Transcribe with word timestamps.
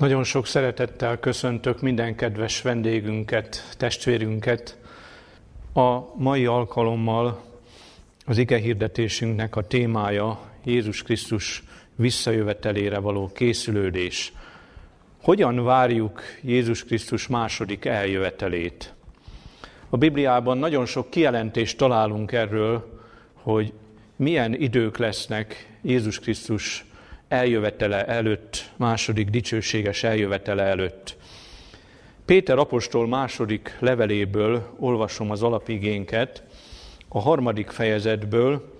Nagyon 0.00 0.24
sok 0.24 0.46
szeretettel 0.46 1.18
köszöntök 1.18 1.80
minden 1.80 2.14
kedves 2.14 2.62
vendégünket, 2.62 3.74
testvérünket. 3.76 4.78
A 5.74 6.16
mai 6.16 6.46
alkalommal 6.46 7.44
az 8.26 8.38
ige 8.38 8.56
hirdetésünknek 8.56 9.56
a 9.56 9.66
témája 9.66 10.40
Jézus 10.64 11.02
Krisztus 11.02 11.62
visszajövetelére 11.96 12.98
való 12.98 13.30
készülődés. 13.34 14.32
Hogyan 15.22 15.64
várjuk 15.64 16.22
Jézus 16.42 16.84
Krisztus 16.84 17.26
második 17.26 17.84
eljövetelét? 17.84 18.94
A 19.90 19.96
Bibliában 19.96 20.58
nagyon 20.58 20.86
sok 20.86 21.10
kijelentést 21.10 21.76
találunk 21.76 22.32
erről, 22.32 23.00
hogy 23.34 23.72
milyen 24.16 24.54
idők 24.54 24.96
lesznek 24.96 25.78
Jézus 25.82 26.18
Krisztus 26.18 26.84
eljövetele 27.30 28.04
előtt, 28.04 28.70
második 28.76 29.28
dicsőséges 29.28 30.02
eljövetele 30.02 30.62
előtt. 30.62 31.16
Péter 32.24 32.58
apostol 32.58 33.08
második 33.08 33.76
leveléből 33.78 34.74
olvasom 34.78 35.30
az 35.30 35.42
alapigénket, 35.42 36.42
a 37.08 37.20
harmadik 37.20 37.70
fejezetből, 37.70 38.78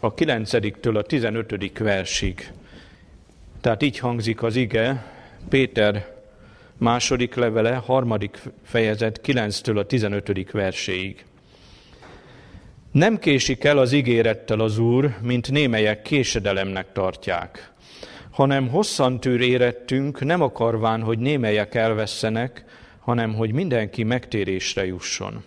a 0.00 0.14
kilencediktől 0.14 0.96
a 0.96 1.02
tizenötödik 1.02 1.78
versig. 1.78 2.52
Tehát 3.60 3.82
így 3.82 3.98
hangzik 3.98 4.42
az 4.42 4.56
ige, 4.56 5.04
Péter 5.48 6.14
második 6.76 7.34
levele, 7.34 7.74
harmadik 7.74 8.38
fejezet, 8.64 9.20
kilenctől 9.20 9.78
a 9.78 9.86
tizenötödik 9.86 10.50
verséig. 10.50 11.24
Nem 12.92 13.18
késik 13.18 13.64
el 13.64 13.78
az 13.78 13.92
ígérettel 13.92 14.60
az 14.60 14.78
Úr, 14.78 15.16
mint 15.22 15.50
némelyek 15.50 16.02
késedelemnek 16.02 16.92
tartják, 16.92 17.69
hanem 18.40 18.68
hosszan 18.68 19.20
tűr 19.20 19.40
érettünk, 19.40 20.24
nem 20.24 20.42
akarván, 20.42 21.02
hogy 21.02 21.18
némelyek 21.18 21.74
elvesztenek, 21.74 22.64
hanem 23.00 23.34
hogy 23.34 23.52
mindenki 23.52 24.02
megtérésre 24.02 24.86
jusson. 24.86 25.44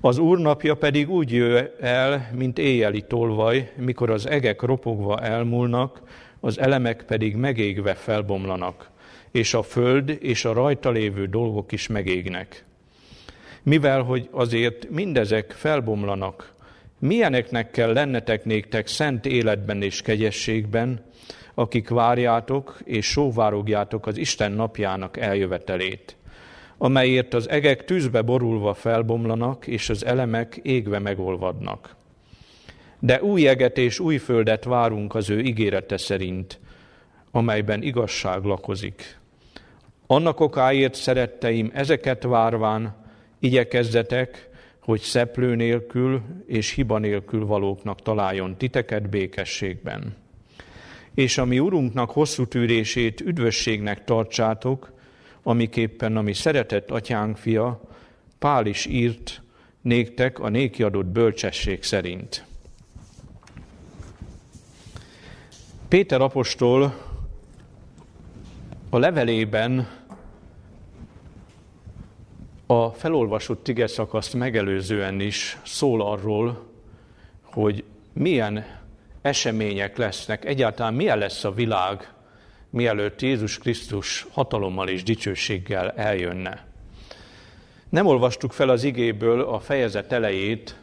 Az 0.00 0.18
Úr 0.18 0.38
napja 0.38 0.74
pedig 0.74 1.10
úgy 1.10 1.32
jő 1.32 1.74
el, 1.80 2.30
mint 2.34 2.58
éjjeli 2.58 3.02
tolvaj, 3.02 3.72
mikor 3.76 4.10
az 4.10 4.26
egek 4.26 4.62
ropogva 4.62 5.20
elmúlnak, 5.20 6.00
az 6.40 6.58
elemek 6.58 7.04
pedig 7.06 7.36
megégve 7.36 7.94
felbomlanak, 7.94 8.90
és 9.30 9.54
a 9.54 9.62
föld 9.62 10.16
és 10.20 10.44
a 10.44 10.52
rajta 10.52 10.90
lévő 10.90 11.26
dolgok 11.26 11.72
is 11.72 11.86
megégnek 11.86 12.64
mivel 13.62 14.02
hogy 14.02 14.28
azért 14.30 14.90
mindezek 14.90 15.50
felbomlanak, 15.50 16.54
milyeneknek 16.98 17.70
kell 17.70 17.92
lennetek 17.92 18.44
néktek 18.44 18.86
szent 18.86 19.26
életben 19.26 19.82
és 19.82 20.02
kegyességben, 20.02 21.06
akik 21.58 21.88
várjátok 21.88 22.78
és 22.84 23.06
sóvárogjátok 23.06 24.06
az 24.06 24.16
Isten 24.16 24.52
napjának 24.52 25.16
eljövetelét, 25.16 26.16
amelyért 26.76 27.34
az 27.34 27.48
egek 27.48 27.84
tűzbe 27.84 28.22
borulva 28.22 28.74
felbomlanak, 28.74 29.66
és 29.66 29.88
az 29.88 30.04
elemek 30.04 30.60
égve 30.62 30.98
megolvadnak. 30.98 31.96
De 32.98 33.22
új 33.22 33.48
eget 33.48 33.78
és 33.78 33.98
új 33.98 34.16
földet 34.16 34.64
várunk 34.64 35.14
az 35.14 35.30
ő 35.30 35.40
ígérete 35.40 35.96
szerint, 35.96 36.58
amelyben 37.30 37.82
igazság 37.82 38.44
lakozik. 38.44 39.18
Annak 40.06 40.40
okáért, 40.40 40.94
szeretteim, 40.94 41.70
ezeket 41.74 42.22
várván, 42.22 43.06
Igyekezzetek, 43.38 44.48
hogy 44.82 45.00
szeplő 45.00 45.54
nélkül 45.54 46.22
és 46.46 46.70
hiba 46.70 46.98
nélkül 46.98 47.46
valóknak 47.46 48.02
találjon 48.02 48.56
titeket 48.56 49.08
békességben. 49.08 50.26
És 51.14 51.38
ami 51.38 51.58
Urunknak 51.58 52.10
hosszú 52.10 52.46
tűrését 52.46 53.20
üdvösségnek 53.20 54.04
tartsátok, 54.04 54.92
amiképpen 55.42 56.16
a 56.16 56.22
mi 56.22 56.32
szeretett 56.32 56.90
atyánk 56.90 57.36
fia, 57.36 57.80
Pál 58.38 58.66
is 58.66 58.86
írt 58.86 59.42
néktek 59.80 60.38
a 60.38 60.48
néki 60.48 60.82
adott 60.82 61.06
bölcsesség 61.06 61.82
szerint. 61.82 62.44
Péter 65.88 66.20
apostol 66.20 66.94
a 68.90 68.98
levelében 68.98 69.88
a 72.66 72.90
felolvasott 72.90 73.68
ige 73.68 73.86
szakaszt 73.86 74.34
megelőzően 74.34 75.20
is 75.20 75.58
szól 75.64 76.02
arról, 76.02 76.66
hogy 77.42 77.84
milyen 78.12 78.64
események 79.22 79.96
lesznek, 79.96 80.44
egyáltalán 80.44 80.94
milyen 80.94 81.18
lesz 81.18 81.44
a 81.44 81.52
világ, 81.52 82.12
mielőtt 82.70 83.22
Jézus 83.22 83.58
Krisztus 83.58 84.26
hatalommal 84.32 84.88
és 84.88 85.02
dicsőséggel 85.02 85.90
eljönne. 85.90 86.66
Nem 87.88 88.06
olvastuk 88.06 88.52
fel 88.52 88.68
az 88.68 88.84
igéből 88.84 89.40
a 89.40 89.58
fejezet 89.58 90.12
elejét, 90.12 90.76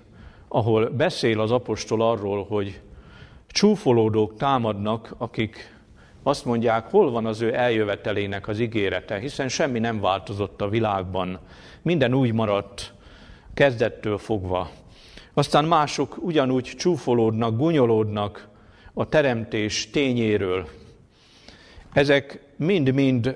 ahol 0.48 0.90
beszél 0.90 1.40
az 1.40 1.52
apostol 1.52 2.02
arról, 2.02 2.46
hogy 2.46 2.82
csúfolódók 3.48 4.38
támadnak, 4.38 5.16
akik 5.18 5.74
azt 6.24 6.46
mondják, 6.46 6.90
hol 6.90 7.12
van 7.12 7.26
az 7.26 7.42
ő 7.42 7.56
eljövetelének 7.56 8.48
az 8.48 8.60
ígérete, 8.60 9.20
hiszen 9.20 9.48
semmi 9.48 9.80
nem 9.80 10.00
változott 10.00 10.62
a 10.62 10.70
világban, 10.70 11.40
minden 11.82 12.14
úgy 12.14 12.34
maradt 12.34 12.94
kezdettől 13.54 14.18
fogva. 14.18 14.70
Aztán 15.38 15.66
mások 15.66 16.18
ugyanúgy 16.20 16.64
csúfolódnak, 16.64 17.58
gunyolódnak 17.58 18.48
a 18.94 19.10
teremtés 19.10 19.90
tényéről. 19.90 20.68
Ezek 21.94 22.40
mind-mind 22.56 23.36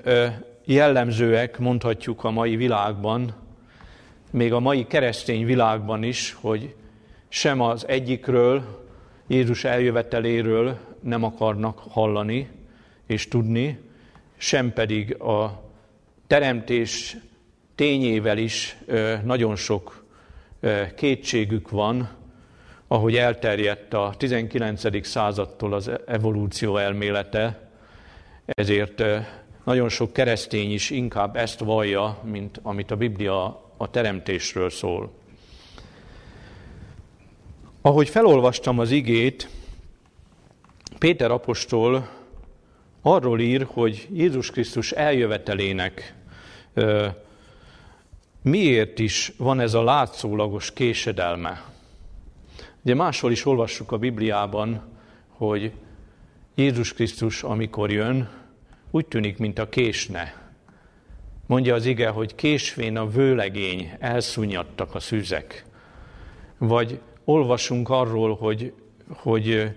jellemzőek, 0.64 1.58
mondhatjuk 1.58 2.24
a 2.24 2.30
mai 2.30 2.56
világban, 2.56 3.34
még 4.30 4.52
a 4.52 4.60
mai 4.60 4.86
keresztény 4.86 5.44
világban 5.44 6.02
is, 6.02 6.36
hogy 6.40 6.74
sem 7.28 7.60
az 7.60 7.88
egyikről, 7.88 8.84
Jézus 9.26 9.64
eljöveteléről 9.64 10.78
nem 11.00 11.24
akarnak 11.24 11.78
hallani 11.78 12.48
és 13.06 13.28
tudni, 13.28 13.78
sem 14.36 14.72
pedig 14.72 15.20
a 15.22 15.62
teremtés 16.26 17.16
tényével 17.74 18.38
is 18.38 18.76
nagyon 19.24 19.56
sok 19.56 19.99
kétségük 20.96 21.70
van, 21.70 22.08
ahogy 22.86 23.16
elterjedt 23.16 23.94
a 23.94 24.14
19. 24.16 25.06
századtól 25.06 25.72
az 25.72 25.90
evolúció 26.06 26.76
elmélete, 26.76 27.70
ezért 28.44 29.02
nagyon 29.64 29.88
sok 29.88 30.12
keresztény 30.12 30.72
is 30.72 30.90
inkább 30.90 31.36
ezt 31.36 31.60
vallja, 31.60 32.18
mint 32.24 32.60
amit 32.62 32.90
a 32.90 32.96
Biblia 32.96 33.64
a 33.76 33.90
teremtésről 33.90 34.70
szól. 34.70 35.12
Ahogy 37.82 38.08
felolvastam 38.08 38.78
az 38.78 38.90
igét, 38.90 39.48
Péter 40.98 41.30
apostol 41.30 42.08
arról 43.02 43.40
ír, 43.40 43.66
hogy 43.70 44.08
Jézus 44.12 44.50
Krisztus 44.50 44.92
eljövetelének 44.92 46.14
Miért 48.42 48.98
is 48.98 49.32
van 49.36 49.60
ez 49.60 49.74
a 49.74 49.82
látszólagos 49.82 50.72
késedelme? 50.72 51.64
Ugye 52.84 52.94
máshol 52.94 53.32
is 53.32 53.46
olvassuk 53.46 53.92
a 53.92 53.98
Bibliában, 53.98 54.82
hogy 55.28 55.72
Jézus 56.54 56.92
Krisztus, 56.92 57.42
amikor 57.42 57.90
jön, 57.90 58.28
úgy 58.90 59.06
tűnik, 59.06 59.38
mint 59.38 59.58
a 59.58 59.68
késne. 59.68 60.52
Mondja 61.46 61.74
az 61.74 61.86
ige, 61.86 62.08
hogy 62.08 62.34
késvén 62.34 62.96
a 62.96 63.08
vőlegény, 63.08 63.92
elszúnyadtak 63.98 64.94
a 64.94 65.00
szűzek. 65.00 65.64
Vagy 66.58 67.00
olvasunk 67.24 67.88
arról, 67.88 68.36
hogy, 68.36 68.72
hogy 69.08 69.70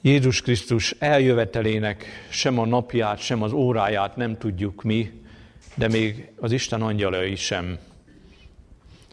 Jézus 0.00 0.42
Krisztus 0.42 0.94
eljövetelének 0.98 2.04
sem 2.28 2.58
a 2.58 2.66
napját, 2.66 3.18
sem 3.18 3.42
az 3.42 3.52
óráját 3.52 4.16
nem 4.16 4.38
tudjuk 4.38 4.82
mi, 4.82 5.24
de 5.76 5.88
még 5.88 6.28
az 6.40 6.52
Isten 6.52 6.82
angyalai 6.82 7.34
sem, 7.34 7.78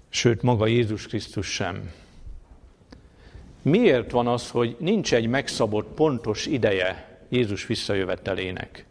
sőt 0.10 0.42
maga 0.42 0.68
Jézus 0.68 1.08
Krisztus 1.08 1.48
sem. 1.48 1.92
Miért 3.62 4.12
van 4.12 4.28
az, 4.28 4.50
hogy 4.50 4.76
nincs 4.80 5.14
egy 5.14 5.28
megszabott 5.28 5.94
pontos 5.94 6.46
ideje 6.46 7.20
Jézus 7.30 7.66
visszajövetelének? 7.66 8.86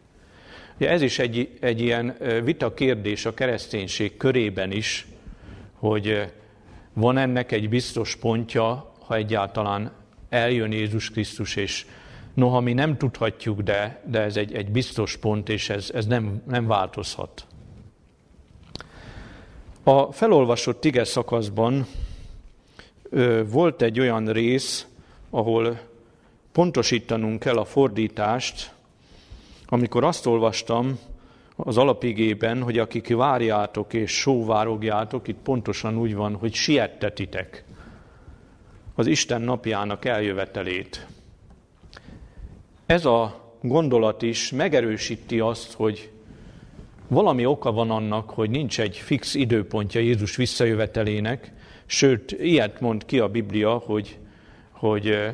Ugye 0.77 0.91
ez 0.91 1.03
is 1.03 1.19
egy, 1.19 1.59
egy 1.61 1.81
ilyen 1.81 2.17
vita 2.45 2.75
kérdés 2.75 3.25
a 3.25 3.35
kereszténység 3.35 4.17
körében 4.17 4.71
is, 4.71 5.07
hogy 5.73 6.33
van 6.93 7.17
ennek 7.17 7.53
egy 7.53 7.69
biztos 7.69 8.17
pontja, 8.17 8.95
ha 9.07 9.15
egyáltalán 9.15 9.93
eljön 10.29 10.73
Jézus 10.73 11.11
Krisztus, 11.11 11.57
és 11.57 11.87
noha 12.35 12.61
mi 12.61 12.73
nem 12.73 12.97
tudhatjuk, 12.97 13.61
de, 13.61 14.03
de 14.07 14.21
ez 14.21 14.37
egy, 14.37 14.55
egy 14.55 14.71
biztos 14.71 15.17
pont, 15.17 15.49
és 15.49 15.69
ez, 15.69 15.91
ez 15.95 16.07
nem, 16.07 16.43
nem 16.47 16.67
változhat. 16.67 17.47
A 19.85 20.13
felolvasott 20.13 20.85
ige 20.85 21.05
szakaszban 21.05 21.87
volt 23.45 23.83
egy 23.83 24.01
olyan 24.01 24.27
rész, 24.27 24.87
ahol 25.31 25.81
pontosítanunk 26.53 27.41
kell 27.41 27.57
a 27.57 27.65
fordítást, 27.65 28.75
amikor 29.67 30.05
azt 30.05 30.27
olvastam 30.27 30.99
az 31.57 31.77
alapigében, 31.77 32.63
hogy 32.63 32.79
akik 32.79 33.15
várjátok 33.15 33.93
és 33.93 34.13
sóvárogjátok, 34.13 35.29
itt 35.29 35.39
pontosan 35.43 35.99
úgy 35.99 36.15
van, 36.15 36.35
hogy 36.35 36.55
siettetitek 36.55 37.65
az 38.95 39.07
Isten 39.07 39.41
napjának 39.41 40.05
eljövetelét. 40.05 41.07
Ez 42.87 43.05
a 43.05 43.41
gondolat 43.63 44.23
is 44.23 44.51
megerősíti 44.51 45.41
azt, 45.41 45.73
hogy 45.73 46.11
valami 47.09 47.47
oka 47.47 47.73
van 47.73 47.91
annak, 47.91 48.31
hogy 48.31 48.51
nincs 48.51 48.81
egy 48.81 48.97
fix 48.97 49.35
időpontja 49.35 50.01
Jézus 50.01 50.37
visszajövetelének, 50.37 51.53
sőt, 51.87 52.33
ilyet 52.33 52.81
mond 52.81 53.05
ki 53.05 53.19
a 53.19 53.29
Biblia, 53.29 53.73
hogy, 53.73 54.19
hogy 54.71 55.31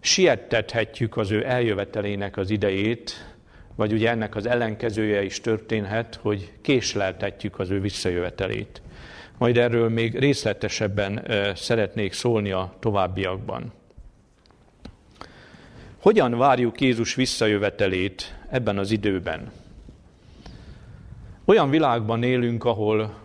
siettethetjük 0.00 1.16
az 1.16 1.30
ő 1.30 1.46
eljövetelének 1.46 2.36
az 2.36 2.50
idejét, 2.50 3.34
vagy 3.74 3.92
ugye 3.92 4.10
ennek 4.10 4.36
az 4.36 4.46
ellenkezője 4.46 5.22
is 5.22 5.40
történhet, 5.40 6.18
hogy 6.22 6.52
késleltetjük 6.60 7.58
az 7.58 7.70
ő 7.70 7.80
visszajövetelét. 7.80 8.82
Majd 9.38 9.56
erről 9.56 9.88
még 9.88 10.18
részletesebben 10.18 11.26
szeretnék 11.54 12.12
szólni 12.12 12.50
a 12.50 12.74
továbbiakban. 12.78 13.72
Hogyan 15.98 16.38
várjuk 16.38 16.80
Jézus 16.80 17.14
visszajövetelét 17.14 18.34
ebben 18.50 18.78
az 18.78 18.90
időben? 18.90 19.52
Olyan 21.46 21.70
világban 21.70 22.22
élünk, 22.22 22.64
ahol 22.64 23.18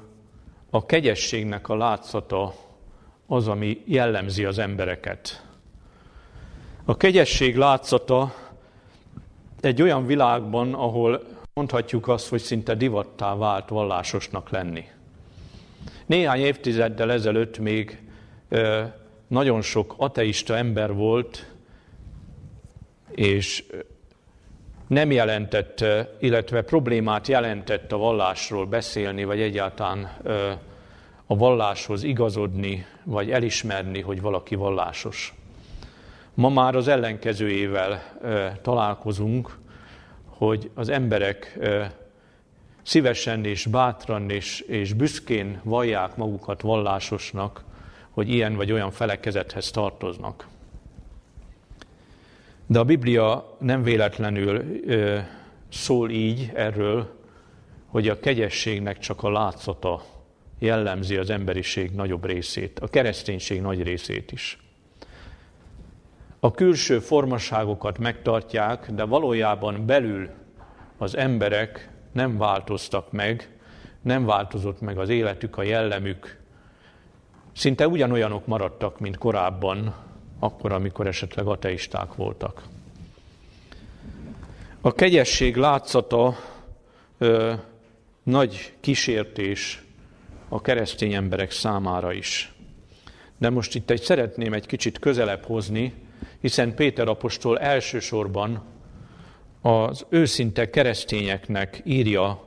a 0.69 0.85
kegyességnek 0.85 1.69
a 1.69 1.75
látszata 1.75 2.53
az, 3.27 3.47
ami 3.47 3.81
jellemzi 3.85 4.45
az 4.45 4.57
embereket. 4.57 5.47
A 6.85 6.97
kegyesség 6.97 7.57
látszata 7.57 8.33
egy 9.61 9.81
olyan 9.81 10.05
világban, 10.05 10.73
ahol 10.73 11.23
mondhatjuk 11.53 12.07
azt, 12.07 12.29
hogy 12.29 12.41
szinte 12.41 12.75
divattá 12.75 13.35
vált 13.35 13.69
vallásosnak 13.69 14.49
lenni. 14.49 14.83
Néhány 16.05 16.39
évtizeddel 16.39 17.11
ezelőtt 17.11 17.57
még 17.57 18.01
nagyon 19.27 19.61
sok 19.61 19.93
ateista 19.97 20.55
ember 20.55 20.93
volt, 20.93 21.51
és 23.11 23.63
nem 24.89 25.11
jelentett, 25.11 25.85
illetve 26.19 26.61
problémát 26.61 27.27
jelentett 27.27 27.91
a 27.91 27.97
vallásról 27.97 28.65
beszélni, 28.65 29.23
vagy 29.23 29.41
egyáltalán 29.41 30.17
a 31.25 31.35
valláshoz 31.35 32.03
igazodni, 32.03 32.85
vagy 33.03 33.31
elismerni, 33.31 34.01
hogy 34.01 34.21
valaki 34.21 34.55
vallásos. 34.55 35.33
Ma 36.33 36.49
már 36.49 36.75
az 36.75 36.87
ellenkezőjével 36.87 38.01
találkozunk, 38.61 39.57
hogy 40.25 40.71
az 40.73 40.89
emberek 40.89 41.59
szívesen 42.81 43.45
és 43.45 43.65
bátran 43.65 44.29
és, 44.29 44.59
és 44.59 44.93
büszkén 44.93 45.61
vallják 45.63 46.15
magukat 46.15 46.61
vallásosnak, 46.61 47.63
hogy 48.09 48.29
ilyen 48.29 48.55
vagy 48.55 48.71
olyan 48.71 48.91
felekezethez 48.91 49.71
tartoznak. 49.71 50.47
De 52.71 52.79
a 52.79 52.83
Biblia 52.83 53.55
nem 53.59 53.83
véletlenül 53.83 54.81
ö, 54.85 55.19
szól 55.69 56.09
így 56.09 56.51
erről, 56.53 57.19
hogy 57.85 58.07
a 58.07 58.19
kegyességnek 58.19 58.97
csak 58.97 59.23
a 59.23 59.31
látszata 59.31 60.01
jellemzi 60.59 61.15
az 61.17 61.29
emberiség 61.29 61.91
nagyobb 61.91 62.25
részét, 62.25 62.79
a 62.79 62.87
kereszténység 62.87 63.61
nagy 63.61 63.83
részét 63.83 64.31
is. 64.31 64.57
A 66.39 66.51
külső 66.51 66.99
formaságokat 66.99 67.97
megtartják, 67.97 68.91
de 68.91 69.03
valójában 69.03 69.85
belül 69.85 70.29
az 70.97 71.17
emberek 71.17 71.89
nem 72.11 72.37
változtak 72.37 73.11
meg, 73.11 73.59
nem 74.01 74.25
változott 74.25 74.81
meg 74.81 74.97
az 74.97 75.09
életük, 75.09 75.57
a 75.57 75.63
jellemük. 75.63 76.39
Szinte 77.51 77.87
ugyanolyanok 77.87 78.45
maradtak, 78.45 78.99
mint 78.99 79.17
korábban, 79.17 80.07
akkor, 80.39 80.71
amikor 80.71 81.07
esetleg 81.07 81.45
ateisták 81.45 82.15
voltak. 82.15 82.63
A 84.81 84.91
kegyesség 84.91 85.55
látszata 85.55 86.35
ö, 87.17 87.53
nagy 88.23 88.73
kísértés 88.79 89.83
a 90.49 90.61
keresztény 90.61 91.13
emberek 91.13 91.51
számára 91.51 92.13
is. 92.13 92.53
De 93.37 93.49
most 93.49 93.75
itt 93.75 93.89
egy 93.89 94.01
szeretném 94.01 94.53
egy 94.53 94.65
kicsit 94.65 94.99
közelebb 94.99 95.45
hozni, 95.45 95.93
hiszen 96.41 96.75
Péter 96.75 97.07
apostol 97.07 97.59
elsősorban 97.59 98.63
az 99.61 100.05
őszinte 100.09 100.69
keresztényeknek 100.69 101.81
írja 101.85 102.43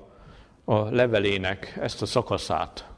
a 0.64 0.78
levelének 0.90 1.78
ezt 1.80 2.02
a 2.02 2.06
szakaszát. 2.06 2.91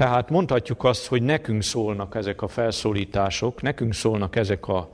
Tehát 0.00 0.30
mondhatjuk 0.30 0.84
azt, 0.84 1.06
hogy 1.06 1.22
nekünk 1.22 1.62
szólnak 1.62 2.14
ezek 2.14 2.42
a 2.42 2.48
felszólítások, 2.48 3.62
nekünk 3.62 3.94
szólnak 3.94 4.36
ezek 4.36 4.68
az 4.68 4.84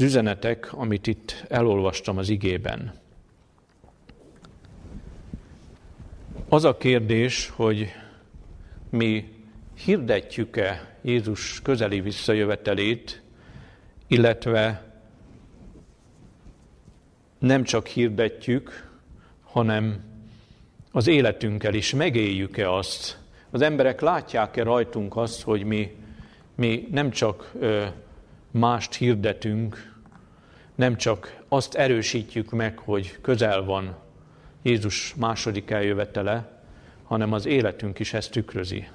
üzenetek, 0.00 0.72
amit 0.72 1.06
itt 1.06 1.44
elolvastam 1.48 2.18
az 2.18 2.28
igében. 2.28 2.94
Az 6.48 6.64
a 6.64 6.76
kérdés, 6.76 7.48
hogy 7.48 7.92
mi 8.90 9.32
hirdetjük-e 9.84 10.96
Jézus 11.02 11.62
közeli 11.62 12.00
visszajövetelét, 12.00 13.22
illetve 14.06 14.92
nem 17.38 17.64
csak 17.64 17.86
hirdetjük, 17.86 18.90
hanem 19.42 20.04
az 20.92 21.06
életünkkel 21.06 21.74
is 21.74 21.94
megéljük-e 21.94 22.72
azt. 22.72 23.26
Az 23.50 23.60
emberek 23.60 24.00
látják-e 24.00 24.62
rajtunk 24.62 25.16
azt, 25.16 25.42
hogy 25.42 25.64
mi, 25.64 25.96
mi 26.54 26.88
nem 26.90 27.10
csak 27.10 27.52
mást 28.50 28.94
hirdetünk, 28.94 29.96
nem 30.74 30.96
csak 30.96 31.42
azt 31.48 31.74
erősítjük 31.74 32.50
meg, 32.50 32.78
hogy 32.78 33.18
közel 33.20 33.64
van 33.64 33.96
Jézus 34.62 35.14
második 35.14 35.70
eljövetele, 35.70 36.62
hanem 37.02 37.32
az 37.32 37.46
életünk 37.46 37.98
is 37.98 38.12
ezt 38.12 38.30
tükrözi. 38.30 38.88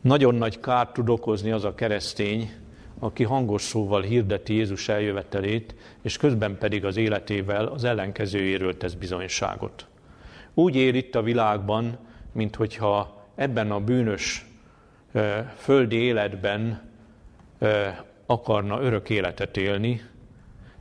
Nagyon 0.00 0.34
nagy 0.34 0.60
kárt 0.60 0.92
tud 0.92 1.08
okozni 1.08 1.50
az 1.50 1.64
a 1.64 1.74
keresztény, 1.74 2.52
aki 2.98 3.24
hangos 3.24 3.62
szóval 3.62 4.02
hirdeti 4.02 4.54
Jézus 4.54 4.88
eljövetelét, 4.88 5.74
és 6.02 6.16
közben 6.16 6.58
pedig 6.58 6.84
az 6.84 6.96
életével 6.96 7.66
az 7.66 7.84
ellenkezőjéről 7.84 8.76
tesz 8.76 8.92
bizonyságot. 8.92 9.86
Úgy 10.54 10.76
él 10.76 10.94
itt 10.94 11.14
a 11.14 11.22
világban, 11.22 11.98
mint 12.32 12.56
hogyha 12.56 13.24
ebben 13.34 13.70
a 13.70 13.80
bűnös 13.80 14.46
földi 15.56 15.96
életben 15.96 16.90
akarna 18.26 18.80
örök 18.80 19.10
életet 19.10 19.56
élni, 19.56 20.02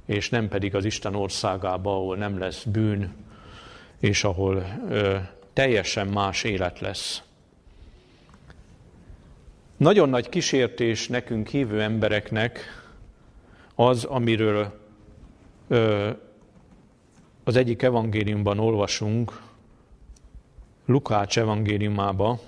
és 0.05 0.29
nem 0.29 0.47
pedig 0.47 0.75
az 0.75 0.85
Isten 0.85 1.15
országába, 1.15 1.95
ahol 1.95 2.17
nem 2.17 2.39
lesz 2.39 2.63
bűn, 2.63 3.13
és 3.99 4.23
ahol 4.23 4.65
teljesen 5.53 6.07
más 6.07 6.43
élet 6.43 6.79
lesz. 6.79 7.21
Nagyon 9.77 10.09
nagy 10.09 10.29
kísértés 10.29 11.07
nekünk 11.07 11.47
hívő 11.47 11.81
embereknek 11.81 12.59
az, 13.75 14.03
amiről 14.03 14.79
az 17.43 17.55
egyik 17.55 17.81
evangéliumban 17.81 18.59
olvasunk, 18.59 19.41
Lukács 20.89 21.37
evangéliumába, 21.37 22.39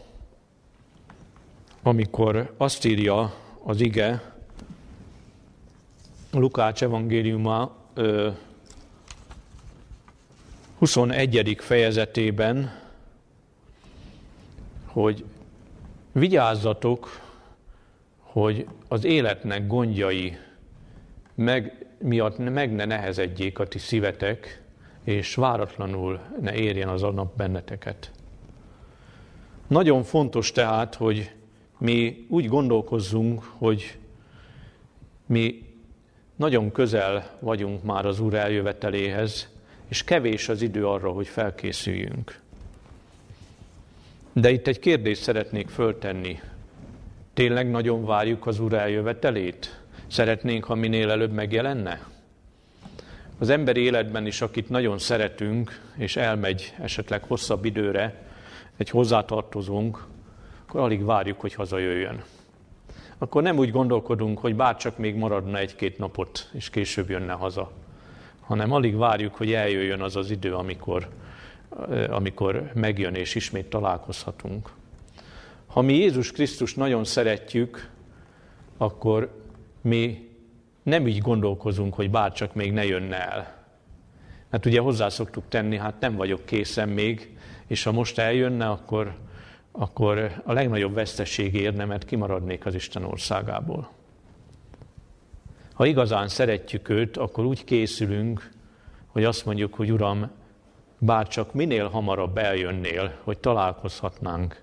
amikor 1.81 2.53
azt 2.57 2.85
írja 2.85 3.33
az 3.63 3.81
ige, 3.81 4.33
Lukács 6.31 6.83
evangéliuma 6.83 7.75
ö, 7.93 8.29
21. 10.77 11.55
fejezetében, 11.59 12.79
hogy 14.85 15.25
Vigyázzatok, 16.11 17.09
hogy 18.19 18.67
az 18.87 19.03
életnek 19.03 19.67
gondjai 19.67 20.37
meg, 21.35 21.85
miatt 21.97 22.37
meg 22.37 22.73
ne 22.73 22.85
nehezedjék 22.85 23.59
a 23.59 23.67
ti 23.67 23.77
szívetek, 23.77 24.61
és 25.03 25.35
váratlanul 25.35 26.19
ne 26.39 26.53
érjen 26.53 26.89
az 26.89 27.03
a 27.03 27.11
nap 27.11 27.35
benneteket. 27.37 28.11
Nagyon 29.71 30.03
fontos 30.03 30.51
tehát, 30.51 30.95
hogy 30.95 31.31
mi 31.77 32.25
úgy 32.29 32.47
gondolkozzunk, 32.47 33.43
hogy 33.57 33.97
mi 35.25 35.63
nagyon 36.35 36.71
közel 36.71 37.37
vagyunk 37.39 37.83
már 37.83 38.05
az 38.05 38.19
Úr 38.19 38.33
eljöveteléhez, 38.33 39.49
és 39.87 40.03
kevés 40.03 40.49
az 40.49 40.61
idő 40.61 40.87
arra, 40.87 41.11
hogy 41.11 41.27
felkészüljünk. 41.27 42.39
De 44.33 44.49
itt 44.49 44.67
egy 44.67 44.79
kérdést 44.79 45.21
szeretnék 45.21 45.69
föltenni. 45.69 46.39
Tényleg 47.33 47.69
nagyon 47.69 48.05
várjuk 48.05 48.47
az 48.47 48.59
Úr 48.59 48.73
eljövetelét? 48.73 49.81
Szeretnénk, 50.07 50.63
ha 50.63 50.75
minél 50.75 51.09
előbb 51.09 51.31
megjelenne? 51.31 52.07
az 53.37 53.49
emberi 53.49 53.81
életben 53.81 54.25
is, 54.25 54.41
akit 54.41 54.69
nagyon 54.69 54.97
szeretünk, 54.97 55.81
és 55.97 56.15
elmegy 56.15 56.73
esetleg 56.81 57.23
hosszabb 57.23 57.65
időre, 57.65 58.29
egy 58.81 58.89
hozzátartozónk, 58.89 60.05
akkor 60.67 60.79
alig 60.81 61.05
várjuk, 61.05 61.41
hogy 61.41 61.53
hazajöjjön. 61.53 62.23
Akkor 63.17 63.41
nem 63.41 63.57
úgy 63.57 63.71
gondolkodunk, 63.71 64.39
hogy 64.39 64.55
bárcsak 64.55 64.97
még 64.97 65.15
maradna 65.15 65.57
egy-két 65.57 65.97
napot, 65.97 66.49
és 66.53 66.69
később 66.69 67.09
jönne 67.09 67.33
haza, 67.33 67.71
hanem 68.39 68.71
alig 68.71 68.97
várjuk, 68.97 69.35
hogy 69.35 69.53
eljöjjön 69.53 70.01
az 70.01 70.15
az 70.15 70.31
idő, 70.31 70.53
amikor, 70.55 71.09
amikor 72.09 72.71
megjön, 72.73 73.15
és 73.15 73.35
ismét 73.35 73.69
találkozhatunk. 73.69 74.69
Ha 75.67 75.81
mi 75.81 75.93
Jézus 75.93 76.31
Krisztus 76.31 76.73
nagyon 76.73 77.03
szeretjük, 77.03 77.89
akkor 78.77 79.41
mi 79.81 80.29
nem 80.83 81.07
így 81.07 81.21
gondolkozunk, 81.21 81.93
hogy 81.93 82.09
bárcsak 82.09 82.53
még 82.53 82.71
ne 82.71 82.85
jönne 82.85 83.31
el. 83.31 83.65
Mert 84.49 84.65
ugye 84.65 84.79
hozzá 84.79 85.09
szoktuk 85.09 85.43
tenni, 85.47 85.77
hát 85.77 85.99
nem 85.99 86.15
vagyok 86.15 86.45
készen 86.45 86.89
még, 86.89 87.37
és 87.71 87.83
ha 87.83 87.91
most 87.91 88.17
eljönne, 88.17 88.69
akkor, 88.69 89.15
akkor 89.71 90.41
a 90.45 90.53
legnagyobb 90.53 90.93
vesztesség 90.93 91.53
érne, 91.53 91.85
mert 91.85 92.05
kimaradnék 92.05 92.65
az 92.65 92.75
Isten 92.75 93.03
országából. 93.03 93.91
Ha 95.73 95.85
igazán 95.85 96.27
szeretjük 96.27 96.89
őt, 96.89 97.17
akkor 97.17 97.45
úgy 97.45 97.63
készülünk, 97.63 98.51
hogy 99.07 99.23
azt 99.23 99.45
mondjuk, 99.45 99.73
hogy 99.73 99.91
Uram, 99.91 100.31
bár 100.97 101.27
csak 101.27 101.53
minél 101.53 101.87
hamarabb 101.87 102.37
eljönnél, 102.37 103.13
hogy 103.23 103.37
találkozhatnánk, 103.37 104.61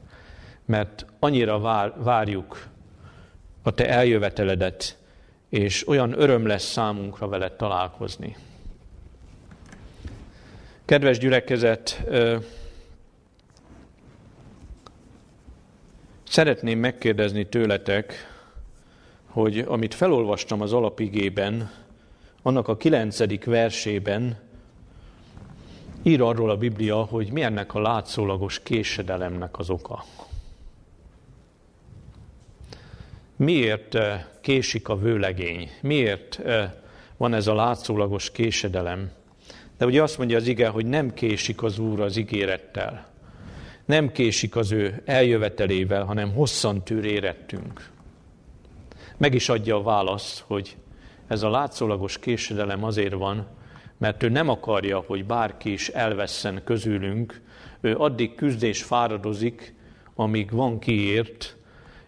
mert 0.64 1.06
annyira 1.18 1.58
vár, 1.58 1.92
várjuk 1.96 2.66
a 3.62 3.70
te 3.70 3.88
eljöveteledet, 3.88 4.98
és 5.48 5.88
olyan 5.88 6.20
öröm 6.20 6.46
lesz 6.46 6.70
számunkra 6.70 7.28
veled 7.28 7.52
találkozni. 7.52 8.36
Kedves 10.84 11.18
gyülekezet, 11.18 12.02
szeretném 16.30 16.78
megkérdezni 16.78 17.46
tőletek, 17.46 18.14
hogy 19.26 19.58
amit 19.58 19.94
felolvastam 19.94 20.60
az 20.60 20.72
alapigében, 20.72 21.70
annak 22.42 22.68
a 22.68 22.76
kilencedik 22.76 23.44
versében 23.44 24.38
ír 26.02 26.20
arról 26.20 26.50
a 26.50 26.56
Biblia, 26.56 26.96
hogy 26.96 27.32
mi 27.32 27.42
ennek 27.42 27.74
a 27.74 27.80
látszólagos 27.80 28.62
késedelemnek 28.62 29.58
az 29.58 29.70
oka. 29.70 30.04
Miért 33.36 33.94
eh, 33.94 34.24
késik 34.40 34.88
a 34.88 34.98
vőlegény? 34.98 35.70
Miért 35.80 36.40
eh, 36.44 36.72
van 37.16 37.34
ez 37.34 37.46
a 37.46 37.54
látszólagos 37.54 38.30
késedelem? 38.30 39.10
De 39.78 39.86
ugye 39.86 40.02
azt 40.02 40.18
mondja 40.18 40.36
az 40.36 40.46
ige, 40.46 40.68
hogy 40.68 40.86
nem 40.86 41.14
késik 41.14 41.62
az 41.62 41.78
Úr 41.78 42.00
az 42.00 42.16
ígérettel. 42.16 43.07
Nem 43.88 44.12
késik 44.12 44.56
az 44.56 44.72
ő 44.72 45.02
eljövetelével, 45.04 46.04
hanem 46.04 46.32
hosszan 46.32 46.84
tűr 46.84 47.04
érettünk. 47.04 47.90
Meg 49.16 49.34
is 49.34 49.48
adja 49.48 49.76
a 49.76 49.82
választ, 49.82 50.44
hogy 50.46 50.76
ez 51.26 51.42
a 51.42 51.50
látszólagos 51.50 52.18
késedelem 52.18 52.84
azért 52.84 53.14
van, 53.14 53.46
mert 53.98 54.22
ő 54.22 54.28
nem 54.28 54.48
akarja, 54.48 55.04
hogy 55.06 55.24
bárki 55.24 55.72
is 55.72 55.88
elvesszen 55.88 56.60
közülünk, 56.64 57.40
ő 57.80 57.96
addig 57.96 58.34
küzdés 58.34 58.82
fáradozik, 58.82 59.74
amíg 60.14 60.50
van 60.50 60.78
kiért, 60.78 61.56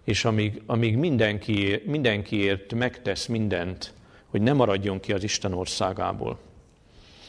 és 0.05 0.25
amíg, 0.25 0.63
amíg 0.67 0.97
mindenki, 0.97 1.83
mindenkiért 1.87 2.75
megtesz 2.75 3.27
mindent, 3.27 3.93
hogy 4.27 4.43
ne 4.43 4.53
maradjon 4.53 5.01
ki 5.01 5.13
az 5.13 5.23
Isten 5.23 5.53
országából. 5.53 6.39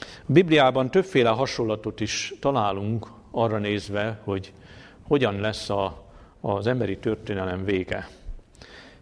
A 0.01 0.31
Bibliában 0.31 0.91
többféle 0.91 1.29
hasonlatot 1.29 1.99
is 1.99 2.33
találunk 2.39 3.19
arra 3.31 3.57
nézve, 3.57 4.19
hogy 4.23 4.53
hogyan 5.07 5.39
lesz 5.39 5.69
a, 5.69 6.03
az 6.41 6.67
emberi 6.67 6.97
történelem 6.97 7.65
vége. 7.65 8.09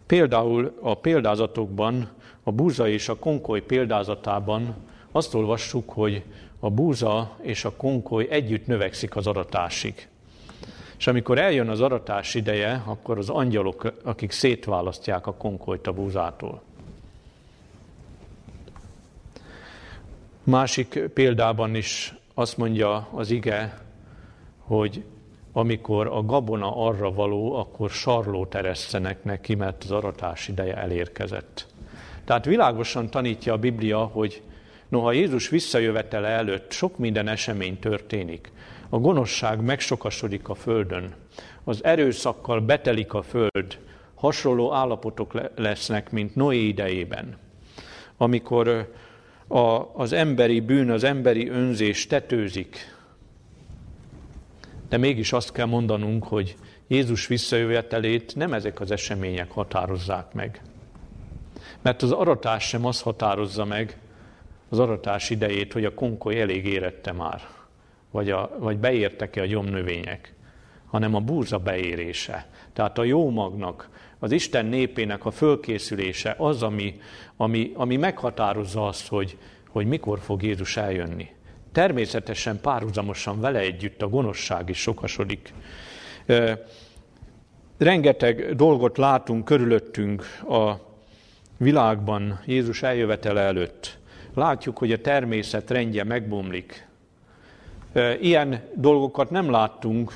Például 0.06 0.78
a 0.80 0.94
példázatokban, 0.94 2.08
a 2.42 2.52
búza 2.52 2.88
és 2.88 3.08
a 3.08 3.16
konkoly 3.16 3.60
példázatában 3.62 4.74
azt 5.12 5.34
olvassuk, 5.34 5.90
hogy 5.90 6.22
a 6.60 6.70
búza 6.70 7.36
és 7.40 7.64
a 7.64 7.72
konkoly 7.76 8.26
együtt 8.30 8.66
növekszik 8.66 9.16
az 9.16 9.26
aratásig. 9.26 10.08
És 10.98 11.06
amikor 11.06 11.38
eljön 11.38 11.68
az 11.68 11.80
aratás 11.80 12.34
ideje, 12.34 12.82
akkor 12.86 13.18
az 13.18 13.28
angyalok, 13.28 13.92
akik 14.04 14.30
szétválasztják 14.30 15.26
a 15.26 15.34
konkolyt 15.34 15.86
a 15.86 15.92
búzától. 15.92 16.62
Másik 20.42 21.00
példában 21.14 21.74
is 21.74 22.14
azt 22.34 22.56
mondja 22.56 23.08
az 23.12 23.30
ige, 23.30 23.78
hogy 24.70 25.04
amikor 25.52 26.06
a 26.06 26.24
gabona 26.24 26.76
arra 26.76 27.12
való, 27.12 27.54
akkor 27.54 27.90
sarlót 27.90 28.54
eresztenek 28.54 29.24
neki, 29.24 29.54
mert 29.54 29.84
az 29.84 29.90
aratás 29.90 30.48
ideje 30.48 30.76
elérkezett. 30.76 31.66
Tehát 32.24 32.44
világosan 32.44 33.10
tanítja 33.10 33.52
a 33.52 33.58
Biblia, 33.58 33.98
hogy 33.98 34.42
noha 34.88 35.12
Jézus 35.12 35.48
visszajövetele 35.48 36.28
előtt 36.28 36.70
sok 36.70 36.98
minden 36.98 37.28
esemény 37.28 37.78
történik, 37.78 38.52
a 38.88 38.98
gonoszság 38.98 39.60
megsokasodik 39.60 40.48
a 40.48 40.54
földön, 40.54 41.14
az 41.64 41.84
erőszakkal 41.84 42.60
betelik 42.60 43.14
a 43.14 43.22
föld, 43.22 43.78
hasonló 44.14 44.72
állapotok 44.72 45.50
lesznek, 45.56 46.10
mint 46.10 46.34
Noé 46.34 46.58
idejében, 46.58 47.36
amikor 48.16 48.92
a, 49.48 49.58
az 49.94 50.12
emberi 50.12 50.60
bűn, 50.60 50.90
az 50.90 51.04
emberi 51.04 51.48
önzés 51.48 52.06
tetőzik. 52.06 52.98
De 54.90 54.96
mégis 54.96 55.32
azt 55.32 55.52
kell 55.52 55.66
mondanunk, 55.66 56.24
hogy 56.24 56.56
Jézus 56.86 57.26
visszajövetelét 57.26 58.36
nem 58.36 58.52
ezek 58.52 58.80
az 58.80 58.90
események 58.90 59.50
határozzák 59.50 60.32
meg. 60.32 60.62
Mert 61.82 62.02
az 62.02 62.12
aratás 62.12 62.68
sem 62.68 62.84
az 62.84 63.00
határozza 63.00 63.64
meg 63.64 63.98
az 64.68 64.78
aratás 64.78 65.30
idejét, 65.30 65.72
hogy 65.72 65.84
a 65.84 65.94
konkoly 65.94 66.40
elég 66.40 66.66
érette 66.66 67.12
már 67.12 67.40
vagy, 68.10 68.30
a, 68.30 68.56
vagy 68.58 68.78
beértek-e 68.78 69.40
a 69.40 69.46
gyomnövények, 69.46 70.34
hanem 70.86 71.14
a 71.14 71.20
búza 71.20 71.58
beérése. 71.58 72.46
Tehát 72.72 72.98
a 72.98 73.04
jó 73.04 73.30
magnak, 73.30 73.88
az 74.18 74.32
Isten 74.32 74.66
népének 74.66 75.24
a 75.24 75.30
fölkészülése 75.30 76.34
az, 76.38 76.62
ami, 76.62 77.00
ami, 77.36 77.72
ami 77.74 77.96
meghatározza 77.96 78.86
azt, 78.86 79.08
hogy, 79.08 79.38
hogy 79.68 79.86
mikor 79.86 80.18
fog 80.18 80.42
Jézus 80.42 80.76
eljönni. 80.76 81.28
Természetesen 81.72 82.60
párhuzamosan 82.60 83.40
vele 83.40 83.58
együtt 83.58 84.02
a 84.02 84.08
gonoszság 84.08 84.68
is 84.68 84.78
sokasodik. 84.78 85.52
Rengeteg 87.78 88.54
dolgot 88.54 88.98
látunk 88.98 89.44
körülöttünk 89.44 90.22
a 90.48 90.72
világban 91.56 92.40
Jézus 92.46 92.82
eljövetele 92.82 93.40
előtt. 93.40 93.98
Látjuk, 94.34 94.78
hogy 94.78 94.92
a 94.92 95.00
természet 95.00 95.70
rendje 95.70 96.04
megbomlik, 96.04 96.88
Ilyen 98.20 98.62
dolgokat 98.74 99.30
nem 99.30 99.50
láttunk. 99.50 100.12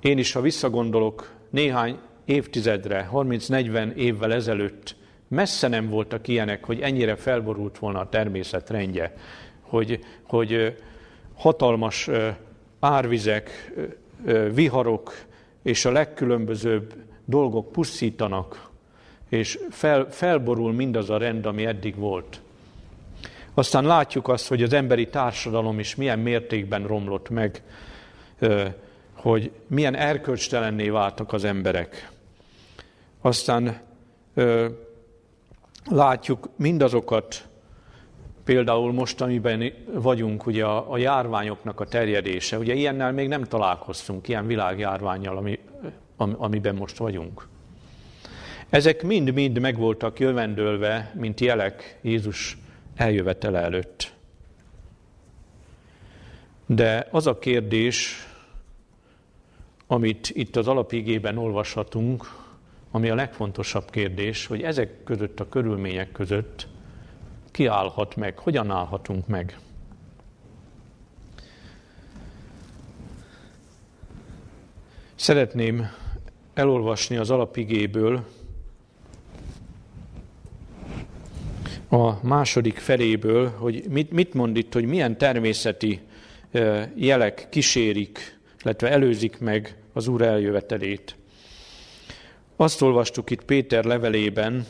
Én 0.00 0.18
is, 0.18 0.32
ha 0.32 0.40
visszagondolok 0.40 1.32
néhány 1.50 1.98
évtizedre, 2.24 3.08
30-40 3.12 3.94
évvel 3.94 4.32
ezelőtt, 4.32 4.96
messze 5.28 5.68
nem 5.68 5.88
voltak 5.88 6.28
ilyenek, 6.28 6.64
hogy 6.64 6.80
ennyire 6.80 7.16
felborult 7.16 7.78
volna 7.78 8.00
a 8.00 8.08
természet 8.08 8.70
rendje, 8.70 9.14
hogy, 9.68 10.04
hogy 10.22 10.76
hatalmas 11.34 12.10
árvizek, 12.80 13.72
viharok 14.52 15.12
és 15.62 15.84
a 15.84 15.90
legkülönbözőbb 15.90 16.94
dolgok 17.24 17.72
pusztítanak, 17.72 18.70
és 19.28 19.58
fel, 19.70 20.06
felborul 20.10 20.72
mindaz 20.72 21.10
a 21.10 21.18
rend, 21.18 21.46
ami 21.46 21.66
eddig 21.66 21.96
volt. 21.96 22.40
Aztán 23.54 23.84
látjuk 23.84 24.28
azt, 24.28 24.48
hogy 24.48 24.62
az 24.62 24.72
emberi 24.72 25.08
társadalom 25.08 25.78
is 25.78 25.94
milyen 25.94 26.18
mértékben 26.18 26.86
romlott 26.86 27.28
meg, 27.28 27.62
hogy 29.12 29.50
milyen 29.66 29.94
erkölcstelenné 29.94 30.88
váltak 30.88 31.32
az 31.32 31.44
emberek. 31.44 32.10
Aztán 33.20 33.80
látjuk 35.90 36.48
mindazokat, 36.56 37.47
például 38.48 38.92
most, 38.92 39.20
amiben 39.20 39.72
vagyunk, 39.92 40.46
ugye 40.46 40.64
a, 40.64 40.92
a 40.92 40.98
járványoknak 40.98 41.80
a 41.80 41.86
terjedése. 41.86 42.58
Ugye 42.58 42.74
ilyennel 42.74 43.12
még 43.12 43.28
nem 43.28 43.44
találkoztunk, 43.44 44.28
ilyen 44.28 44.46
világjárványjal, 44.46 45.36
ami, 45.36 45.58
am, 46.16 46.34
amiben 46.38 46.74
most 46.74 46.96
vagyunk. 46.96 47.46
Ezek 48.68 49.02
mind-mind 49.02 49.58
megvoltak 49.58 50.18
jövendőlve, 50.18 51.12
mint 51.14 51.40
jelek 51.40 51.98
Jézus 52.02 52.58
eljövetele 52.96 53.58
előtt. 53.58 54.12
De 56.66 57.08
az 57.10 57.26
a 57.26 57.38
kérdés, 57.38 58.26
amit 59.86 60.30
itt 60.34 60.56
az 60.56 60.68
alapigében 60.68 61.38
olvashatunk, 61.38 62.24
ami 62.90 63.10
a 63.10 63.14
legfontosabb 63.14 63.90
kérdés, 63.90 64.46
hogy 64.46 64.62
ezek 64.62 65.04
között 65.04 65.40
a 65.40 65.48
körülmények 65.48 66.12
között 66.12 66.66
ki 67.58 67.66
állhat 67.66 68.16
meg, 68.16 68.38
hogyan 68.38 68.70
állhatunk 68.70 69.26
meg. 69.26 69.58
Szeretném 75.14 75.90
elolvasni 76.54 77.16
az 77.16 77.30
alapigéből 77.30 78.24
a 81.88 82.26
második 82.26 82.76
feléből, 82.78 83.50
hogy 83.50 83.84
mit, 83.88 84.10
mit 84.10 84.34
mond 84.34 84.56
itt, 84.56 84.72
hogy 84.72 84.84
milyen 84.84 85.18
természeti 85.18 86.00
jelek 86.94 87.46
kísérik, 87.50 88.38
illetve 88.62 88.90
előzik 88.90 89.38
meg 89.38 89.76
az 89.92 90.08
Úr 90.08 90.22
eljövetelét. 90.22 91.16
Azt 92.56 92.82
olvastuk 92.82 93.30
itt 93.30 93.44
Péter 93.44 93.84
levelében, 93.84 94.66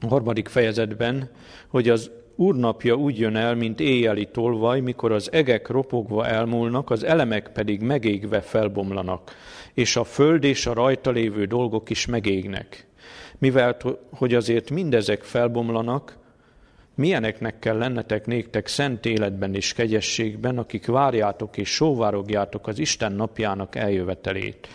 a 0.00 0.06
harmadik 0.06 0.48
fejezetben, 0.48 1.30
hogy 1.68 1.88
az 1.88 2.10
úrnapja 2.36 2.94
úgy 2.94 3.18
jön 3.18 3.36
el, 3.36 3.54
mint 3.54 3.80
éjjeli 3.80 4.28
tolvaj, 4.32 4.80
mikor 4.80 5.12
az 5.12 5.32
egek 5.32 5.68
ropogva 5.68 6.26
elmúlnak, 6.26 6.90
az 6.90 7.04
elemek 7.04 7.48
pedig 7.52 7.80
megégve 7.80 8.40
felbomlanak, 8.40 9.34
és 9.74 9.96
a 9.96 10.04
föld 10.04 10.44
és 10.44 10.66
a 10.66 10.72
rajta 10.72 11.10
lévő 11.10 11.44
dolgok 11.44 11.90
is 11.90 12.06
megégnek. 12.06 12.86
Mivel, 13.38 13.76
hogy 14.10 14.34
azért 14.34 14.70
mindezek 14.70 15.22
felbomlanak, 15.22 16.16
milyeneknek 16.94 17.58
kell 17.58 17.76
lennetek 17.76 18.26
néktek 18.26 18.66
szent 18.66 19.06
életben 19.06 19.54
és 19.54 19.72
kegyességben, 19.72 20.58
akik 20.58 20.86
várjátok 20.86 21.56
és 21.56 21.68
sóvárogjátok 21.68 22.66
az 22.66 22.78
Isten 22.78 23.12
napjának 23.12 23.76
eljövetelét, 23.76 24.68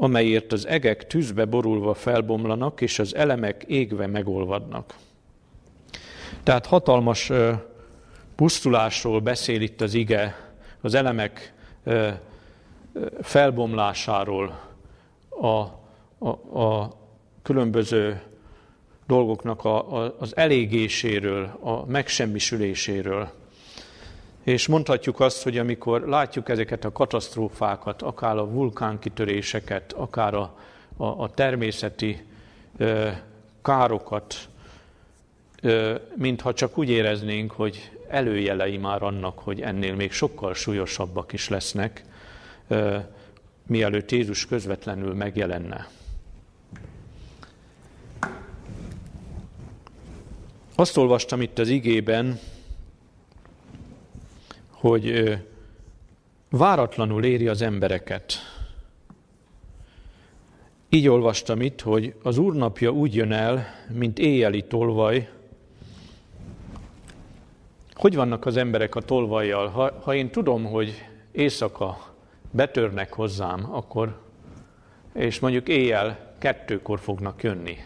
amelyért 0.00 0.52
az 0.52 0.66
egek 0.66 1.06
tűzbe 1.06 1.44
borulva 1.44 1.94
felbomlanak, 1.94 2.80
és 2.80 2.98
az 2.98 3.14
elemek 3.14 3.64
égve 3.66 4.06
megolvadnak. 4.06 4.94
Tehát 6.42 6.66
hatalmas 6.66 7.30
pusztulásról 8.34 9.20
beszél 9.20 9.60
itt 9.60 9.80
az 9.80 9.94
ige, 9.94 10.52
az 10.80 10.94
elemek 10.94 11.52
felbomlásáról, 13.20 14.60
a, 15.28 15.46
a, 16.26 16.60
a 16.60 16.92
különböző 17.42 18.22
dolgoknak 19.06 19.64
a, 19.64 20.02
a, 20.02 20.14
az 20.18 20.36
elégéséről, 20.36 21.58
a 21.60 21.86
megsemmisüléséről. 21.86 23.30
És 24.48 24.66
mondhatjuk 24.66 25.20
azt, 25.20 25.42
hogy 25.42 25.58
amikor 25.58 26.00
látjuk 26.00 26.48
ezeket 26.48 26.84
a 26.84 26.92
katasztrófákat, 26.92 28.02
akár 28.02 28.36
a 28.36 28.50
vulkánkitöréseket, 28.50 29.92
akár 29.92 30.34
a, 30.34 30.58
a, 30.96 31.04
a 31.04 31.30
természeti 31.30 32.26
ö, 32.76 33.08
károkat, 33.62 34.34
ö, 35.62 35.94
mintha 36.16 36.54
csak 36.54 36.78
úgy 36.78 36.90
éreznénk, 36.90 37.52
hogy 37.52 37.90
előjelei 38.08 38.76
már 38.76 39.02
annak, 39.02 39.38
hogy 39.38 39.60
ennél 39.60 39.94
még 39.94 40.12
sokkal 40.12 40.54
súlyosabbak 40.54 41.32
is 41.32 41.48
lesznek, 41.48 42.04
ö, 42.68 42.96
mielőtt 43.66 44.10
Jézus 44.10 44.46
közvetlenül 44.46 45.14
megjelenne. 45.14 45.88
Azt 50.74 50.96
olvastam 50.96 51.40
itt 51.40 51.58
az 51.58 51.68
igében, 51.68 52.38
hogy 54.80 55.38
váratlanul 56.50 57.24
éri 57.24 57.48
az 57.48 57.62
embereket. 57.62 58.32
Így 60.88 61.08
olvastam 61.08 61.60
itt, 61.60 61.80
hogy 61.80 62.14
az 62.22 62.38
úrnapja 62.38 62.90
úgy 62.90 63.14
jön 63.14 63.32
el, 63.32 63.66
mint 63.92 64.18
éjjeli 64.18 64.64
tolvaj. 64.64 65.28
Hogy 67.92 68.14
vannak 68.14 68.46
az 68.46 68.56
emberek 68.56 68.94
a 68.94 69.00
tolvajjal? 69.00 69.68
Ha, 69.68 69.92
ha 70.02 70.14
én 70.14 70.30
tudom, 70.30 70.64
hogy 70.64 71.04
éjszaka 71.32 72.14
betörnek 72.50 73.12
hozzám, 73.12 73.72
akkor, 73.72 74.20
és 75.14 75.38
mondjuk 75.40 75.68
éjjel 75.68 76.34
kettőkor 76.38 77.00
fognak 77.00 77.42
jönni, 77.42 77.76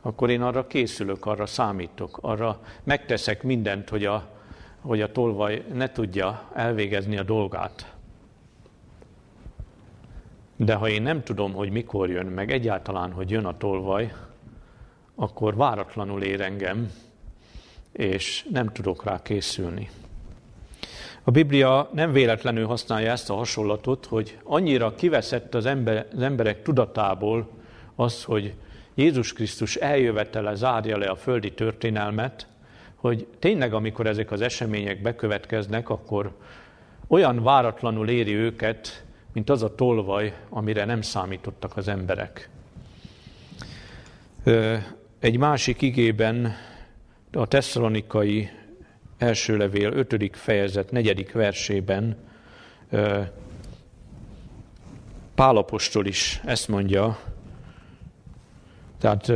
akkor 0.00 0.30
én 0.30 0.42
arra 0.42 0.66
készülök, 0.66 1.26
arra 1.26 1.46
számítok, 1.46 2.18
arra 2.20 2.60
megteszek 2.84 3.42
mindent, 3.42 3.88
hogy 3.88 4.04
a, 4.04 4.35
hogy 4.86 5.00
a 5.00 5.12
tolvaj 5.12 5.64
ne 5.72 5.92
tudja 5.92 6.50
elvégezni 6.54 7.18
a 7.18 7.22
dolgát. 7.22 7.94
De 10.56 10.74
ha 10.74 10.88
én 10.88 11.02
nem 11.02 11.22
tudom, 11.22 11.52
hogy 11.52 11.70
mikor 11.70 12.10
jön, 12.10 12.26
meg 12.26 12.50
egyáltalán, 12.50 13.12
hogy 13.12 13.30
jön 13.30 13.44
a 13.44 13.56
tolvaj, 13.56 14.12
akkor 15.14 15.56
váratlanul 15.56 16.22
ér 16.22 16.40
engem, 16.40 16.90
és 17.92 18.46
nem 18.50 18.72
tudok 18.72 19.04
rá 19.04 19.22
készülni. 19.22 19.90
A 21.22 21.30
Biblia 21.30 21.90
nem 21.92 22.12
véletlenül 22.12 22.66
használja 22.66 23.10
ezt 23.10 23.30
a 23.30 23.34
hasonlatot, 23.34 24.06
hogy 24.06 24.38
annyira 24.42 24.94
kiveszett 24.94 25.54
az, 25.54 25.66
ember, 25.66 26.06
az 26.14 26.22
emberek 26.22 26.62
tudatából 26.62 27.48
az, 27.94 28.24
hogy 28.24 28.54
Jézus 28.94 29.32
Krisztus 29.32 29.76
eljövetele 29.76 30.54
zárja 30.54 30.98
le 30.98 31.06
a 31.06 31.16
földi 31.16 31.52
történelmet, 31.52 32.46
hogy 33.06 33.26
tényleg, 33.38 33.74
amikor 33.74 34.06
ezek 34.06 34.30
az 34.30 34.40
események 34.40 35.02
bekövetkeznek, 35.02 35.88
akkor 35.88 36.36
olyan 37.06 37.42
váratlanul 37.42 38.08
éri 38.08 38.34
őket, 38.34 39.04
mint 39.32 39.50
az 39.50 39.62
a 39.62 39.74
tolvaj, 39.74 40.34
amire 40.48 40.84
nem 40.84 41.00
számítottak 41.00 41.76
az 41.76 41.88
emberek. 41.88 42.48
Egy 45.18 45.38
másik 45.38 45.82
igében, 45.82 46.52
a 47.32 47.46
tesszalonikai 47.46 48.50
első 49.18 49.56
levél 49.56 49.92
5. 49.92 50.36
fejezet 50.36 50.90
4. 50.90 51.32
versében 51.32 52.16
Pálapostól 55.34 56.06
is 56.06 56.40
ezt 56.44 56.68
mondja, 56.68 57.18
tehát 58.98 59.32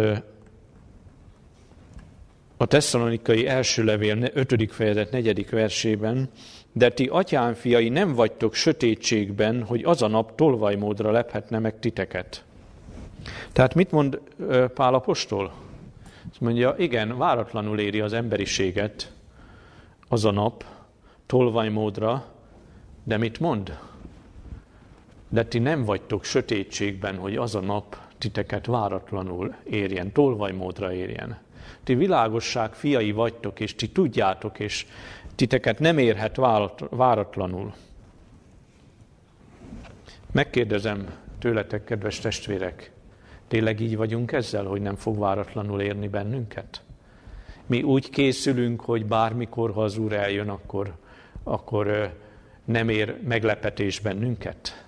a 2.60 2.66
tesszalonikai 2.66 3.46
első 3.46 3.84
levél 3.84 4.30
5. 4.34 4.72
fejezet 4.72 5.10
4. 5.10 5.50
versében, 5.50 6.30
de 6.72 6.90
ti 6.90 7.06
atyám 7.06 7.54
fiai 7.54 7.88
nem 7.88 8.14
vagytok 8.14 8.54
sötétségben, 8.54 9.64
hogy 9.64 9.84
az 9.84 10.02
a 10.02 10.08
nap 10.08 10.34
tolvajmódra 10.34 11.10
lephetne 11.10 11.58
meg 11.58 11.78
titeket. 11.78 12.44
Tehát 13.52 13.74
mit 13.74 13.90
mond 13.90 14.20
Pál 14.74 14.94
apostol? 14.94 15.52
Azt 16.30 16.40
mondja, 16.40 16.74
igen, 16.78 17.18
váratlanul 17.18 17.78
éri 17.78 18.00
az 18.00 18.12
emberiséget 18.12 19.12
az 20.08 20.24
a 20.24 20.30
nap 20.30 20.64
tolvajmódra, 21.26 22.24
de 23.04 23.16
mit 23.16 23.40
mond? 23.40 23.78
De 25.28 25.44
ti 25.44 25.58
nem 25.58 25.84
vagytok 25.84 26.24
sötétségben, 26.24 27.16
hogy 27.16 27.36
az 27.36 27.54
a 27.54 27.60
nap 27.60 27.96
titeket 28.18 28.66
váratlanul 28.66 29.54
érjen, 29.64 30.12
tolvajmódra 30.12 30.92
érjen. 30.92 31.38
Ti 31.84 31.94
világosság 31.94 32.74
fiai 32.74 33.12
vagytok, 33.12 33.60
és 33.60 33.74
ti 33.74 33.88
tudjátok, 33.88 34.58
és 34.58 34.86
titeket 35.34 35.78
nem 35.78 35.98
érhet 35.98 36.36
váratlanul. 36.90 37.74
Megkérdezem 40.32 41.14
tőletek, 41.38 41.84
kedves 41.84 42.18
testvérek, 42.18 42.92
tényleg 43.48 43.80
így 43.80 43.96
vagyunk 43.96 44.32
ezzel, 44.32 44.64
hogy 44.64 44.80
nem 44.80 44.96
fog 44.96 45.18
váratlanul 45.18 45.80
érni 45.80 46.08
bennünket? 46.08 46.82
Mi 47.66 47.82
úgy 47.82 48.10
készülünk, 48.10 48.80
hogy 48.80 49.06
bármikor, 49.06 49.72
ha 49.72 49.82
az 49.82 49.96
Úr 49.96 50.12
eljön, 50.12 50.48
akkor, 50.48 50.94
akkor 51.42 52.14
nem 52.64 52.88
ér 52.88 53.16
meglepetés 53.24 54.00
bennünket? 54.00 54.84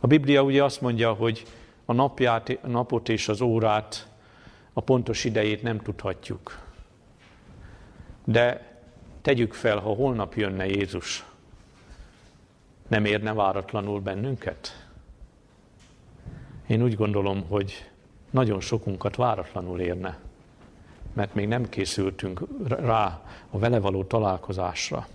A 0.00 0.06
Biblia 0.06 0.42
ugye 0.42 0.64
azt 0.64 0.80
mondja, 0.80 1.12
hogy 1.12 1.42
a 1.84 1.92
napját, 1.92 2.58
a 2.62 2.68
napot 2.68 3.08
és 3.08 3.28
az 3.28 3.40
órát, 3.40 4.08
a 4.72 4.80
pontos 4.80 5.24
idejét 5.24 5.62
nem 5.62 5.78
tudhatjuk. 5.78 6.58
De 8.24 8.74
tegyük 9.22 9.52
fel, 9.52 9.78
ha 9.78 9.94
holnap 9.94 10.34
jönne 10.34 10.66
Jézus, 10.66 11.24
nem 12.88 13.04
érne 13.04 13.32
váratlanul 13.32 14.00
bennünket? 14.00 14.88
Én 16.66 16.82
úgy 16.82 16.96
gondolom, 16.96 17.44
hogy 17.48 17.90
nagyon 18.30 18.60
sokunkat 18.60 19.16
váratlanul 19.16 19.80
érne, 19.80 20.18
mert 21.12 21.34
még 21.34 21.48
nem 21.48 21.68
készültünk 21.68 22.40
rá 22.68 23.22
a 23.50 23.58
vele 23.58 23.78
való 23.78 24.04
találkozásra. 24.04 25.06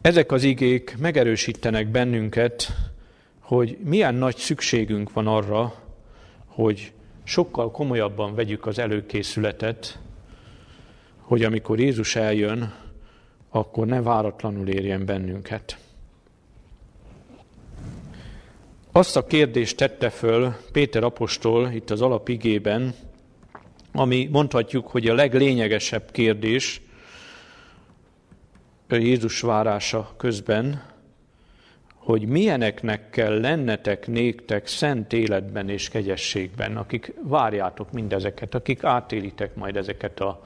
Ezek 0.00 0.32
az 0.32 0.42
igék 0.42 0.96
megerősítenek 0.98 1.88
bennünket, 1.88 2.66
hogy 3.40 3.78
milyen 3.84 4.14
nagy 4.14 4.36
szükségünk 4.36 5.12
van 5.12 5.26
arra, 5.26 5.74
hogy 6.54 6.92
sokkal 7.24 7.70
komolyabban 7.70 8.34
vegyük 8.34 8.66
az 8.66 8.78
előkészületet, 8.78 9.98
hogy 11.20 11.44
amikor 11.44 11.80
Jézus 11.80 12.16
eljön, 12.16 12.74
akkor 13.50 13.86
ne 13.86 14.02
váratlanul 14.02 14.68
érjen 14.68 15.04
bennünket. 15.04 15.78
Azt 18.92 19.16
a 19.16 19.26
kérdést 19.26 19.76
tette 19.76 20.10
föl 20.10 20.54
Péter 20.72 21.04
apostol 21.04 21.70
itt 21.70 21.90
az 21.90 22.00
alapigében, 22.00 22.94
ami 23.92 24.28
mondhatjuk, 24.32 24.88
hogy 24.88 25.08
a 25.08 25.14
leglényegesebb 25.14 26.10
kérdés 26.10 26.80
Jézus 28.88 29.40
várása 29.40 30.14
közben, 30.16 30.93
hogy 32.04 32.26
milyeneknek 32.26 33.10
kell 33.10 33.40
lennetek 33.40 34.06
néktek 34.06 34.66
szent 34.66 35.12
életben 35.12 35.68
és 35.68 35.88
kegyességben, 35.88 36.76
akik 36.76 37.14
várjátok 37.22 37.92
mindezeket, 37.92 38.54
akik 38.54 38.84
átélitek 38.84 39.54
majd 39.54 39.76
ezeket 39.76 40.20
a 40.20 40.42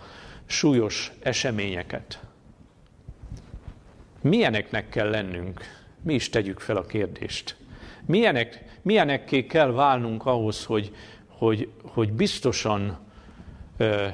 súlyos 0.46 1.12
eseményeket. 1.22 2.20
Milyeneknek 4.20 4.88
kell 4.88 5.10
lennünk? 5.10 5.60
Mi 6.02 6.14
is 6.14 6.28
tegyük 6.28 6.60
fel 6.60 6.76
a 6.76 6.86
kérdést. 6.86 7.56
Milyenek, 8.06 8.64
milyenekké 8.82 9.46
kell 9.46 9.70
válnunk 9.70 10.26
ahhoz, 10.26 10.64
hogy, 10.64 10.94
hogy, 11.26 11.68
hogy 11.82 12.12
biztosan 12.12 12.98
ö, 13.76 14.06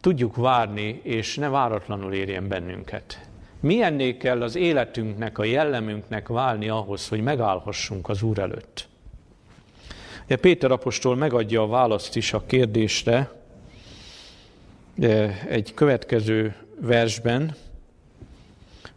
tudjuk 0.00 0.36
várni, 0.36 1.00
és 1.02 1.36
ne 1.36 1.48
váratlanul 1.48 2.12
érjen 2.12 2.48
bennünket. 2.48 3.29
Milyenné 3.60 4.16
kell 4.16 4.42
az 4.42 4.56
életünknek, 4.56 5.38
a 5.38 5.44
jellemünknek 5.44 6.28
válni 6.28 6.68
ahhoz, 6.68 7.08
hogy 7.08 7.20
megállhassunk 7.20 8.08
az 8.08 8.22
Úr 8.22 8.38
előtt? 8.38 8.88
Ja, 10.26 10.38
Péter 10.38 10.70
apostol 10.70 11.16
megadja 11.16 11.62
a 11.62 11.66
választ 11.66 12.16
is 12.16 12.32
a 12.32 12.42
kérdésre 12.46 13.30
egy 15.48 15.74
következő 15.74 16.56
versben. 16.80 17.54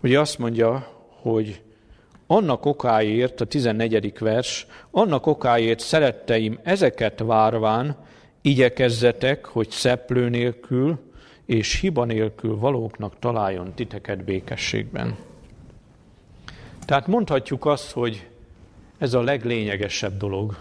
Ugye 0.04 0.20
azt 0.20 0.38
mondja, 0.38 0.88
hogy 1.22 1.62
annak 2.28 2.66
okáért, 2.66 3.42
a 3.42 3.46
14. 3.46 4.20
vers, 4.20 4.68
annak 4.92 5.26
okáért 5.26 5.80
szeretteim 5.80 6.60
ezeket 6.64 7.20
várván, 7.20 7.98
igyekezzetek, 8.42 9.46
hogy 9.46 9.70
szeplő 9.70 10.30
nélkül, 10.30 11.00
és 11.46 11.80
hiba 11.80 12.06
nélkül 12.06 12.58
valóknak 12.58 13.20
találjon 13.20 13.74
titeket 13.74 14.24
békességben. 14.24 15.16
Tehát 16.86 17.08
mondhatjuk 17.08 17.66
azt, 17.66 17.92
hogy 17.92 18.28
ez 18.98 19.14
a 19.14 19.22
leglényegesebb 19.22 20.18
dolog, 20.18 20.58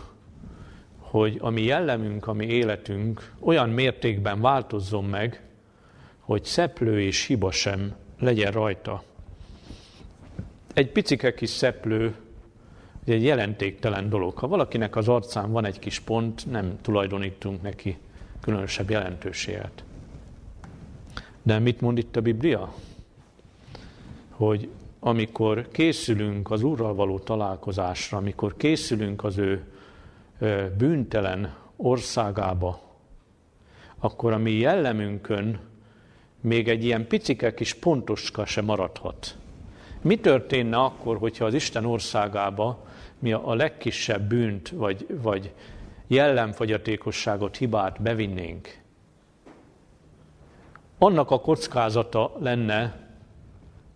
hogy 0.99 1.39
a 1.41 1.51
mi 1.51 1.63
jellemünk, 1.63 2.27
a 2.27 2.33
mi 2.33 2.47
életünk 2.47 3.33
olyan 3.41 3.69
mértékben 3.69 4.41
változzon 4.41 5.05
meg, 5.05 5.43
hogy 6.19 6.45
szeplő 6.45 7.01
és 7.01 7.27
hiba 7.27 7.51
sem 7.51 7.95
legyen 8.19 8.53
rajta. 8.53 9.03
Egy 10.75 10.91
picike 10.93 11.35
kis 11.35 11.51
szeplő, 11.51 12.15
egy 13.05 13.23
jelentéktelen 13.23 14.09
dolog. 14.09 14.37
Ha 14.39 14.47
valakinek 14.47 14.97
az 14.97 15.09
arcán 15.09 15.53
van 15.53 15.65
egy 15.65 15.79
kis 15.79 16.01
pont, 16.01 16.51
nem 16.51 16.79
tulajdonítunk 16.83 17.63
neki 17.63 17.99
különösebb 18.41 18.91
jelentőséget. 18.91 19.85
De 21.43 21.59
mit 21.59 21.81
mond 21.81 21.99
itt 21.99 22.17
a 22.17 22.21
Biblia? 22.21 22.75
Hogy 24.31 24.69
amikor 25.01 25.69
készülünk 25.73 26.51
az 26.51 26.63
Úrral 26.63 26.95
való 26.95 27.19
találkozásra, 27.19 28.19
amikor 28.19 28.57
készülünk 28.57 29.25
az 29.25 29.39
ő 29.39 29.65
bűntelen 30.79 31.55
országába, 31.77 32.81
akkor 33.99 34.33
a 34.33 34.39
mi 34.39 34.53
jellemünkön 34.53 35.61
még 36.41 36.69
egy 36.69 36.85
ilyen 36.85 37.07
picike 37.07 37.55
kis 37.55 37.75
pontoska 37.75 38.45
se 38.45 38.61
maradhat. 38.61 39.37
Mi 40.01 40.17
történne 40.17 40.77
akkor, 40.77 41.19
hogyha 41.19 41.45
az 41.45 41.55
Isten 41.55 41.85
országába 41.85 42.87
mi 43.19 43.33
a 43.33 43.55
legkisebb 43.55 44.29
bűnt 44.29 44.69
vagy, 44.69 45.07
vagy 45.23 45.53
jellemfogyatékosságot, 46.07 47.57
hibát 47.57 48.03
bevinnénk? 48.03 48.82
Annak 51.03 51.31
a 51.31 51.41
kockázata 51.41 52.33
lenne, 52.39 52.95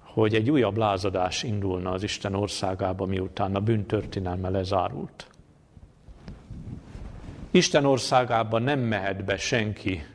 hogy 0.00 0.34
egy 0.34 0.50
újabb 0.50 0.76
lázadás 0.76 1.42
indulna 1.42 1.90
az 1.90 2.02
Isten 2.02 2.34
országába, 2.34 3.06
miután 3.06 3.54
a 3.54 3.60
bűntörténelme 3.60 4.48
lezárult. 4.48 5.26
Isten 7.50 7.84
országába 7.84 8.58
nem 8.58 8.80
mehet 8.80 9.24
be 9.24 9.36
senki, 9.36 10.06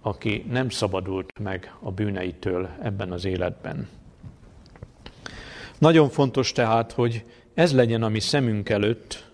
aki 0.00 0.44
nem 0.50 0.68
szabadult 0.68 1.38
meg 1.38 1.74
a 1.80 1.90
bűneitől 1.90 2.68
ebben 2.82 3.12
az 3.12 3.24
életben. 3.24 3.88
Nagyon 5.78 6.08
fontos 6.08 6.52
tehát, 6.52 6.92
hogy 6.92 7.24
ez 7.54 7.74
legyen 7.74 8.02
a 8.02 8.08
mi 8.08 8.20
szemünk 8.20 8.68
előtt, 8.68 9.30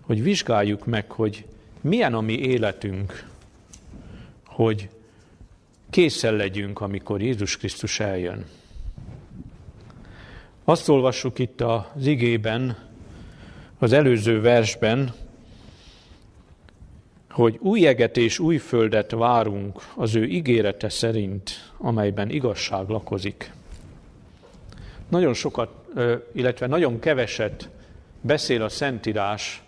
hogy 0.00 0.22
vizsgáljuk 0.22 0.86
meg, 0.86 1.10
hogy 1.10 1.46
milyen 1.80 2.14
a 2.14 2.20
mi 2.20 2.38
életünk, 2.38 3.28
hogy 4.46 4.88
készen 5.90 6.34
legyünk, 6.34 6.80
amikor 6.80 7.22
Jézus 7.22 7.56
Krisztus 7.56 8.00
eljön. 8.00 8.44
Azt 10.64 10.88
olvassuk 10.88 11.38
itt 11.38 11.60
az 11.60 12.06
igében, 12.06 12.76
az 13.78 13.92
előző 13.92 14.40
versben, 14.40 15.14
hogy 17.30 17.58
új 17.60 17.86
eget 17.86 18.16
és 18.16 18.38
új 18.38 18.56
földet 18.56 19.10
várunk 19.10 19.82
az 19.94 20.14
ő 20.14 20.24
ígérete 20.24 20.88
szerint, 20.88 21.72
amelyben 21.76 22.30
igazság 22.30 22.88
lakozik. 22.88 23.52
Nagyon 25.08 25.34
sokat, 25.34 25.70
illetve 26.32 26.66
nagyon 26.66 26.98
keveset 26.98 27.68
beszél 28.20 28.62
a 28.62 28.68
Szentírás, 28.68 29.62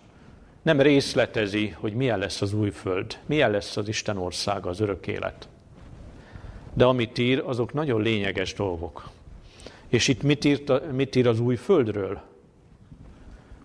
nem 0.63 0.81
részletezi, 0.81 1.69
hogy 1.69 1.93
milyen 1.93 2.19
lesz 2.19 2.41
az 2.41 2.53
új 2.53 2.71
föld, 2.71 3.19
milyen 3.27 3.51
lesz 3.51 3.77
az 3.77 3.89
Isten 3.89 4.17
országa, 4.17 4.71
az 4.71 4.81
örök 4.81 5.07
élet 5.07 5.49
de 6.73 6.85
amit 6.85 7.19
ír, 7.19 7.43
azok 7.47 7.73
nagyon 7.73 8.03
lényeges 8.03 8.55
dolgok. 8.55 9.11
És 9.89 10.09
itt 10.09 10.23
mit, 10.23 10.45
írt, 10.45 10.93
mit 10.93 11.17
ír 11.17 11.27
az 11.27 11.41
új 11.41 11.57
földről? 11.57 12.21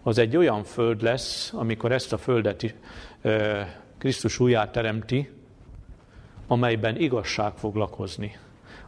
Az 0.03 0.17
egy 0.17 0.37
olyan 0.37 0.63
föld 0.63 1.01
lesz, 1.01 1.53
amikor 1.53 1.91
ezt 1.91 2.13
a 2.13 2.17
földet 2.17 2.75
Krisztus 3.97 4.39
újjá 4.39 4.71
teremti, 4.71 5.29
amelyben 6.47 6.99
igazság 6.99 7.53
fog 7.53 7.75
lakozni, 7.75 8.37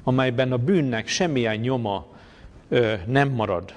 amelyben 0.04 0.52
a 0.52 0.58
bűnnek 0.58 1.08
semmilyen 1.08 1.56
nyoma 1.56 2.06
nem 3.06 3.30
marad. 3.30 3.74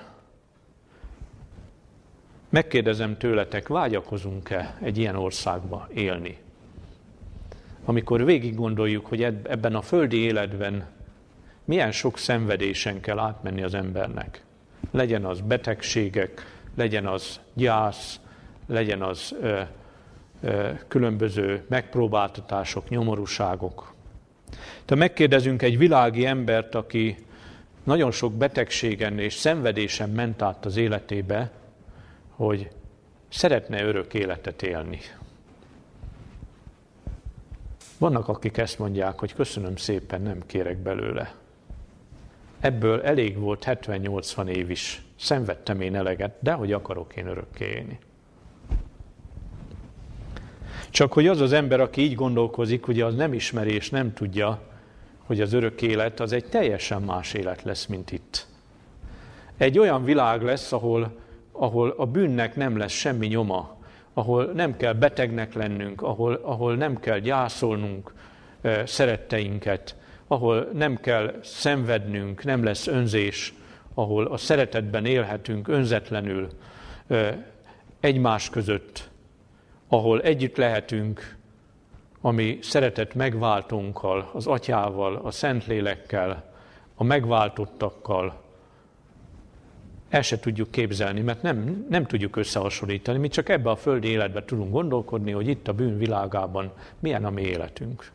Megkérdezem 2.48 3.16
tőletek, 3.16 3.68
vágyakozunk-e 3.68 4.76
egy 4.81 4.98
ilyen 4.98 5.16
országba 5.16 5.88
élni? 5.94 6.38
Amikor 7.90 8.24
végig 8.24 8.55
gondoljuk, 8.55 9.07
hogy 9.07 9.22
ebben 9.22 9.74
a 9.74 9.83
földi 9.83 10.16
életben 10.16 10.87
milyen 11.64 11.92
sok 11.92 12.18
szenvedésen 12.18 13.00
kell 13.00 13.18
átmenni 13.18 13.62
az 13.62 13.74
embernek. 13.74 14.42
Legyen 14.90 15.24
az 15.24 15.40
betegségek, 15.40 16.46
legyen 16.76 17.07
az 17.07 17.40
gyász, 17.55 18.20
legyen 18.66 19.03
az 19.03 19.35
ö, 19.40 19.61
ö, 20.40 20.70
különböző 20.88 21.64
megpróbáltatások, 21.68 22.88
nyomorúságok. 22.88 23.94
Te 24.85 24.94
megkérdezünk 24.94 25.62
egy 25.62 25.79
világi 25.79 26.26
embert, 26.26 26.74
aki 26.74 27.16
nagyon 27.85 28.11
sok 28.11 28.33
betegségen 28.33 29.18
és 29.18 29.35
szenvedésen 29.35 30.11
ment 30.11 30.42
át 30.42 30.64
az 30.64 30.76
életébe, 30.76 31.50
hogy 32.29 32.68
szeretne 33.29 33.83
örök 33.85 34.14
életet 34.14 34.62
élni. 34.62 35.00
Vannak, 38.01 38.29
akik 38.29 38.57
ezt 38.57 38.79
mondják, 38.79 39.19
hogy 39.19 39.35
köszönöm 39.35 39.77
szépen, 39.77 40.23
nem 40.23 40.43
kérek 40.47 40.79
belőle. 40.79 41.35
Ebből 42.61 43.03
elég 43.03 43.39
volt 43.39 43.65
70-80 43.67 44.47
év 44.47 44.71
is. 44.71 45.03
Szenvedtem 45.17 45.81
én 45.81 45.97
eleget, 45.97 46.37
de 46.41 46.53
hogy 46.53 46.73
akarok 46.73 47.17
én 47.17 47.27
örökké 47.27 47.65
élni. 47.65 47.99
Csak 50.91 51.13
hogy 51.13 51.27
az 51.27 51.41
az 51.41 51.53
ember, 51.53 51.81
aki 51.81 52.01
így 52.01 52.15
gondolkozik, 52.15 52.89
ugye 52.89 53.05
az 53.05 53.15
nem 53.15 53.33
ismeri 53.33 53.75
és 53.75 53.91
nem 53.91 54.13
tudja, 54.13 54.61
hogy 55.25 55.41
az 55.41 55.53
örök 55.53 55.83
élet 55.83 56.21
az 56.21 56.33
egy 56.33 56.45
teljesen 56.45 57.03
más 57.03 57.35
élet 57.35 57.63
lesz, 57.63 57.87
mint 57.87 58.13
itt. 58.13 58.47
Egy 59.57 59.79
olyan 59.79 60.05
világ 60.05 60.43
lesz, 60.43 60.73
ahol, 60.73 61.19
ahol 61.53 61.95
a 61.97 62.07
bűnnek 62.07 62.57
nem 62.57 62.77
lesz 62.77 62.93
semmi 62.93 63.27
nyoma, 63.27 63.77
ahol 64.14 64.44
nem 64.44 64.77
kell 64.77 64.92
betegnek 64.92 65.55
lennünk, 65.55 66.03
ahol, 66.03 66.35
ahol 66.35 66.77
nem 66.77 67.01
kell 67.01 67.18
gyászolnunk 67.18 68.12
szeretteinket, 68.85 69.96
ahol 70.27 70.68
nem 70.73 70.96
kell 70.96 71.35
szenvednünk, 71.42 72.44
nem 72.44 72.64
lesz 72.64 72.87
önzés, 72.87 73.55
ahol 73.94 74.27
a 74.27 74.37
szeretetben 74.37 75.05
élhetünk 75.05 75.68
önzetlenül 75.68 76.49
egymás 78.01 78.51
között, 78.51 79.11
ahol 79.88 80.23
együtt 80.23 80.57
lehetünk, 80.57 81.37
ami 82.20 82.59
szeretet 82.62 83.14
megváltónkkal, 83.14 84.31
az 84.33 84.46
atyával, 84.46 85.16
a 85.16 85.31
Szentlélekkel, 85.31 86.53
a 86.94 87.05
megváltottakkal, 87.05 88.42
el 90.11 90.23
se 90.23 90.38
tudjuk 90.38 90.70
képzelni, 90.70 91.20
mert 91.20 91.42
nem, 91.42 91.87
nem 91.88 92.07
tudjuk 92.07 92.37
összehasonlítani. 92.37 93.18
Mi 93.18 93.29
csak 93.29 93.49
ebbe 93.49 93.70
a 93.70 93.77
földi 93.77 94.09
életbe 94.09 94.44
tudunk 94.44 94.73
gondolkodni, 94.73 95.31
hogy 95.31 95.49
itt 95.49 95.68
a 95.68 95.73
bűn 95.73 95.99
világában 95.99 96.73
milyen 96.99 97.25
a 97.25 97.31
mi 97.31 97.42
életünk. 97.42 98.11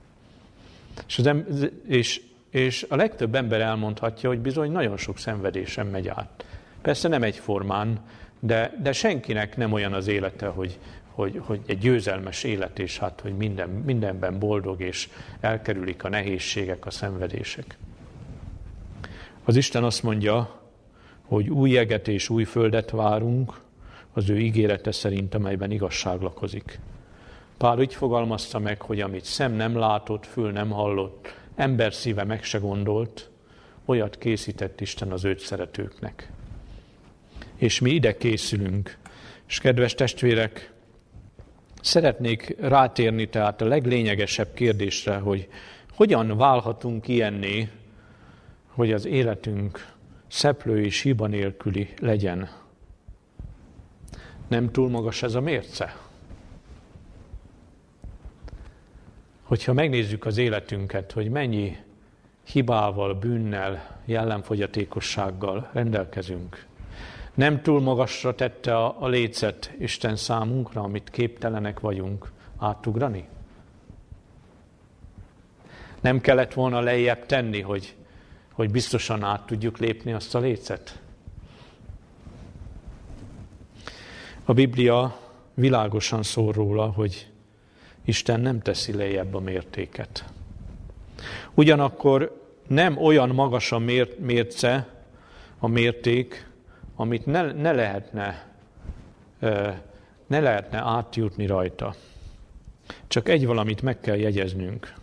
És, 1.07 1.17
az 1.17 1.25
em- 1.25 1.71
és, 1.87 2.21
és 2.49 2.85
a 2.89 2.95
legtöbb 2.95 3.35
ember 3.35 3.61
elmondhatja, 3.61 4.29
hogy 4.29 4.39
bizony 4.39 4.71
nagyon 4.71 4.97
sok 4.97 5.17
szenvedésen 5.17 5.87
megy 5.87 6.07
át. 6.07 6.45
Persze 6.81 7.07
nem 7.07 7.23
egyformán, 7.23 7.99
de, 8.39 8.73
de 8.81 8.91
senkinek 8.91 9.57
nem 9.57 9.71
olyan 9.71 9.93
az 9.93 10.07
élete, 10.07 10.47
hogy, 10.47 10.79
hogy, 11.11 11.41
hogy 11.43 11.59
egy 11.65 11.77
győzelmes 11.77 12.43
élet, 12.43 12.79
és 12.79 12.97
hát, 12.97 13.19
hogy 13.21 13.37
minden, 13.37 13.69
mindenben 13.69 14.39
boldog, 14.39 14.81
és 14.81 15.09
elkerülik 15.39 16.03
a 16.03 16.09
nehézségek, 16.09 16.85
a 16.85 16.91
szenvedések. 16.91 17.77
Az 19.43 19.55
Isten 19.55 19.83
azt 19.83 20.03
mondja, 20.03 20.63
hogy 21.25 21.49
új 21.49 21.77
eget 21.77 22.07
és 22.07 22.29
új 22.29 22.43
földet 22.43 22.89
várunk, 22.89 23.53
az 24.13 24.29
ő 24.29 24.39
ígérete 24.39 24.91
szerint, 24.91 25.35
amelyben 25.35 25.71
igazság 25.71 26.21
lakozik. 26.21 26.79
Pál 27.57 27.79
úgy 27.79 27.93
fogalmazta 27.93 28.59
meg, 28.59 28.81
hogy 28.81 29.01
amit 29.01 29.23
szem 29.23 29.53
nem 29.53 29.77
látott, 29.77 30.25
fül 30.25 30.51
nem 30.51 30.69
hallott, 30.69 31.35
ember 31.55 31.93
szíve 31.93 32.23
meg 32.23 32.43
se 32.43 32.57
gondolt, 32.57 33.29
olyat 33.85 34.17
készített 34.17 34.81
Isten 34.81 35.11
az 35.11 35.25
őt 35.25 35.39
szeretőknek. 35.39 36.31
És 37.55 37.79
mi 37.79 37.91
ide 37.91 38.17
készülünk. 38.17 38.97
És 39.47 39.59
kedves 39.59 39.93
testvérek, 39.93 40.71
szeretnék 41.81 42.55
rátérni 42.59 43.29
tehát 43.29 43.61
a 43.61 43.65
leglényegesebb 43.65 44.53
kérdésre, 44.53 45.15
hogy 45.15 45.47
hogyan 45.93 46.37
válhatunk 46.37 47.07
ilyenné, 47.07 47.69
hogy 48.67 48.91
az 48.91 49.05
életünk 49.05 49.93
szeplő 50.35 50.83
és 50.83 51.01
hiba 51.01 51.27
nélküli 51.27 51.93
legyen. 51.99 52.49
Nem 54.47 54.71
túl 54.71 54.89
magas 54.89 55.23
ez 55.23 55.35
a 55.35 55.41
mérce? 55.41 55.97
Hogyha 59.43 59.73
megnézzük 59.73 60.25
az 60.25 60.37
életünket, 60.37 61.11
hogy 61.11 61.29
mennyi 61.29 61.77
hibával, 62.43 63.13
bűnnel, 63.13 63.99
jellemfogyatékossággal 64.05 65.69
rendelkezünk, 65.73 66.65
nem 67.33 67.61
túl 67.61 67.81
magasra 67.81 68.35
tette 68.35 68.77
a, 68.77 68.95
a 68.99 69.07
lécet 69.07 69.73
Isten 69.79 70.15
számunkra, 70.15 70.81
amit 70.81 71.09
képtelenek 71.09 71.79
vagyunk 71.79 72.31
átugrani? 72.57 73.27
Nem 76.01 76.21
kellett 76.21 76.53
volna 76.53 76.79
lejjebb 76.79 77.25
tenni, 77.25 77.61
hogy 77.61 77.95
hogy 78.55 78.71
biztosan 78.71 79.23
át 79.23 79.45
tudjuk 79.45 79.77
lépni 79.77 80.13
azt 80.13 80.35
a 80.35 80.39
lécet? 80.39 80.99
A 84.45 84.53
Biblia 84.53 85.19
világosan 85.53 86.23
szól 86.23 86.51
róla, 86.51 86.85
hogy 86.85 87.27
Isten 88.05 88.39
nem 88.39 88.61
teszi 88.61 88.93
lejjebb 88.93 89.33
a 89.33 89.39
mértéket. 89.39 90.25
Ugyanakkor 91.53 92.41
nem 92.67 92.97
olyan 92.97 93.29
magas 93.29 93.71
a 93.71 93.79
mérce, 94.19 94.87
a 95.59 95.67
mérték, 95.67 96.49
amit 96.95 97.25
ne, 97.25 97.51
ne 97.51 97.71
lehetne 97.71 98.53
ne 100.27 100.39
lehetne 100.39 100.77
átjutni 100.77 101.45
rajta. 101.45 101.95
Csak 103.07 103.29
egy 103.29 103.45
valamit 103.45 103.81
meg 103.81 103.99
kell 103.99 104.15
jegyeznünk, 104.15 104.93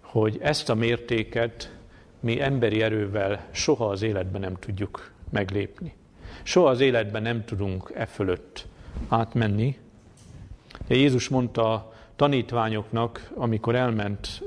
hogy 0.00 0.38
ezt 0.40 0.68
a 0.68 0.74
mértéket 0.74 1.73
mi 2.24 2.40
emberi 2.40 2.82
erővel 2.82 3.46
soha 3.50 3.88
az 3.88 4.02
életben 4.02 4.40
nem 4.40 4.56
tudjuk 4.58 5.10
meglépni. 5.30 5.94
Soha 6.42 6.68
az 6.68 6.80
életben 6.80 7.22
nem 7.22 7.44
tudunk 7.44 7.92
e 7.94 8.06
fölött 8.06 8.66
átmenni. 9.08 9.78
De 10.86 10.94
Jézus 10.94 11.28
mondta 11.28 11.72
a 11.72 11.92
tanítványoknak, 12.16 13.30
amikor 13.34 13.74
elment 13.74 14.42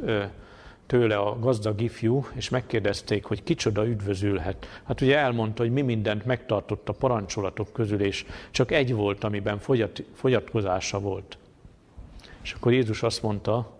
tőle 0.85 1.17
a 1.17 1.39
gazdag 1.39 1.81
ifjú, 1.81 2.25
és 2.33 2.49
megkérdezték, 2.49 3.25
hogy 3.25 3.43
kicsoda 3.43 3.87
üdvözülhet. 3.87 4.67
Hát 4.83 5.01
ugye 5.01 5.17
elmondta, 5.17 5.61
hogy 5.61 5.71
mi 5.71 5.81
mindent 5.81 6.25
megtartott 6.25 6.89
a 6.89 6.93
parancsolatok 6.93 7.73
közül, 7.73 8.01
és 8.01 8.25
csak 8.51 8.71
egy 8.71 8.93
volt, 8.93 9.23
amiben 9.23 9.59
fogyat, 9.59 10.03
fogyatkozása 10.13 10.99
volt. 10.99 11.37
És 12.41 12.53
akkor 12.53 12.73
Jézus 12.73 13.03
azt 13.03 13.21
mondta, 13.21 13.75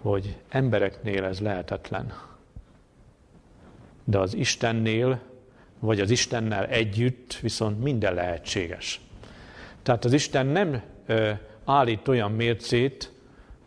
hogy 0.00 0.36
embereknél 0.48 1.24
ez 1.24 1.40
lehetetlen 1.40 2.30
de 4.04 4.18
az 4.18 4.34
Istennél, 4.34 5.20
vagy 5.78 6.00
az 6.00 6.10
Istennel 6.10 6.66
együtt 6.66 7.34
viszont 7.34 7.82
minden 7.82 8.14
lehetséges. 8.14 9.00
Tehát 9.82 10.04
az 10.04 10.12
Isten 10.12 10.46
nem 10.46 10.82
állít 11.64 12.08
olyan 12.08 12.32
mércét, 12.32 13.12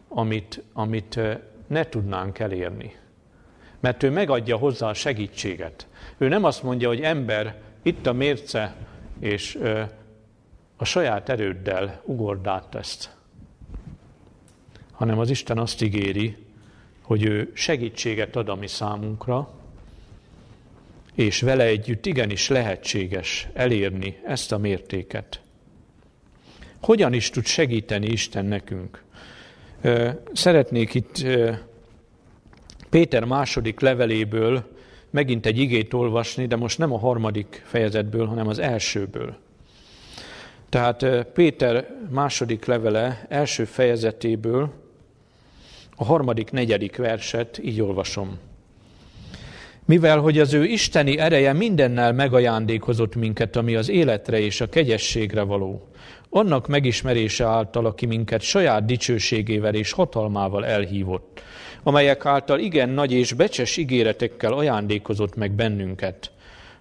amit, 0.08 0.64
amit 0.74 1.20
ne 1.68 1.90
tudnánk 1.90 2.40
elérni. 2.40 2.96
Mert 3.80 4.04
ő 4.04 4.10
megadja 4.10 4.58
hozzá 4.58 4.90
a 4.90 4.94
segítséget. 4.94 5.88
Ő 6.18 6.28
nem 6.28 6.44
azt 6.44 6.64
mondja, 6.64 6.88
hogy 6.88 7.02
ember, 7.02 7.62
itt 7.82 8.06
a 8.06 8.14
mérce, 8.14 8.76
és 9.20 9.60
a 10.78 10.86
saját 10.86 11.30
erőddel 11.30 12.02
ugord 12.06 12.48
át 12.48 12.76
ezt. 12.76 13.16
Hanem 14.92 15.20
az 15.20 15.30
Isten 15.30 15.58
azt 15.58 15.82
ígéri, 15.82 16.38
hogy 17.02 17.24
ő 17.24 17.52
segítséget 17.54 18.36
ad 18.36 18.50
a 18.50 18.56
mi 18.56 18.68
számunkra, 18.68 19.50
és 21.16 21.42
vele 21.42 21.64
együtt 21.64 22.06
igenis 22.06 22.48
lehetséges 22.48 23.48
elérni 23.54 24.20
ezt 24.26 24.52
a 24.52 24.58
mértéket. 24.58 25.40
Hogyan 26.82 27.14
is 27.14 27.30
tud 27.30 27.46
segíteni 27.46 28.08
Isten 28.08 28.46
nekünk? 28.46 29.04
Szeretnék 30.34 30.94
itt 30.94 31.26
Péter 32.90 33.24
második 33.24 33.80
leveléből 33.80 34.74
megint 35.10 35.46
egy 35.46 35.58
igét 35.58 35.94
olvasni, 35.94 36.46
de 36.46 36.56
most 36.56 36.78
nem 36.78 36.94
a 36.94 37.00
harmadik 37.00 37.64
fejezetből, 37.66 38.26
hanem 38.26 38.48
az 38.48 38.60
elsőből. 38.60 39.38
Tehát 40.70 41.28
Péter 41.34 41.96
második 42.10 42.66
levele 42.66 43.26
első 43.30 43.66
fejezetéből 43.66 44.74
a 45.96 46.04
harmadik, 46.04 46.52
negyedik 46.52 46.96
verset 46.96 47.58
így 47.64 47.82
olvasom 47.82 48.40
mivel 49.86 50.20
hogy 50.20 50.40
az 50.40 50.54
ő 50.54 50.64
isteni 50.64 51.18
ereje 51.18 51.54
mindennel 51.54 52.14
megajándékozott 52.14 53.16
minket, 53.16 53.56
ami 53.56 53.76
az 53.76 53.90
életre 53.90 54.40
és 54.40 54.62
a 54.62 54.70
kegyességre 54.70 55.42
való, 55.42 55.88
annak 56.30 56.68
megismerése 56.68 57.46
által, 57.46 57.86
aki 57.86 58.06
minket 58.06 58.42
saját 58.42 58.86
dicsőségével 58.86 59.74
és 59.74 59.92
hatalmával 59.92 60.66
elhívott, 60.66 61.42
amelyek 61.84 62.26
által 62.26 62.60
igen 62.60 62.90
nagy 62.90 63.12
és 63.12 63.34
becses 63.34 63.78
ígéretekkel 63.78 64.54
ajándékozott 64.54 65.36
meg 65.36 65.52
bennünket, 65.52 66.32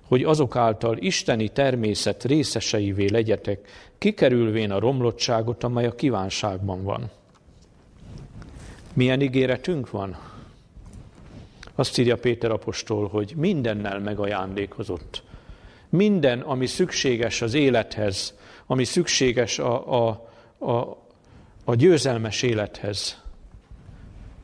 hogy 0.08 0.22
azok 0.22 0.56
által 0.56 0.96
isteni 0.98 1.48
természet 1.48 2.24
részeseivé 2.24 3.06
legyetek, 3.10 3.68
kikerülvén 3.98 4.70
a 4.70 4.78
romlottságot, 4.78 5.64
amely 5.64 5.86
a 5.86 5.94
kívánságban 5.94 6.82
van. 6.82 7.10
Milyen 8.92 9.20
ígéretünk 9.20 9.90
van? 9.90 10.16
Azt 11.74 11.98
írja 11.98 12.16
Péter 12.16 12.50
apostol, 12.50 13.08
hogy 13.08 13.32
mindennel 13.36 13.98
megajándékozott. 13.98 15.22
Minden, 15.88 16.40
ami 16.40 16.66
szükséges 16.66 17.42
az 17.42 17.54
élethez, 17.54 18.34
ami 18.66 18.84
szükséges 18.84 19.58
a, 19.58 20.06
a, 20.06 20.28
a, 20.58 20.96
a 21.64 21.74
győzelmes 21.74 22.42
élethez, 22.42 23.22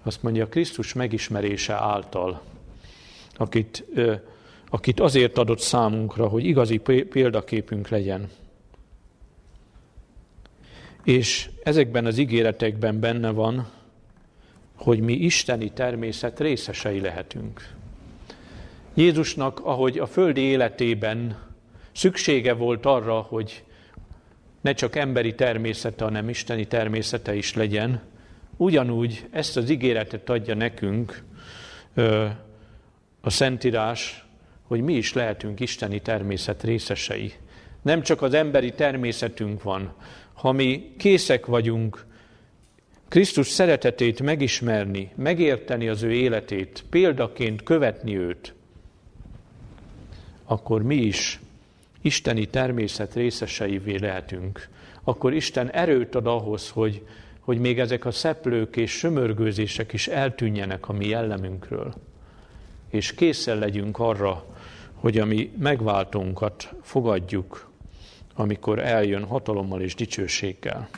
azt 0.03 0.23
mondja 0.23 0.49
Krisztus 0.49 0.93
megismerése 0.93 1.75
által, 1.75 2.43
akit, 3.35 3.85
akit 4.71 5.01
azért 5.01 5.39
adott 5.39 5.59
számunkra, 5.59 6.29
hogy 6.29 6.45
igazi 6.45 6.79
példaképünk 7.11 7.89
legyen. 7.89 8.31
És 11.05 11.51
ezekben 11.63 12.07
az 12.07 12.19
ígéretekben 12.19 13.01
benne 13.01 13.31
van, 13.31 13.69
hogy 14.81 15.01
mi 15.01 15.13
isteni 15.13 15.71
természet 15.71 16.41
részesei 16.41 17.01
lehetünk. 17.01 17.69
Jézusnak, 18.95 19.61
ahogy 19.65 19.99
a 19.99 20.07
földi 20.07 20.41
életében 20.41 21.39
szüksége 21.93 22.53
volt 22.53 22.87
arra, 22.87 23.21
hogy 23.21 23.65
ne 24.61 24.73
csak 24.73 24.97
emberi 24.97 25.35
természete, 25.35 26.05
hanem 26.05 26.29
isteni 26.29 26.67
természete 26.67 27.35
is 27.35 27.55
legyen, 27.55 28.03
ugyanúgy 28.57 29.27
ezt 29.31 29.57
az 29.57 29.71
ígéretet 29.71 30.31
adja 30.31 30.55
nekünk 30.55 31.23
a 33.21 33.31
Szentírás, 33.31 34.25
hogy 34.63 34.81
mi 34.81 34.95
is 34.95 35.13
lehetünk 35.13 35.61
isteni 35.61 36.01
természet 36.01 36.63
részesei. 36.63 37.33
Nem 37.83 38.03
csak 38.03 38.23
az 38.23 38.35
emberi 38.35 38.73
természetünk 38.73 39.63
van, 39.63 39.95
ha 40.33 40.53
mi 40.53 40.95
készek 40.99 41.47
vagyunk 41.47 42.09
Krisztus 43.11 43.49
szeretetét 43.49 44.23
megismerni, 44.23 45.11
megérteni 45.15 45.89
az 45.89 46.03
ő 46.03 46.13
életét, 46.13 46.85
példaként 46.91 47.63
követni 47.63 48.17
őt, 48.17 48.55
akkor 50.45 50.83
mi 50.83 50.95
is 50.95 51.41
isteni 52.01 52.47
természet 52.47 53.15
részeseivé 53.15 53.97
lehetünk. 53.97 54.69
Akkor 55.05 55.33
Isten 55.33 55.71
erőt 55.71 56.15
ad 56.15 56.27
ahhoz, 56.27 56.69
hogy, 56.69 57.07
hogy 57.41 57.59
még 57.59 57.79
ezek 57.79 58.05
a 58.05 58.11
szeplők 58.11 58.77
és 58.77 58.91
sömörgőzések 58.91 59.93
is 59.93 60.09
eltűnjenek 60.09 60.89
a 60.89 60.93
mi 60.93 61.07
jellemünkről. 61.07 61.95
És 62.89 63.15
készen 63.15 63.59
legyünk 63.59 63.99
arra, 63.99 64.45
hogy 64.95 65.19
a 65.19 65.25
mi 65.25 65.53
megváltónkat 65.59 66.75
fogadjuk, 66.83 67.71
amikor 68.35 68.79
eljön 68.79 69.25
hatalommal 69.25 69.81
és 69.81 69.95
dicsőséggel. 69.95 70.89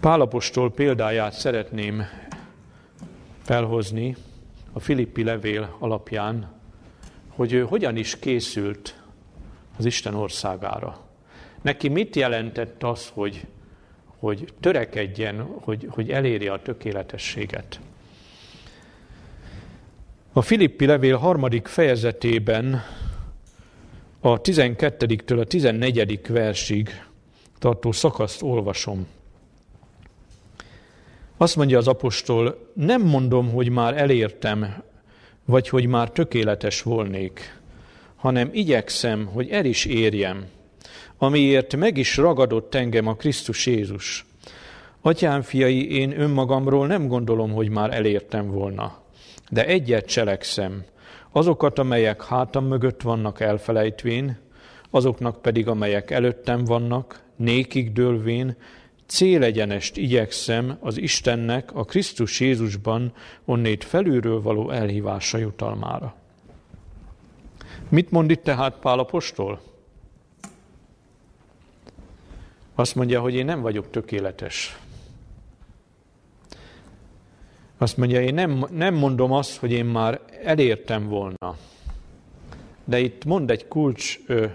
Pálapostól 0.00 0.72
példáját 0.72 1.32
szeretném 1.32 2.02
felhozni 3.42 4.16
a 4.72 4.80
Filippi 4.80 5.24
levél 5.24 5.76
alapján, 5.78 6.52
hogy 7.28 7.52
ő 7.52 7.62
hogyan 7.62 7.96
is 7.96 8.18
készült 8.18 9.02
az 9.76 9.84
Isten 9.84 10.14
országára. 10.14 10.98
Neki 11.62 11.88
mit 11.88 12.16
jelentett 12.16 12.82
az, 12.82 13.10
hogy, 13.14 13.46
hogy 14.18 14.52
törekedjen, 14.60 15.42
hogy, 15.60 15.86
hogy 15.90 16.10
elérje 16.10 16.52
a 16.52 16.62
tökéletességet? 16.62 17.80
A 20.32 20.42
Filippi 20.42 20.86
levél 20.86 21.16
harmadik 21.16 21.66
fejezetében 21.66 22.82
a 24.20 24.40
12-től 24.40 25.40
a 25.40 25.44
14. 25.44 26.20
versig 26.28 27.04
tartó 27.58 27.92
szakaszt 27.92 28.42
olvasom. 28.42 29.06
Azt 31.40 31.56
mondja 31.56 31.78
az 31.78 31.88
apostol, 31.88 32.70
nem 32.74 33.02
mondom, 33.02 33.50
hogy 33.50 33.68
már 33.68 33.96
elértem, 33.96 34.82
vagy 35.44 35.68
hogy 35.68 35.86
már 35.86 36.10
tökéletes 36.10 36.82
volnék, 36.82 37.60
hanem 38.16 38.48
igyekszem, 38.52 39.26
hogy 39.26 39.48
el 39.48 39.64
is 39.64 39.84
érjem, 39.84 40.46
amiért 41.18 41.76
meg 41.76 41.96
is 41.96 42.16
ragadott 42.16 42.74
engem 42.74 43.06
a 43.06 43.14
Krisztus 43.14 43.66
Jézus. 43.66 44.26
Atyám 45.00 45.42
fiai, 45.42 45.96
én 45.96 46.20
önmagamról 46.20 46.86
nem 46.86 47.08
gondolom, 47.08 47.50
hogy 47.50 47.68
már 47.68 47.94
elértem 47.94 48.50
volna, 48.50 49.02
de 49.50 49.66
egyet 49.66 50.06
cselekszem, 50.06 50.84
azokat, 51.32 51.78
amelyek 51.78 52.24
hátam 52.24 52.66
mögött 52.66 53.02
vannak 53.02 53.40
elfelejtvén, 53.40 54.38
azoknak 54.90 55.42
pedig, 55.42 55.68
amelyek 55.68 56.10
előttem 56.10 56.64
vannak, 56.64 57.20
nékig 57.36 57.92
dőlvén, 57.92 58.56
célegyenest 59.08 59.96
igyekszem 59.96 60.76
az 60.80 60.98
Istennek 60.98 61.74
a 61.74 61.84
Krisztus 61.84 62.40
Jézusban 62.40 63.12
onnét 63.44 63.84
felülről 63.84 64.42
való 64.42 64.70
elhívása 64.70 65.38
jutalmára. 65.38 66.14
Mit 67.88 68.10
mond 68.10 68.30
itt 68.30 68.42
tehát 68.42 68.78
Pál 68.78 68.98
apostol? 68.98 69.60
Azt 72.74 72.94
mondja, 72.94 73.20
hogy 73.20 73.34
én 73.34 73.44
nem 73.44 73.60
vagyok 73.60 73.90
tökéletes. 73.90 74.78
Azt 77.78 77.96
mondja, 77.96 78.20
én 78.20 78.34
nem, 78.34 78.66
nem 78.70 78.94
mondom 78.94 79.32
azt, 79.32 79.56
hogy 79.56 79.72
én 79.72 79.84
már 79.84 80.20
elértem 80.42 81.08
volna. 81.08 81.56
De 82.84 82.98
itt 82.98 83.24
mond 83.24 83.50
egy 83.50 83.68
kulcs 83.68 84.18
ö, 84.26 84.46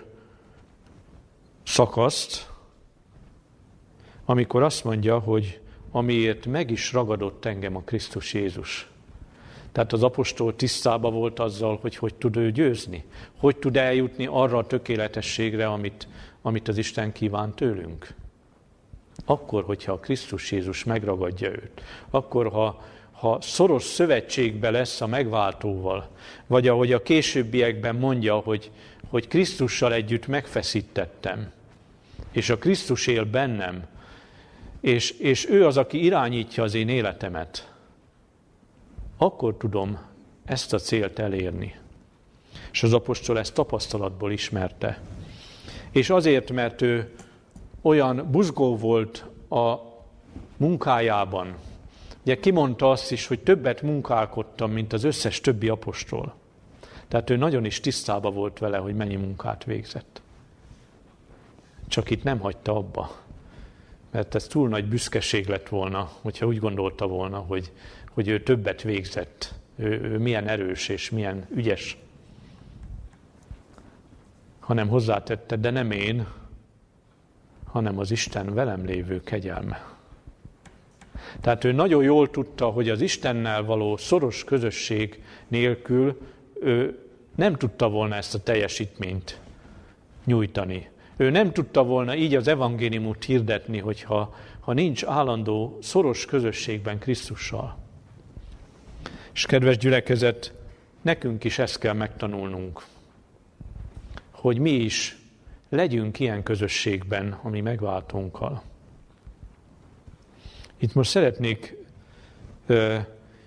szakaszt, 1.63 2.52
amikor 4.25 4.63
azt 4.63 4.83
mondja, 4.83 5.19
hogy 5.19 5.59
amiért 5.91 6.45
meg 6.45 6.71
is 6.71 6.93
ragadott 6.93 7.45
engem 7.45 7.75
a 7.75 7.81
Krisztus 7.81 8.33
Jézus. 8.33 8.87
Tehát 9.71 9.93
az 9.93 10.03
apostol 10.03 10.55
tisztába 10.55 11.11
volt 11.11 11.39
azzal, 11.39 11.77
hogy 11.81 11.95
hogy 11.95 12.15
tud 12.15 12.35
ő 12.35 12.51
győzni, 12.51 13.03
hogy 13.37 13.55
tud 13.55 13.77
eljutni 13.77 14.27
arra 14.31 14.57
a 14.57 14.67
tökéletességre, 14.67 15.67
amit, 15.67 16.07
amit 16.41 16.67
az 16.67 16.77
Isten 16.77 17.11
kíván 17.11 17.53
tőlünk. 17.53 18.07
Akkor, 19.25 19.63
hogyha 19.63 19.91
a 19.91 19.99
Krisztus 19.99 20.51
Jézus 20.51 20.83
megragadja 20.83 21.49
őt, 21.49 21.81
akkor, 22.09 22.47
ha, 22.47 22.83
ha 23.11 23.37
szoros 23.41 23.83
szövetségbe 23.83 24.69
lesz 24.69 25.01
a 25.01 25.07
megváltóval, 25.07 26.09
vagy 26.47 26.67
ahogy 26.67 26.93
a 26.93 27.01
későbbiekben 27.01 27.95
mondja, 27.95 28.35
hogy, 28.35 28.71
hogy 29.09 29.27
Krisztussal 29.27 29.93
együtt 29.93 30.27
megfeszítettem, 30.27 31.51
és 32.31 32.49
a 32.49 32.57
Krisztus 32.57 33.07
él 33.07 33.25
bennem, 33.25 33.83
és, 34.83 35.11
és 35.11 35.49
ő 35.49 35.65
az, 35.65 35.77
aki 35.77 36.03
irányítja 36.03 36.63
az 36.63 36.73
én 36.73 36.89
életemet, 36.89 37.73
akkor 39.17 39.57
tudom 39.57 39.99
ezt 40.45 40.73
a 40.73 40.77
célt 40.77 41.19
elérni. 41.19 41.75
És 42.71 42.83
az 42.83 42.93
apostol 42.93 43.39
ezt 43.39 43.53
tapasztalatból 43.53 44.31
ismerte. 44.31 45.01
És 45.91 46.09
azért, 46.09 46.51
mert 46.51 46.81
ő 46.81 47.13
olyan 47.81 48.27
buzgó 48.31 48.77
volt 48.77 49.25
a 49.49 49.75
munkájában, 50.57 51.55
ugye 52.21 52.39
kimondta 52.39 52.89
azt 52.89 53.11
is, 53.11 53.27
hogy 53.27 53.39
többet 53.39 53.81
munkálkodtam, 53.81 54.71
mint 54.71 54.93
az 54.93 55.03
összes 55.03 55.41
többi 55.41 55.67
apostol. 55.69 56.35
Tehát 57.07 57.29
ő 57.29 57.35
nagyon 57.35 57.65
is 57.65 57.79
tisztába 57.79 58.31
volt 58.31 58.59
vele, 58.59 58.77
hogy 58.77 58.95
mennyi 58.95 59.15
munkát 59.15 59.63
végzett. 59.63 60.21
Csak 61.87 62.09
itt 62.09 62.23
nem 62.23 62.39
hagyta 62.39 62.75
abba 62.75 63.22
mert 64.13 64.35
ez 64.35 64.47
túl 64.47 64.69
nagy 64.69 64.85
büszkeség 64.85 65.47
lett 65.47 65.69
volna, 65.69 66.11
hogyha 66.21 66.45
úgy 66.45 66.59
gondolta 66.59 67.07
volna, 67.07 67.37
hogy, 67.37 67.71
hogy 68.11 68.27
ő 68.27 68.43
többet 68.43 68.81
végzett, 68.81 69.53
ő, 69.75 70.01
ő 70.01 70.17
milyen 70.17 70.47
erős 70.47 70.89
és 70.89 71.09
milyen 71.09 71.47
ügyes. 71.55 71.97
Hanem 74.59 74.87
hozzátette, 74.87 75.55
de 75.55 75.69
nem 75.69 75.91
én, 75.91 76.27
hanem 77.65 77.99
az 77.99 78.11
Isten 78.11 78.53
velem 78.53 78.85
lévő 78.85 79.21
kegyelme. 79.21 79.91
Tehát 81.41 81.63
ő 81.63 81.71
nagyon 81.71 82.03
jól 82.03 82.29
tudta, 82.29 82.65
hogy 82.65 82.89
az 82.89 83.01
Istennel 83.01 83.63
való 83.63 83.97
szoros 83.97 84.43
közösség 84.43 85.23
nélkül 85.47 86.21
ő 86.61 86.99
nem 87.35 87.55
tudta 87.55 87.89
volna 87.89 88.15
ezt 88.15 88.35
a 88.35 88.43
teljesítményt 88.43 89.39
nyújtani. 90.25 90.89
Ő 91.23 91.29
nem 91.29 91.53
tudta 91.53 91.83
volna 91.83 92.15
így 92.15 92.35
az 92.35 92.47
evangéliumot 92.47 93.23
hirdetni, 93.23 93.79
hogyha 93.79 94.35
ha 94.59 94.73
nincs 94.73 95.03
állandó, 95.03 95.77
szoros 95.81 96.25
közösségben 96.25 96.99
Krisztussal. 96.99 97.77
És 99.33 99.45
kedves 99.45 99.77
gyülekezet, 99.77 100.53
nekünk 101.01 101.43
is 101.43 101.59
ezt 101.59 101.79
kell 101.79 101.93
megtanulnunk, 101.93 102.85
hogy 104.31 104.57
mi 104.57 104.71
is 104.71 105.17
legyünk 105.69 106.19
ilyen 106.19 106.43
közösségben, 106.43 107.39
ami 107.41 107.61
megváltónkkal. 107.61 108.63
Itt 110.77 110.93
most 110.93 111.09
szeretnék 111.09 111.75
ö, 112.65 112.97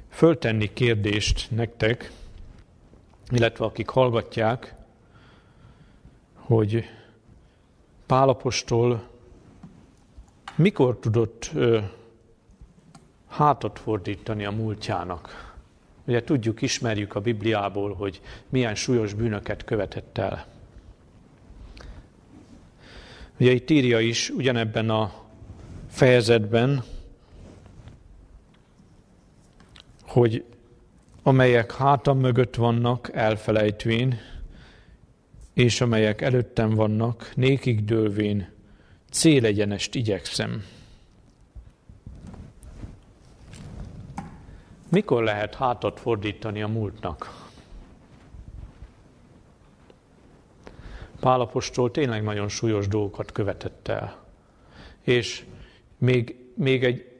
föltenni 0.08 0.72
kérdést 0.72 1.50
nektek, 1.50 2.12
illetve 3.30 3.64
akik 3.64 3.88
hallgatják, 3.88 4.74
hogy 6.34 6.84
Pálapostól 8.06 9.08
mikor 10.54 10.98
tudott 10.98 11.50
ö, 11.54 11.80
hátat 13.28 13.78
fordítani 13.78 14.44
a 14.44 14.50
múltjának? 14.50 15.54
Ugye 16.04 16.24
tudjuk, 16.24 16.62
ismerjük 16.62 17.14
a 17.14 17.20
Bibliából, 17.20 17.94
hogy 17.94 18.20
milyen 18.48 18.74
súlyos 18.74 19.14
bűnöket 19.14 19.64
követett 19.64 20.18
el. 20.18 20.46
Ugye 23.40 23.50
itt 23.50 23.70
írja 23.70 24.00
is 24.00 24.30
ugyanebben 24.30 24.90
a 24.90 25.12
fejezetben, 25.88 26.82
hogy 30.06 30.44
amelyek 31.22 31.74
hátam 31.74 32.18
mögött 32.18 32.54
vannak 32.54 33.10
elfelejtvén, 33.12 34.18
és 35.56 35.80
amelyek 35.80 36.20
előttem 36.20 36.70
vannak, 36.70 37.32
nékig 37.34 37.84
dőlvén, 37.84 38.48
célegyenest 39.10 39.94
igyekszem. 39.94 40.64
Mikor 44.88 45.22
lehet 45.22 45.54
hátat 45.54 46.00
fordítani 46.00 46.62
a 46.62 46.68
múltnak? 46.68 47.48
Pálapostól 51.20 51.90
tényleg 51.90 52.22
nagyon 52.22 52.48
súlyos 52.48 52.88
dolgokat 52.88 53.32
követett 53.32 53.88
el. 53.88 54.24
És 55.00 55.44
még, 55.98 56.36
még, 56.54 56.84
egy, 56.84 57.12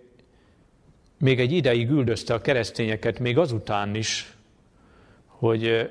még 1.18 1.41
egy 1.41 1.53
ideig 1.53 1.91
üldözte 1.91 2.34
a 2.34 2.41
keresztényeket, 2.41 3.18
még 3.18 3.39
azután 3.39 3.95
is, 3.95 4.37
hogy 5.26 5.91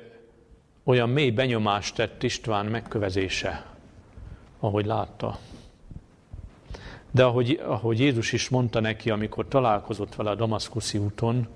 olyan 0.86 1.08
mély 1.08 1.30
benyomást 1.30 1.94
tett 1.94 2.22
István 2.22 2.66
megkövezése, 2.66 3.66
ahogy 4.60 4.86
látta. 4.86 5.38
De 7.10 7.24
ahogy, 7.24 7.60
ahogy 7.64 7.98
Jézus 7.98 8.32
is 8.32 8.48
mondta 8.48 8.80
neki, 8.80 9.10
amikor 9.10 9.48
találkozott 9.48 10.14
vele 10.14 10.30
a 10.30 10.34
Damaszkuszi 10.34 10.98
úton, 10.98 11.48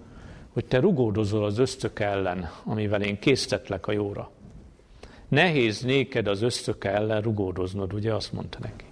hogy 0.53 0.65
te 0.65 0.81
rugódozol 0.81 1.45
az 1.45 1.59
ösztök 1.59 2.01
ellen, 2.01 2.51
amivel 2.65 3.03
én 3.03 3.19
késztetlek 3.19 3.87
a 3.87 3.93
jóra. 3.93 4.31
Nehéz 5.29 5.81
néked 5.81 6.27
az 6.27 6.43
ösztök 6.43 6.85
ellen 6.85 7.23
rugódoznod, 7.23 7.93
ugye 7.93 8.15
azt 8.15 8.33
mondta 8.33 8.59
neki. 8.63 8.85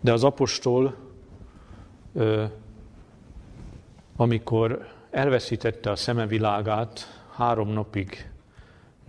De 0.00 0.12
az 0.12 0.24
apostol, 0.24 0.96
amikor 4.16 4.88
elveszítette 5.10 5.90
a 5.90 5.96
szemevilágát, 5.96 7.22
három 7.30 7.68
napig 7.68 8.30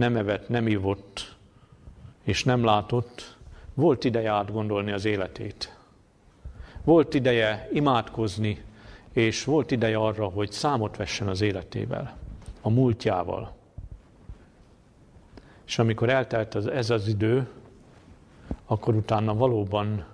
nem 0.01 0.15
evett, 0.15 0.49
nem 0.49 0.67
ivott, 0.67 1.35
és 2.23 2.43
nem 2.43 2.63
látott, 2.63 3.37
volt 3.73 4.03
ideje 4.03 4.31
átgondolni 4.31 4.91
az 4.91 5.05
életét. 5.05 5.77
Volt 6.83 7.13
ideje 7.13 7.69
imádkozni, 7.73 8.63
és 9.13 9.43
volt 9.43 9.71
ideje 9.71 9.97
arra, 9.97 10.25
hogy 10.25 10.51
számot 10.51 10.97
vessen 10.97 11.27
az 11.27 11.41
életével, 11.41 12.17
a 12.61 12.69
múltjával. 12.69 13.53
És 15.65 15.79
amikor 15.79 16.09
eltelt 16.09 16.55
az, 16.55 16.67
ez 16.67 16.89
az 16.89 17.07
idő, 17.07 17.47
akkor 18.65 18.95
utána 18.95 19.33
valóban 19.33 20.05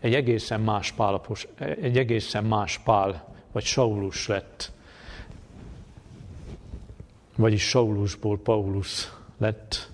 egy 0.00 0.14
egészen 0.14 0.60
más 0.60 0.92
pálapos, 0.92 1.48
egy 1.58 1.98
egészen 1.98 2.44
más 2.44 2.78
pál, 2.78 3.34
vagy 3.52 3.64
Saulus 3.64 4.26
lett. 4.26 4.72
Vagyis 7.36 7.68
Saulusból 7.68 8.38
Paulus 8.38 9.12
lett. 9.38 9.90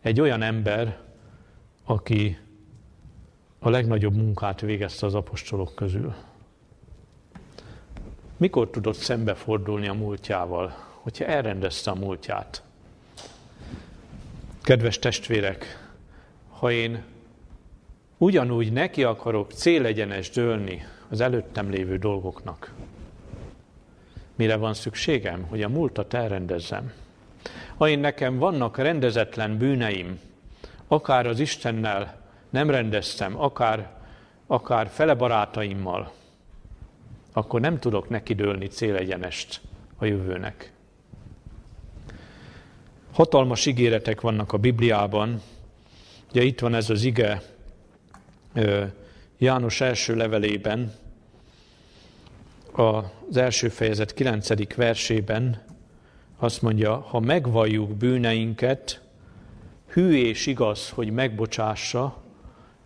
Egy 0.00 0.20
olyan 0.20 0.42
ember, 0.42 0.98
aki 1.84 2.38
a 3.58 3.70
legnagyobb 3.70 4.14
munkát 4.14 4.60
végezte 4.60 5.06
az 5.06 5.14
apostolok 5.14 5.74
közül. 5.74 6.14
Mikor 8.36 8.70
tudott 8.70 8.96
szembefordulni 8.96 9.88
a 9.88 9.92
múltjával, 9.92 10.74
hogyha 11.00 11.24
elrendezte 11.24 11.90
a 11.90 11.94
múltját? 11.94 12.62
Kedves 14.62 14.98
testvérek, 14.98 15.90
ha 16.48 16.70
én 16.70 17.02
ugyanúgy 18.18 18.72
neki 18.72 19.04
akarok 19.04 19.52
célegyenes 19.52 20.30
dőlni 20.30 20.84
az 21.08 21.20
előttem 21.20 21.70
lévő 21.70 21.96
dolgoknak, 21.96 22.74
mire 24.42 24.56
van 24.56 24.74
szükségem, 24.74 25.42
hogy 25.42 25.62
a 25.62 25.68
múltat 25.68 26.14
elrendezzem. 26.14 26.92
Ha 27.76 27.88
én 27.88 27.98
nekem 27.98 28.38
vannak 28.38 28.76
rendezetlen 28.78 29.58
bűneim, 29.58 30.20
akár 30.88 31.26
az 31.26 31.40
Istennel 31.40 32.20
nem 32.50 32.70
rendeztem, 32.70 33.40
akár, 33.40 33.90
akár 34.46 34.88
fele 34.88 35.14
barátaimmal, 35.14 36.12
akkor 37.32 37.60
nem 37.60 37.78
tudok 37.78 38.08
neki 38.08 38.34
dőlni 38.34 38.66
célegyenest 38.66 39.60
a 39.98 40.04
jövőnek. 40.04 40.72
Hatalmas 43.12 43.66
ígéretek 43.66 44.20
vannak 44.20 44.52
a 44.52 44.58
Bibliában. 44.58 45.42
Ugye 46.30 46.42
itt 46.42 46.60
van 46.60 46.74
ez 46.74 46.90
az 46.90 47.02
ige 47.02 47.42
János 49.38 49.80
első 49.80 50.14
levelében, 50.14 50.92
az 52.72 53.36
első 53.36 53.68
fejezet 53.68 54.14
9. 54.14 54.74
versében 54.74 55.62
azt 56.38 56.62
mondja, 56.62 56.96
ha 56.96 57.20
megvalljuk 57.20 57.96
bűneinket, 57.96 59.00
hű 59.86 60.12
és 60.12 60.46
igaz, 60.46 60.90
hogy 60.90 61.10
megbocsássa, 61.10 62.22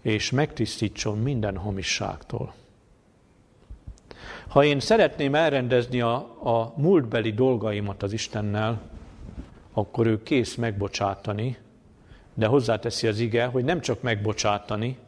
és 0.02 0.30
megtisztítson 0.30 1.18
minden 1.18 1.56
hamisságtól. 1.56 2.54
Ha 4.48 4.64
én 4.64 4.80
szeretném 4.80 5.34
elrendezni 5.34 6.00
a, 6.00 6.14
a 6.42 6.74
múltbeli 6.76 7.32
dolgaimat 7.32 8.02
az 8.02 8.12
Istennel, 8.12 8.82
akkor 9.72 10.06
ő 10.06 10.22
kész 10.22 10.54
megbocsátani, 10.54 11.56
de 12.34 12.46
hozzáteszi 12.46 13.06
az 13.06 13.18
ige, 13.18 13.44
hogy 13.44 13.64
nem 13.64 13.80
csak 13.80 14.02
megbocsátani, 14.02 14.98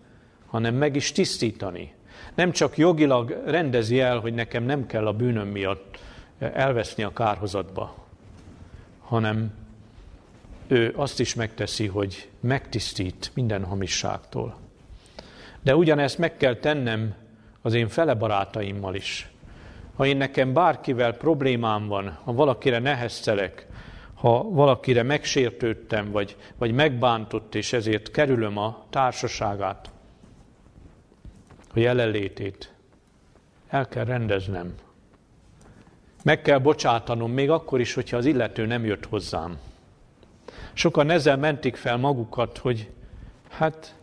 hanem 0.47 0.75
meg 0.75 0.97
is 0.97 1.13
tisztítani. 1.13 1.93
Nem 2.35 2.51
csak 2.51 2.77
jogilag 2.77 3.43
rendezi 3.47 4.01
el, 4.01 4.19
hogy 4.19 4.35
nekem 4.35 4.65
nem 4.65 4.87
kell 4.87 5.07
a 5.07 5.13
bűnöm 5.13 5.49
miatt 5.49 5.99
elveszni 6.39 7.03
a 7.03 7.13
kárhozatba, 7.13 7.95
hanem 9.01 9.53
ő 10.67 10.93
azt 10.97 11.21
is 11.21 11.35
megteszi, 11.35 11.87
hogy 11.87 12.29
megtisztít 12.41 13.31
minden 13.35 13.65
hamisságtól. 13.65 14.57
De 15.63 15.77
ugyanezt 15.77 16.19
meg 16.19 16.37
kell 16.37 16.57
tennem 16.57 17.15
az 17.63 17.75
én 17.75 17.89
fele 17.89 18.15
barátaimmal 18.15 18.95
is. 18.95 19.31
Ha 19.97 20.07
én 20.07 20.17
nekem 20.17 20.53
bárkivel 20.53 21.13
problémám 21.13 21.87
van, 21.87 22.19
ha 22.25 22.33
valakire 22.33 22.79
neheztelek, 22.79 23.67
ha 24.15 24.43
valakire 24.43 25.03
megsértődtem, 25.03 26.11
vagy, 26.11 26.37
vagy 26.57 26.73
megbántott, 26.73 27.55
és 27.55 27.73
ezért 27.73 28.11
kerülöm 28.11 28.59
a 28.59 28.85
társaságát, 28.91 29.91
a 31.79 31.81
jelenlétét, 31.81 32.73
el 33.69 33.89
kell 33.89 34.05
rendeznem. 34.05 34.75
Meg 36.25 36.43
kell 36.43 36.59
bocsátanom, 36.59 37.33
még 37.33 37.51
akkor 37.51 37.81
is, 37.81 37.95
hogyha 37.95 38.17
az 38.17 38.25
illető 38.25 38.67
nem 38.67 38.85
jött 38.85 39.07
hozzám. 39.07 39.59
Sokan 40.73 41.11
ezzel 41.11 41.37
mentik 41.37 41.77
fel 41.77 41.97
magukat, 41.97 42.59
hogy 42.59 42.91
hát 43.49 43.95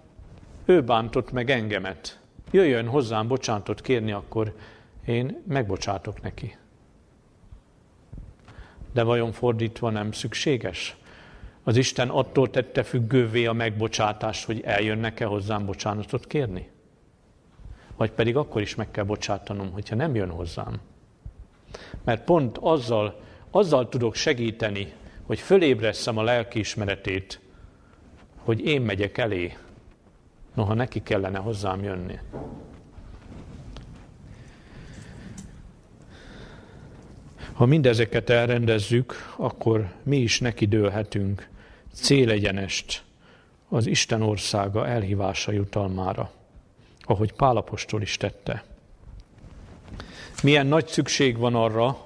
ő 0.65 0.83
bántott 0.83 1.31
meg 1.31 1.49
engemet. 1.49 2.19
Jöjjön 2.51 2.87
hozzám 2.87 3.27
bocsánatot 3.27 3.81
kérni, 3.81 4.11
akkor 4.11 4.55
én 5.05 5.41
megbocsátok 5.47 6.21
neki. 6.21 6.57
De 8.93 9.03
vajon 9.03 9.31
fordítva 9.31 9.89
nem 9.89 10.11
szükséges? 10.11 10.95
Az 11.63 11.77
Isten 11.77 12.09
attól 12.09 12.49
tette 12.49 12.83
függővé 12.83 13.45
a 13.45 13.53
megbocsátást, 13.53 14.45
hogy 14.45 14.61
eljönnek-e 14.61 15.25
hozzám 15.25 15.65
bocsánatot 15.65 16.27
kérni? 16.27 16.73
Vagy 17.97 18.11
pedig 18.11 18.35
akkor 18.35 18.61
is 18.61 18.75
meg 18.75 18.91
kell 18.91 19.03
bocsátanom, 19.03 19.71
hogyha 19.71 19.95
nem 19.95 20.15
jön 20.15 20.29
hozzám. 20.29 20.79
Mert 22.03 22.23
pont 22.23 22.57
azzal, 22.57 23.19
azzal 23.51 23.89
tudok 23.89 24.15
segíteni, 24.15 24.93
hogy 25.25 25.39
fölébresszem 25.39 26.17
a 26.17 26.23
lelkiismeretét, 26.23 27.39
hogy 28.37 28.65
én 28.65 28.81
megyek 28.81 29.17
elé, 29.17 29.57
noha 30.53 30.73
neki 30.73 31.03
kellene 31.03 31.37
hozzám 31.37 31.83
jönni. 31.83 32.19
Ha 37.53 37.65
mindezeket 37.65 38.29
elrendezzük, 38.29 39.13
akkor 39.37 39.91
mi 40.03 40.17
is 40.17 40.39
neki 40.39 40.65
dőlhetünk 40.65 41.49
célegyenest 41.93 43.03
az 43.69 43.85
Isten 43.85 44.21
országa 44.21 44.87
elhívása 44.87 45.51
jutalmára, 45.51 46.31
ahogy 47.05 47.33
Pálapostól 47.33 48.01
is 48.01 48.17
tette. 48.17 48.63
Milyen 50.43 50.67
nagy 50.67 50.87
szükség 50.87 51.37
van 51.37 51.55
arra, 51.55 52.05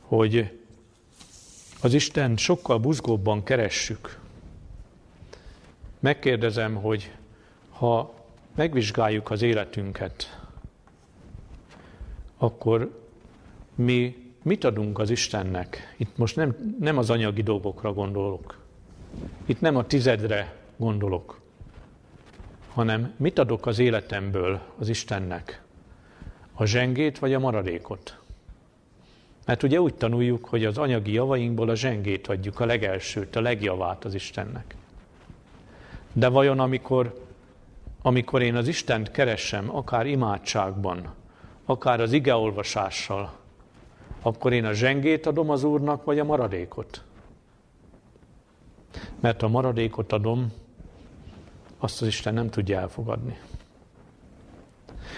hogy 0.00 0.58
az 1.82 1.94
Isten 1.94 2.36
sokkal 2.36 2.78
buzgóbban 2.78 3.42
keressük. 3.42 4.18
Megkérdezem, 6.00 6.74
hogy 6.74 7.12
ha 7.70 8.14
megvizsgáljuk 8.54 9.30
az 9.30 9.42
életünket, 9.42 10.40
akkor 12.38 12.98
mi 13.74 14.16
mit 14.42 14.64
adunk 14.64 14.98
az 14.98 15.10
Istennek? 15.10 15.94
Itt 15.96 16.16
most 16.16 16.36
nem, 16.36 16.76
nem 16.80 16.98
az 16.98 17.10
anyagi 17.10 17.42
dolgokra 17.42 17.92
gondolok. 17.92 18.58
Itt 19.46 19.60
nem 19.60 19.76
a 19.76 19.86
tizedre 19.86 20.56
gondolok, 20.76 21.39
hanem 22.74 23.14
mit 23.16 23.38
adok 23.38 23.66
az 23.66 23.78
életemből 23.78 24.60
az 24.78 24.88
Istennek? 24.88 25.62
A 26.54 26.64
zsengét 26.64 27.18
vagy 27.18 27.34
a 27.34 27.38
maradékot? 27.38 28.18
Mert 29.46 29.62
ugye 29.62 29.80
úgy 29.80 29.94
tanuljuk, 29.94 30.44
hogy 30.44 30.64
az 30.64 30.78
anyagi 30.78 31.12
javainkból 31.12 31.68
a 31.68 31.74
zsengét 31.74 32.26
adjuk, 32.26 32.60
a 32.60 32.64
legelsőt, 32.64 33.36
a 33.36 33.40
legjavát 33.40 34.04
az 34.04 34.14
Istennek. 34.14 34.74
De 36.12 36.28
vajon 36.28 36.60
amikor, 36.60 37.24
amikor 38.02 38.42
én 38.42 38.56
az 38.56 38.68
Istent 38.68 39.10
keresem, 39.10 39.76
akár 39.76 40.06
imádságban, 40.06 41.14
akár 41.64 42.00
az 42.00 42.12
igeolvasással, 42.12 43.32
akkor 44.22 44.52
én 44.52 44.64
a 44.64 44.72
zsengét 44.72 45.26
adom 45.26 45.50
az 45.50 45.64
Úrnak, 45.64 46.04
vagy 46.04 46.18
a 46.18 46.24
maradékot? 46.24 47.02
Mert 49.20 49.42
a 49.42 49.48
maradékot 49.48 50.12
adom, 50.12 50.52
azt 51.80 52.02
az 52.02 52.08
Isten 52.08 52.34
nem 52.34 52.50
tudja 52.50 52.80
elfogadni. 52.80 53.38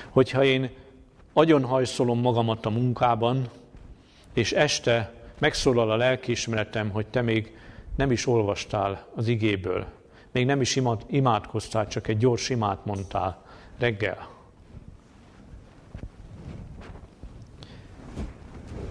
Hogyha 0.09 0.45
én 0.45 0.71
agyonhajszolom 1.33 2.21
magamat 2.21 2.67
a 2.67 2.71
munkában, 2.71 3.49
és 4.33 4.53
este 4.53 5.13
megszólal 5.39 5.91
a 5.91 5.97
lelkiismeretem, 5.97 6.91
hogy 6.91 7.07
te 7.07 7.23
még 7.23 7.57
nem 7.97 8.11
is 8.11 8.27
olvastál 8.27 9.07
az 9.15 9.29
igéből, 9.29 9.87
még 10.33 10.47
nem 10.47 10.61
is 10.61 10.81
imádkoztál, 11.07 11.87
csak 11.87 12.09
egy 12.09 12.17
gyors 12.17 12.49
imát 12.49 12.85
mondtál, 12.85 13.45
reggel. 13.79 14.29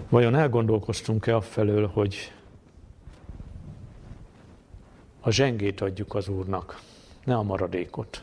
Vajon 0.08 0.34
elgondolkoztunk-e 0.34 1.36
affelől, 1.36 1.86
hogy 1.86 2.32
a 5.20 5.30
zsengét 5.30 5.80
adjuk 5.80 6.14
az 6.14 6.28
Úrnak, 6.28 6.80
ne 7.24 7.34
a 7.34 7.42
maradékot. 7.42 8.22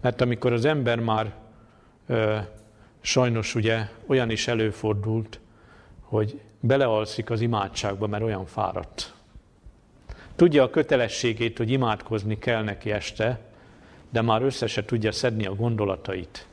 Mert 0.00 0.20
amikor 0.20 0.52
az 0.52 0.64
ember 0.64 0.98
már 0.98 1.34
ö, 2.06 2.38
sajnos 3.00 3.54
ugye 3.54 3.88
olyan 4.06 4.30
is 4.30 4.48
előfordult, 4.48 5.40
hogy 6.00 6.40
belealszik 6.60 7.30
az 7.30 7.40
imádságba, 7.40 8.06
mert 8.06 8.22
olyan 8.22 8.46
fáradt. 8.46 9.14
Tudja 10.36 10.62
a 10.62 10.70
kötelességét, 10.70 11.58
hogy 11.58 11.70
imádkozni 11.70 12.38
kell 12.38 12.62
neki 12.62 12.92
este, 12.92 13.40
de 14.10 14.20
már 14.20 14.42
össze 14.42 14.66
se 14.66 14.84
tudja 14.84 15.12
szedni 15.12 15.46
a 15.46 15.54
gondolatait 15.54 16.46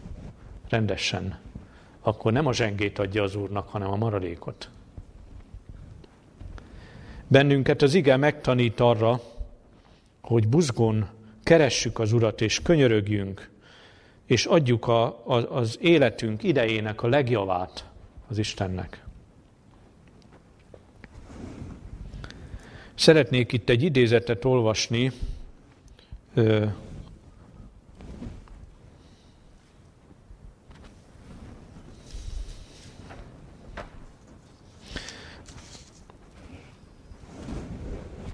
rendesen. 0.69 1.39
Akkor 2.01 2.31
nem 2.31 2.45
a 2.45 2.53
zsengét 2.53 2.99
adja 2.99 3.23
az 3.23 3.35
Úrnak, 3.35 3.67
hanem 3.67 3.91
a 3.91 3.95
maradékot. 3.95 4.69
Bennünket 7.27 7.81
az 7.81 7.93
ige 7.93 8.17
megtanít 8.17 8.79
arra, 8.79 9.21
hogy 10.21 10.47
buzgón 10.47 11.07
keressük 11.47 11.99
az 11.99 12.13
Urat, 12.13 12.41
és 12.41 12.61
könyörögjünk, 12.61 13.49
és 14.25 14.45
adjuk 14.45 14.87
a, 14.87 15.03
a, 15.05 15.35
az 15.35 15.77
életünk 15.81 16.43
idejének 16.43 17.03
a 17.03 17.07
legjavát 17.07 17.85
az 18.27 18.37
Istennek. 18.37 19.03
Szeretnék 22.95 23.51
itt 23.51 23.69
egy 23.69 23.83
idézetet 23.83 24.45
olvasni, 24.45 25.11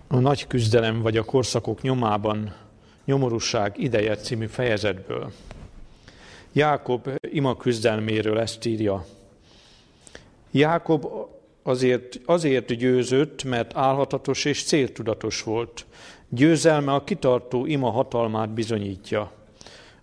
a 0.07 0.19
nagy 0.19 0.47
küzdelem 0.47 1.01
vagy 1.01 1.17
a 1.17 1.23
korszakok 1.23 1.81
nyomában 1.81 2.62
nyomorúság 3.05 3.77
ideje 3.77 4.15
című 4.15 4.45
fejezetből. 4.45 5.31
Jákob 6.51 7.09
ima 7.31 7.57
küzdelméről 7.57 8.39
ezt 8.39 8.65
írja. 8.65 9.05
Jákob 10.51 11.07
azért, 11.63 12.19
azért 12.25 12.75
győzött, 12.75 13.43
mert 13.43 13.75
álhatatos 13.75 14.45
és 14.45 14.63
céltudatos 14.63 15.43
volt. 15.43 15.85
Győzelme 16.29 16.93
a 16.93 17.03
kitartó 17.03 17.65
ima 17.65 17.89
hatalmát 17.89 18.49
bizonyítja. 18.49 19.31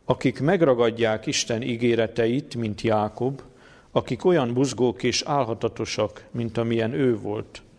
Akik 0.05 0.41
megragadják 0.41 1.27
Isten 1.27 1.63
ígéreteit, 1.63 2.55
mint 2.55 2.81
Jákob, 2.81 3.43
akik 3.91 4.25
olyan 4.25 4.55
buzgók 4.55 5.03
és 5.03 5.23
álhatatosak, 5.23 6.27
mint 6.31 6.59
amilyen 6.59 6.93
ő 6.93 7.19
volt– 7.19 7.63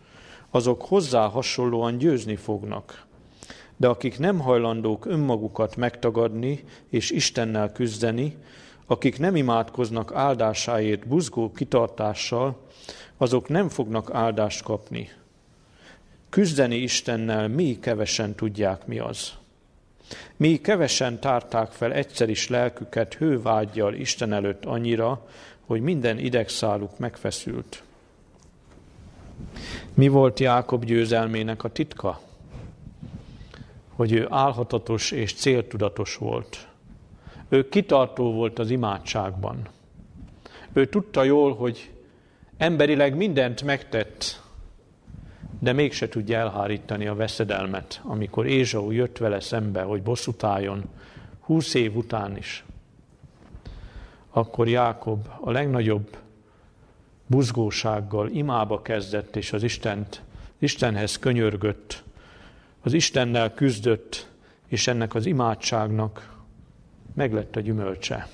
azok 0.51 0.81
hozzá 0.81 1.27
hasonlóan 1.27 1.97
győzni 1.97 2.35
fognak. 2.35 3.05
De 3.81 3.87
akik 3.87 4.19
nem 4.19 4.39
hajlandók 4.39 5.05
önmagukat 5.05 5.75
megtagadni 5.75 6.63
és 6.89 7.11
Istennel 7.11 7.71
küzdeni, 7.71 8.35
akik 8.85 9.19
nem 9.19 9.35
imádkoznak 9.35 10.11
áldásáért 10.13 11.07
buzgó 11.07 11.51
kitartással, 11.51 12.57
azok 13.17 13.47
nem 13.47 13.69
fognak 13.69 14.13
áldást 14.13 14.63
kapni. 14.63 15.09
Küzdeni 16.29 16.75
Istennel 16.75 17.47
mi 17.47 17.79
kevesen 17.79 18.35
tudják 18.35 18.85
mi 18.85 18.99
az. 18.99 19.33
Mi 20.35 20.57
kevesen 20.57 21.19
tárták 21.19 21.71
fel 21.71 21.93
egyszer 21.93 22.29
is 22.29 22.49
lelküket 22.49 23.13
hővágyjal 23.13 23.93
Isten 23.93 24.33
előtt 24.33 24.65
annyira, 24.65 25.27
hogy 25.65 25.81
minden 25.81 26.17
idegszáluk 26.17 26.97
megfeszült. 26.97 27.83
Mi 29.93 30.07
volt 30.07 30.39
Jákob 30.39 30.85
győzelmének 30.85 31.63
a 31.63 31.69
titka? 31.69 32.29
Hogy 34.01 34.11
ő 34.11 34.27
álhatatos 34.29 35.11
és 35.11 35.33
céltudatos 35.33 36.15
volt. 36.15 36.67
Ő 37.49 37.69
kitartó 37.69 38.33
volt 38.33 38.59
az 38.59 38.69
imádságban. 38.69 39.67
Ő 40.73 40.85
tudta 40.85 41.23
jól, 41.23 41.55
hogy 41.55 41.91
emberileg 42.57 43.15
mindent 43.15 43.63
megtett, 43.63 44.41
de 45.59 45.73
mégse 45.73 46.09
tudja 46.09 46.37
elhárítani 46.37 47.07
a 47.07 47.15
veszedelmet, 47.15 48.01
amikor 48.03 48.45
Ézsau 48.45 48.91
jött 48.91 49.17
vele 49.17 49.39
szembe, 49.39 49.81
hogy 49.81 50.01
bosszút 50.01 50.43
álljon, 50.43 50.83
húsz 51.39 51.73
év 51.73 51.95
után 51.95 52.37
is. 52.37 52.65
Akkor 54.29 54.67
Jákob 54.67 55.27
a 55.39 55.51
legnagyobb 55.51 56.17
buzgósággal 57.27 58.29
imába 58.29 58.81
kezdett, 58.81 59.35
és 59.35 59.53
az 59.53 59.63
Istent, 59.63 60.21
Istenhez 60.59 61.19
könyörgött, 61.19 62.03
az 62.81 62.93
Istennel 62.93 63.53
küzdött, 63.53 64.27
és 64.67 64.87
ennek 64.87 65.15
az 65.15 65.25
imádságnak 65.25 66.35
meglett 67.13 67.55
a 67.55 67.59
gyümölcse. 67.59 68.27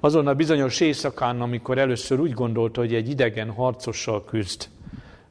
Azon 0.00 0.26
a 0.26 0.34
bizonyos 0.34 0.80
éjszakán, 0.80 1.40
amikor 1.40 1.78
először 1.78 2.20
úgy 2.20 2.32
gondolta, 2.32 2.80
hogy 2.80 2.94
egy 2.94 3.08
idegen 3.08 3.50
harcossal 3.50 4.24
küzd, 4.24 4.68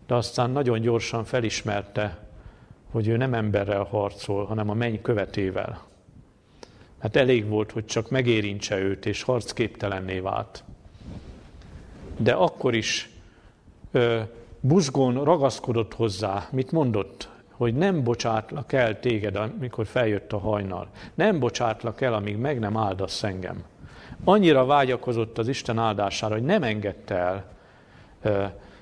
de 0.08 0.16
aztán 0.16 0.50
nagyon 0.50 0.82
gyorsan 0.82 1.24
felismerte, 1.24 2.28
hogy 2.92 3.08
ő 3.08 3.18
nem 3.18 3.34
emberrel 3.34 3.84
harcol, 3.84 4.46
hanem 4.46 4.70
a 4.70 4.74
menny 4.74 5.02
követével. 5.02 5.84
Hát 7.00 7.16
elég 7.16 7.48
volt, 7.48 7.72
hogy 7.72 7.86
csak 7.86 8.10
megérintse 8.10 8.80
őt, 8.80 9.06
és 9.06 9.24
harcképtelenné 9.24 10.20
vált 10.20 10.64
de 12.18 12.34
akkor 12.34 12.76
is 12.76 13.10
ö, 13.92 14.22
buzgón 14.60 15.24
ragaszkodott 15.24 15.94
hozzá. 15.94 16.48
Mit 16.52 16.72
mondott? 16.72 17.30
Hogy 17.58 17.76
nem 17.76 18.04
bocsátlak 18.04 18.74
el 18.74 19.00
téged, 19.00 19.36
amikor 19.36 19.86
feljött 19.86 20.34
a 20.34 20.38
hajnal. 20.38 20.88
Nem 21.14 21.40
bocsátlak 21.40 22.02
el, 22.02 22.14
amíg 22.14 22.38
meg 22.38 22.60
nem 22.60 22.78
áldasz 22.78 23.24
engem. 23.24 23.64
Annyira 24.24 24.66
vágyakozott 24.66 25.38
az 25.38 25.48
Isten 25.48 25.78
áldására, 25.78 26.34
hogy 26.34 26.44
nem 26.44 26.64
engedte 26.64 27.16
el 27.16 27.46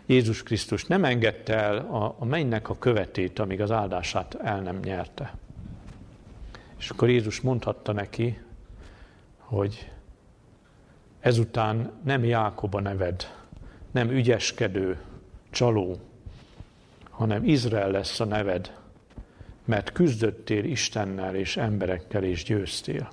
Jézus 0.06 0.44
Krisztus, 0.44 0.86
nem 0.86 1.06
engedte 1.06 1.56
el 1.56 1.78
a, 1.78 2.16
a 2.20 2.26
mennynek 2.26 2.70
a 2.70 2.78
követét, 2.80 3.40
amíg 3.40 3.62
az 3.62 3.72
áldását 3.72 4.38
el 4.44 4.62
nem 4.62 4.80
nyerte. 4.84 5.34
És 6.78 6.90
akkor 6.90 7.10
Jézus 7.10 7.42
mondhatta 7.42 7.92
neki, 7.92 8.42
hogy 9.38 9.92
Ezután 11.22 11.92
nem 12.04 12.24
Jákob 12.24 12.76
a 12.76 12.82
neved, 12.82 13.32
nem 13.92 14.10
ügyeskedő, 14.10 15.02
csaló, 15.50 15.96
hanem 17.12 17.44
Izrael 17.44 17.92
lesz 17.92 18.20
a 18.20 18.26
neved, 18.26 18.72
mert 19.66 19.92
küzdöttél 19.92 20.64
Istennel 20.64 21.36
és 21.36 21.58
emberekkel 21.58 22.24
és 22.24 22.44
győztél. 22.44 23.10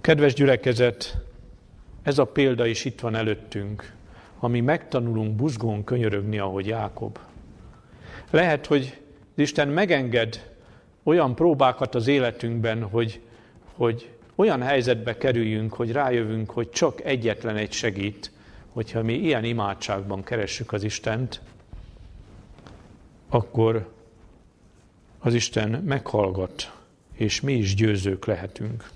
Kedves 0.00 0.34
gyülekezet, 0.34 1.16
ez 2.02 2.18
a 2.18 2.24
példa 2.24 2.66
is 2.66 2.84
itt 2.84 3.00
van 3.00 3.14
előttünk, 3.14 3.92
ami 4.38 4.60
megtanulunk 4.60 5.36
buzgón 5.36 5.84
könyörögni, 5.84 6.38
ahogy 6.38 6.66
Jákob. 6.66 7.18
Lehet, 8.30 8.66
hogy 8.66 9.00
Isten 9.34 9.68
megenged 9.68 10.52
olyan 11.02 11.34
próbákat 11.34 11.94
az 11.94 12.06
életünkben, 12.06 12.82
hogy, 12.82 13.20
hogy 13.72 14.10
olyan 14.34 14.62
helyzetbe 14.62 15.16
kerüljünk, 15.16 15.74
hogy 15.74 15.92
rájövünk, 15.92 16.50
hogy 16.50 16.70
csak 16.70 17.04
egyetlen 17.04 17.56
egy 17.56 17.72
segít, 17.72 18.30
hogyha 18.68 19.02
mi 19.02 19.14
ilyen 19.14 19.44
imádságban 19.44 20.22
keressük 20.22 20.72
az 20.72 20.84
Istent, 20.84 21.40
akkor 23.34 23.92
az 25.18 25.34
Isten 25.34 25.70
meghallgat, 25.70 26.72
és 27.12 27.40
mi 27.40 27.52
is 27.52 27.74
győzők 27.74 28.24
lehetünk. 28.24 28.90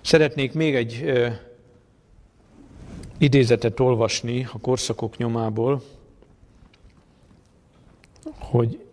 Szeretnék 0.00 0.52
még 0.52 0.74
egy 0.74 1.02
ö, 1.04 1.28
idézetet 3.18 3.80
olvasni 3.80 4.48
a 4.52 4.58
korszakok 4.60 5.16
nyomából, 5.16 5.82
hogy 8.38 8.84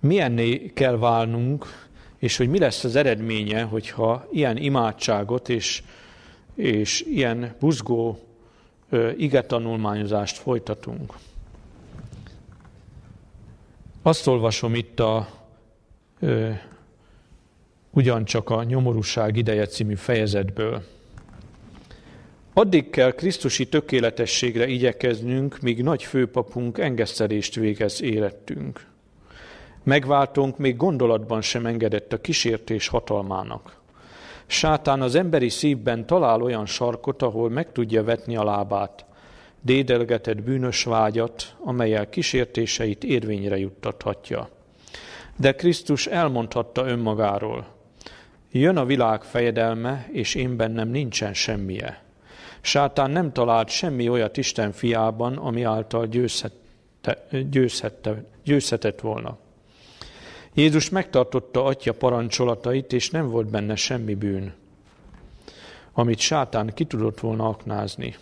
milyenné 0.00 0.70
kell 0.74 0.96
válnunk, 0.98 1.66
és 2.18 2.36
hogy 2.36 2.48
mi 2.48 2.58
lesz 2.58 2.84
az 2.84 2.96
eredménye, 2.96 3.62
hogyha 3.62 4.26
ilyen 4.30 4.56
imádságot 4.56 5.48
és, 5.48 5.82
és 6.54 7.00
ilyen 7.00 7.54
buzgó 7.58 8.18
igetanulmányozást 9.16 10.36
folytatunk. 10.36 11.14
Azt 14.02 14.26
olvasom 14.26 14.74
itt 14.74 15.00
a 15.00 15.28
ö, 16.20 16.50
ugyancsak 17.90 18.50
a 18.50 18.62
nyomorúság 18.62 19.36
ideje 19.36 19.66
című 19.66 19.94
fejezetből. 19.94 20.82
Addig 22.52 22.90
kell 22.90 23.12
Krisztusi 23.12 23.68
tökéletességre 23.68 24.66
igyekeznünk, 24.66 25.60
míg 25.60 25.82
nagy 25.82 26.02
főpapunk 26.02 26.78
engesztelést 26.78 27.54
végez 27.54 28.02
életünk. 28.02 28.86
Megváltónk 29.82 30.58
még 30.58 30.76
gondolatban 30.76 31.40
sem 31.40 31.66
engedett 31.66 32.12
a 32.12 32.20
kísértés 32.20 32.88
hatalmának. 32.88 33.80
Sátán 34.46 35.00
az 35.00 35.14
emberi 35.14 35.48
szívben 35.48 36.06
talál 36.06 36.42
olyan 36.42 36.66
sarkot, 36.66 37.22
ahol 37.22 37.50
meg 37.50 37.72
tudja 37.72 38.04
vetni 38.04 38.36
a 38.36 38.44
lábát, 38.44 39.04
dédelgetett 39.62 40.42
bűnös 40.42 40.84
vágyat, 40.84 41.56
amelyel 41.58 42.08
kísértéseit 42.08 43.04
érvényre 43.04 43.58
juttathatja. 43.58 44.48
De 45.36 45.52
Krisztus 45.52 46.06
elmondhatta 46.06 46.86
önmagáról, 46.86 47.66
jön 48.50 48.76
a 48.76 48.84
világ 48.84 49.22
fejedelme, 49.22 50.08
és 50.12 50.34
én 50.34 50.56
bennem 50.56 50.88
nincsen 50.88 51.34
semmije. 51.34 52.02
Sátán 52.60 53.10
nem 53.10 53.32
talált 53.32 53.68
semmi 53.68 54.08
olyat 54.08 54.36
Isten 54.36 54.72
fiában, 54.72 55.36
ami 55.36 55.62
által 55.62 56.06
győzhette, 56.06 57.26
győzhette, 57.50 58.24
győzhetett 58.44 59.00
volna. 59.00 59.38
Jézus 60.54 60.88
megtartotta 60.88 61.64
atya 61.64 61.92
parancsolatait, 61.92 62.92
és 62.92 63.10
nem 63.10 63.28
volt 63.28 63.50
benne 63.50 63.74
semmi 63.74 64.14
bűn, 64.14 64.54
amit 65.92 66.18
sátán 66.18 66.70
ki 66.74 66.84
tudott 66.84 67.20
volna 67.20 67.48
aknázni. 67.48 68.16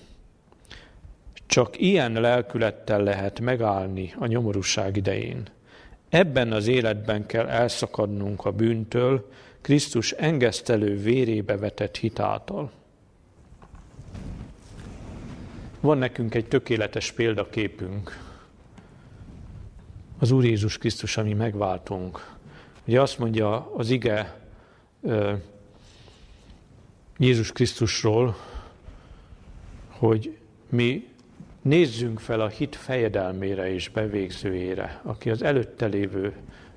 Csak 1.58 1.80
ilyen 1.80 2.12
lelkülettel 2.12 3.02
lehet 3.02 3.40
megállni 3.40 4.14
a 4.18 4.26
nyomorúság 4.26 4.96
idején. 4.96 5.42
Ebben 6.08 6.52
az 6.52 6.66
életben 6.66 7.26
kell 7.26 7.46
elszakadnunk 7.46 8.44
a 8.44 8.52
bűntől, 8.52 9.30
Krisztus 9.60 10.12
engesztelő 10.12 10.96
vérébe 10.96 11.56
vetett 11.56 11.96
hitáltal. 11.96 12.70
Van 15.80 15.98
nekünk 15.98 16.34
egy 16.34 16.48
tökéletes 16.48 17.12
példaképünk, 17.12 18.18
az 20.18 20.30
Úr 20.30 20.44
Jézus 20.44 20.78
Krisztus, 20.78 21.16
ami 21.16 21.32
megváltunk. 21.32 22.36
Ugye 22.86 23.00
azt 23.00 23.18
mondja 23.18 23.74
az 23.74 23.90
ige 23.90 24.40
Jézus 27.18 27.52
Krisztusról, 27.52 28.36
hogy 29.88 30.38
mi 30.68 31.07
nézzünk 31.68 32.20
fel 32.20 32.40
a 32.40 32.48
hit 32.48 32.76
fejedelmére 32.76 33.72
és 33.72 33.88
bevégzőjére, 33.88 35.00
aki 35.02 35.30
az 35.30 35.42
előtte 35.42 35.86
lévő 35.86 36.32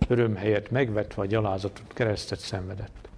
öröm 0.07 0.35
helyett 0.35 0.71
megvetve 0.71 1.21
a 1.21 1.25
gyalázatot 1.25 1.93
keresztet 1.93 2.39
szenvedett. 2.39 3.09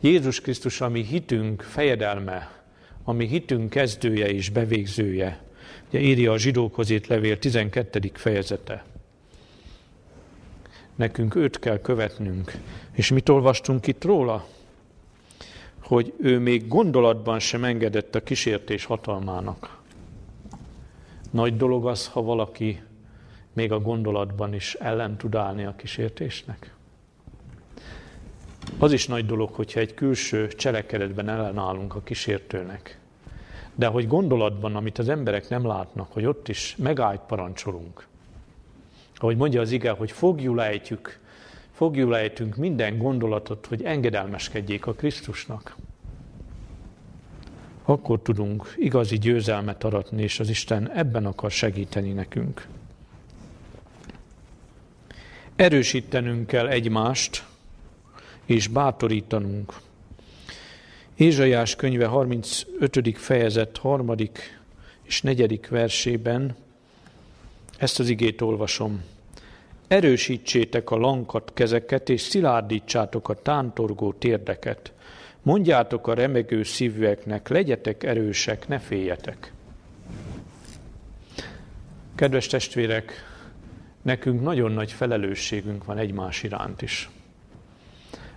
Jézus 0.00 0.40
Krisztus, 0.40 0.80
ami 0.80 1.02
hitünk 1.02 1.62
fejedelme, 1.62 2.62
ami 3.04 3.26
hitünk 3.26 3.70
kezdője 3.70 4.28
és 4.28 4.50
bevégzője, 4.50 5.42
ugye 5.88 6.00
írja 6.00 6.32
a 6.32 6.38
zsidókhoz 6.38 6.90
írt 6.90 7.06
levél 7.06 7.38
12. 7.38 8.10
fejezete. 8.14 8.84
Nekünk 10.94 11.34
őt 11.34 11.58
kell 11.58 11.80
követnünk. 11.80 12.52
És 12.92 13.10
mit 13.10 13.28
olvastunk 13.28 13.86
itt 13.86 14.04
róla? 14.04 14.46
Hogy 15.82 16.12
ő 16.20 16.38
még 16.38 16.68
gondolatban 16.68 17.38
sem 17.38 17.64
engedett 17.64 18.14
a 18.14 18.22
kísértés 18.22 18.84
hatalmának. 18.84 19.84
Nagy 21.30 21.56
dolog 21.56 21.86
az, 21.86 22.08
ha 22.08 22.22
valaki 22.22 22.82
még 23.52 23.72
a 23.72 23.80
gondolatban 23.80 24.54
is 24.54 24.74
ellen 24.74 25.16
tud 25.16 25.34
állni 25.34 25.64
a 25.64 25.74
kísértésnek. 25.76 26.74
Az 28.78 28.92
is 28.92 29.06
nagy 29.06 29.26
dolog, 29.26 29.50
hogyha 29.54 29.80
egy 29.80 29.94
külső 29.94 30.48
cselekedetben 30.48 31.28
ellenállunk 31.28 31.94
a 31.94 32.02
kísértőnek. 32.02 32.98
De 33.74 33.86
hogy 33.86 34.06
gondolatban, 34.06 34.76
amit 34.76 34.98
az 34.98 35.08
emberek 35.08 35.48
nem 35.48 35.66
látnak, 35.66 36.12
hogy 36.12 36.24
ott 36.24 36.48
is 36.48 36.76
megállt 36.78 37.20
parancsolunk. 37.20 38.06
Ahogy 39.16 39.36
mondja 39.36 39.60
az 39.60 39.70
ige, 39.70 39.90
hogy 39.90 40.10
fogjulejtjük, 40.10 41.20
fogjulejtünk 41.72 42.56
minden 42.56 42.98
gondolatot, 42.98 43.66
hogy 43.66 43.82
engedelmeskedjék 43.82 44.86
a 44.86 44.92
Krisztusnak. 44.92 45.76
Akkor 47.88 48.20
tudunk 48.22 48.74
igazi 48.76 49.18
győzelmet 49.18 49.84
aratni, 49.84 50.22
és 50.22 50.40
az 50.40 50.48
Isten 50.48 50.90
ebben 50.90 51.26
akar 51.26 51.50
segíteni 51.50 52.12
nekünk. 52.12 52.66
Erősítenünk 55.56 56.46
kell 56.46 56.68
egymást, 56.68 57.44
és 58.44 58.68
bátorítanunk. 58.68 59.74
Ézsaiás 61.14 61.76
könyve 61.76 62.06
35. 62.06 63.18
fejezet 63.18 63.78
3. 63.82 64.14
és 65.02 65.22
4. 65.22 65.60
versében 65.68 66.56
ezt 67.78 68.00
az 68.00 68.08
igét 68.08 68.40
olvasom. 68.40 69.02
Erősítsétek 69.88 70.90
a 70.90 70.96
lankat 70.96 71.50
kezeket, 71.54 72.08
és 72.08 72.20
szilárdítsátok 72.20 73.28
a 73.28 73.42
tántorgó 73.42 74.12
térdeket. 74.12 74.92
Mondjátok 75.46 76.06
a 76.06 76.14
remegő 76.14 76.62
szívűeknek, 76.62 77.48
legyetek 77.48 78.02
erősek, 78.02 78.68
ne 78.68 78.78
féljetek. 78.78 79.52
Kedves 82.14 82.46
testvérek, 82.46 83.12
nekünk 84.02 84.42
nagyon 84.42 84.72
nagy 84.72 84.92
felelősségünk 84.92 85.84
van 85.84 85.98
egymás 85.98 86.42
iránt 86.42 86.82
is. 86.82 87.10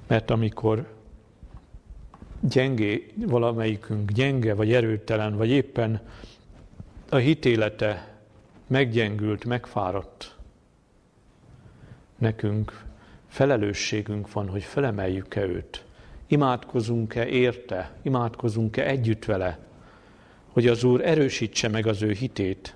Mert 0.07 0.29
amikor 0.29 0.87
gyengé, 2.39 3.13
valamelyikünk 3.15 4.11
gyenge, 4.11 4.53
vagy 4.53 4.73
erőtelen, 4.73 5.37
vagy 5.37 5.49
éppen 5.49 6.01
a 7.09 7.15
hitélete 7.15 8.17
meggyengült, 8.67 9.45
megfáradt, 9.45 10.35
nekünk 12.17 12.85
felelősségünk 13.27 14.31
van, 14.31 14.49
hogy 14.49 14.63
felemeljük-e 14.63 15.45
őt. 15.45 15.83
Imádkozunk-e 16.31 17.27
érte, 17.27 17.91
imádkozunk-e 18.01 18.85
együtt 18.87 19.25
vele, 19.25 19.59
hogy 20.47 20.67
az 20.67 20.83
Úr 20.83 21.05
erősítse 21.05 21.67
meg 21.67 21.87
az 21.87 22.01
ő 22.01 22.11
hitét. 22.11 22.75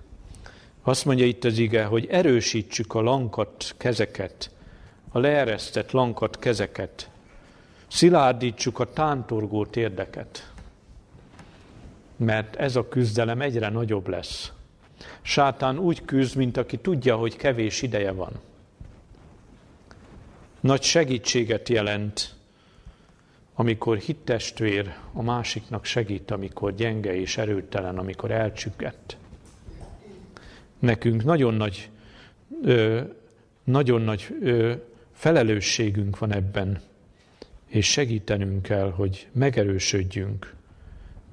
Azt 0.81 1.05
mondja 1.05 1.25
itt 1.25 1.43
az 1.43 1.57
ige, 1.57 1.83
hogy 1.83 2.07
erősítsük 2.09 2.93
a 2.93 3.01
lankat 3.01 3.75
kezeket, 3.77 4.51
a 5.11 5.19
leeresztett 5.19 5.91
lankat 5.91 6.39
kezeket, 6.39 7.09
szilárdítsuk 7.87 8.79
a 8.79 8.93
tántorgó 8.93 9.65
térdeket, 9.65 10.51
mert 12.15 12.55
ez 12.55 12.75
a 12.75 12.87
küzdelem 12.87 13.41
egyre 13.41 13.69
nagyobb 13.69 14.07
lesz. 14.07 14.51
Sátán 15.21 15.79
úgy 15.79 16.05
küzd, 16.05 16.35
mint 16.35 16.57
aki 16.57 16.77
tudja, 16.77 17.15
hogy 17.15 17.35
kevés 17.35 17.81
ideje 17.81 18.11
van. 18.11 18.31
Nagy 20.59 20.81
segítséget 20.83 21.69
jelent, 21.69 22.35
amikor 23.53 23.97
hittestvér 23.97 24.93
a 25.13 25.21
másiknak 25.21 25.85
segít, 25.85 26.31
amikor 26.31 26.75
gyenge 26.75 27.15
és 27.15 27.37
erőtelen, 27.37 27.97
amikor 27.97 28.31
elcsüggett. 28.31 29.17
Nekünk 30.79 31.23
nagyon 31.23 31.53
nagy, 31.53 31.89
ö, 32.63 33.01
nagyon 33.63 34.01
nagy 34.01 34.37
ö, 34.41 34.73
felelősségünk 35.11 36.17
van 36.17 36.33
ebben, 36.33 36.81
és 37.67 37.91
segítenünk 37.91 38.61
kell, 38.61 38.91
hogy 38.91 39.27
megerősödjünk 39.31 40.53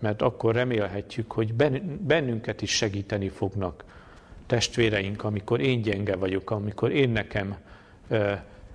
mert 0.01 0.23
akkor 0.23 0.55
remélhetjük, 0.55 1.33
hogy 1.33 1.55
bennünket 2.01 2.63
is 2.63 2.71
segíteni 2.71 3.29
fognak 3.29 3.85
testvéreink, 4.47 5.25
amikor 5.25 5.61
én 5.61 5.83
gyenge 5.83 6.17
vagyok, 6.17 6.51
amikor 6.51 6.91
én 6.93 7.11
nekem 7.11 7.57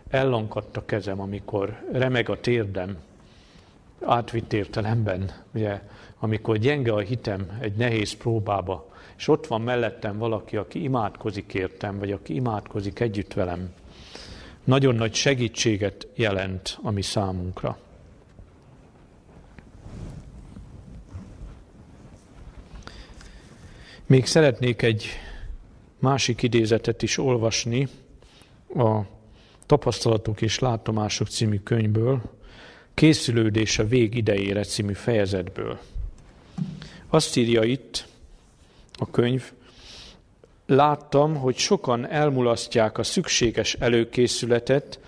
ellankadt 0.10 0.78
a 0.78 0.86
kezem, 0.86 1.20
amikor 1.20 1.84
remeg 1.91 2.30
a 2.30 2.39
térdem, 2.39 2.98
átvitt 4.02 4.54
értelemben, 4.54 5.32
ugye, 5.54 5.82
amikor 6.20 6.58
gyenge 6.58 6.93
a 6.93 7.00
hitem 7.00 7.58
egy 7.62 7.76
nehéz 7.76 8.14
próbába, 8.14 8.93
és 9.18 9.28
ott 9.28 9.48
van 9.48 9.62
mellettem 9.62 10.18
valaki, 10.18 10.58
aki 10.58 10.84
imádkozik 10.84 11.54
értem, 11.54 12.00
vagy 12.00 12.12
aki 12.12 12.36
imádkozik 12.36 13.00
együtt 13.00 13.34
velem, 13.34 13.74
nagyon 14.64 14.96
nagy 14.96 15.14
segítséget 15.14 16.08
jelent 16.16 16.78
a 16.82 16.91
mi 16.91 17.02
számunkra. 17.02 17.78
Még 24.06 24.26
szeretnék 24.26 24.82
egy 24.82 25.06
másik 26.00 26.41
idézetet 26.43 27.04
is 27.04 27.18
olvasni 27.18 27.88
a 28.76 29.00
Tapasztalatok 29.66 30.41
és 30.41 30.60
Látomások 30.60 31.28
című 31.28 31.60
könyvből, 31.60 32.22
Készülődés 32.96 33.80
a 33.80 33.88
vég 33.88 34.16
idejére 34.16 34.64
című 34.64 34.93
fejezetből. 34.93 35.80
Azt 37.10 37.36
írja 37.36 37.64
itt 37.64 38.08
a 38.93 39.12
könyv, 39.12 39.52
láttam, 40.66 41.36
hogy 41.36 41.58
sokan 41.58 42.10
elmulasztják 42.10 42.98
a 42.98 43.04
szükséges 43.04 43.74
előkészületet, 43.74 45.00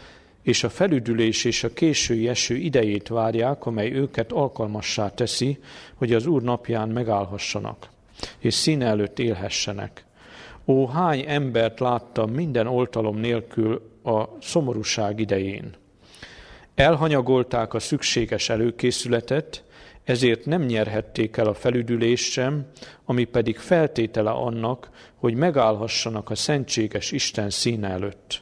és 0.41 0.63
a 0.63 0.69
felüdülés 0.69 1.43
és 1.43 1.63
a 1.63 1.73
késői 1.73 2.27
eső 2.27 2.55
idejét 2.55 3.07
várják, 3.07 3.65
amely 3.65 3.91
őket 3.91 4.31
alkalmassá 4.31 5.09
teszi, 5.09 5.59
hogy 5.95 6.13
az 6.13 6.25
Úr 6.25 6.41
napján 6.41 6.89
megállhassanak 6.89 7.89
és 8.39 8.53
színe 8.53 8.85
előtt 8.85 9.19
élhessenek. 9.19 10.05
Ó, 10.65 10.87
hány 10.87 11.23
embert 11.27 11.79
láttam 11.79 12.31
minden 12.31 12.67
oltalom 12.67 13.17
nélkül 13.17 13.91
a 14.03 14.23
szomorúság 14.41 15.19
idején. 15.19 15.75
Elhanyagolták 16.77 17.73
a 17.73 17.79
szükséges 17.79 18.49
előkészületet, 18.49 19.63
ezért 20.03 20.45
nem 20.45 20.61
nyerhették 20.61 21.37
el 21.37 21.47
a 21.47 21.53
felüdülést 21.53 22.31
sem, 22.31 22.65
ami 23.05 23.23
pedig 23.23 23.57
feltétele 23.57 24.29
annak, 24.29 24.89
hogy 25.15 25.33
megállhassanak 25.33 26.29
a 26.29 26.35
szentséges 26.35 27.11
Isten 27.11 27.49
színe 27.49 27.89
előtt. 27.89 28.41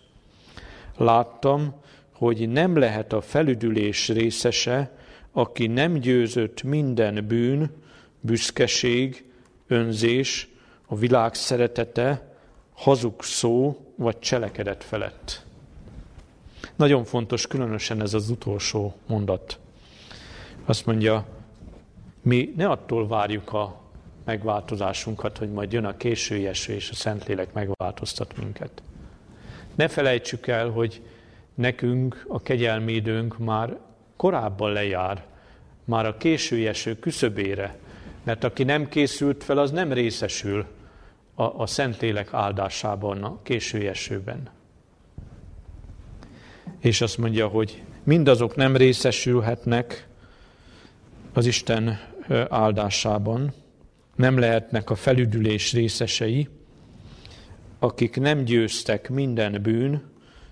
Láttam, 0.98 1.82
hogy 2.14 2.50
nem 2.50 2.78
lehet 2.78 3.14
a 3.14 3.22
felüdülés 3.22 4.10
részese, 4.10 4.98
aki 5.32 5.68
nem 5.68 5.94
győzött 5.94 6.64
minden 6.64 7.28
bűn, 7.28 7.72
büszkeség, 8.20 9.26
önzés, 9.68 10.48
a 10.86 10.96
világ 10.96 11.34
szeretete, 11.34 12.38
hazug 12.74 13.24
szó 13.24 13.78
vagy 13.96 14.20
cselekedet 14.20 14.84
felett. 14.84 15.45
Nagyon 16.76 17.04
fontos 17.04 17.48
különösen 17.48 18.02
ez 18.02 18.14
az 18.14 18.30
utolsó 18.30 18.96
mondat. 19.08 19.60
Azt 20.66 20.86
mondja, 20.86 21.26
mi 22.22 22.54
ne 22.56 22.68
attól 22.68 23.08
várjuk 23.08 23.54
a 23.54 23.82
megváltozásunkat, 24.26 25.38
hogy 25.38 25.52
majd 25.52 25.72
jön 25.72 25.86
a 25.86 25.98
késői 25.98 26.48
eső, 26.48 26.74
és 26.74 26.90
a 26.90 26.96
Szentlélek 26.96 27.54
megváltoztat 27.54 28.38
minket. 28.38 28.84
Ne 29.76 29.88
felejtsük 29.88 30.48
el, 30.48 30.70
hogy 30.70 31.02
nekünk 31.54 32.26
a 32.28 32.42
kegyelmédőnk 32.42 33.38
már 33.38 33.78
korábban 34.16 34.72
lejár, 34.72 35.26
már 35.84 36.06
a 36.06 36.18
késői 36.18 36.68
eső 36.68 37.00
küszöbére, 37.00 37.78
mert 38.24 38.44
aki 38.44 38.64
nem 38.64 38.90
készült 38.90 39.44
fel, 39.44 39.58
az 39.58 39.72
nem 39.72 39.94
részesül 39.94 40.66
a, 41.36 41.44
a 41.44 41.66
Szentlélek 41.66 42.34
áldásában 42.34 43.24
a 43.24 43.42
késői 43.42 43.88
esőben. 43.88 44.50
És 46.86 47.02
azt 47.02 47.18
mondja, 47.18 47.48
hogy 47.48 47.84
mindazok 48.04 48.56
nem 48.56 48.76
részesülhetnek 48.76 50.08
az 51.34 51.46
Isten 51.46 52.00
áldásában, 52.50 53.54
nem 54.16 54.38
lehetnek 54.38 54.90
a 54.90 54.96
felüdülés 54.96 55.74
részesei, 55.74 56.50
akik 57.80 58.20
nem 58.20 58.44
győztek 58.44 59.10
minden 59.10 59.62
bűn, 59.62 60.04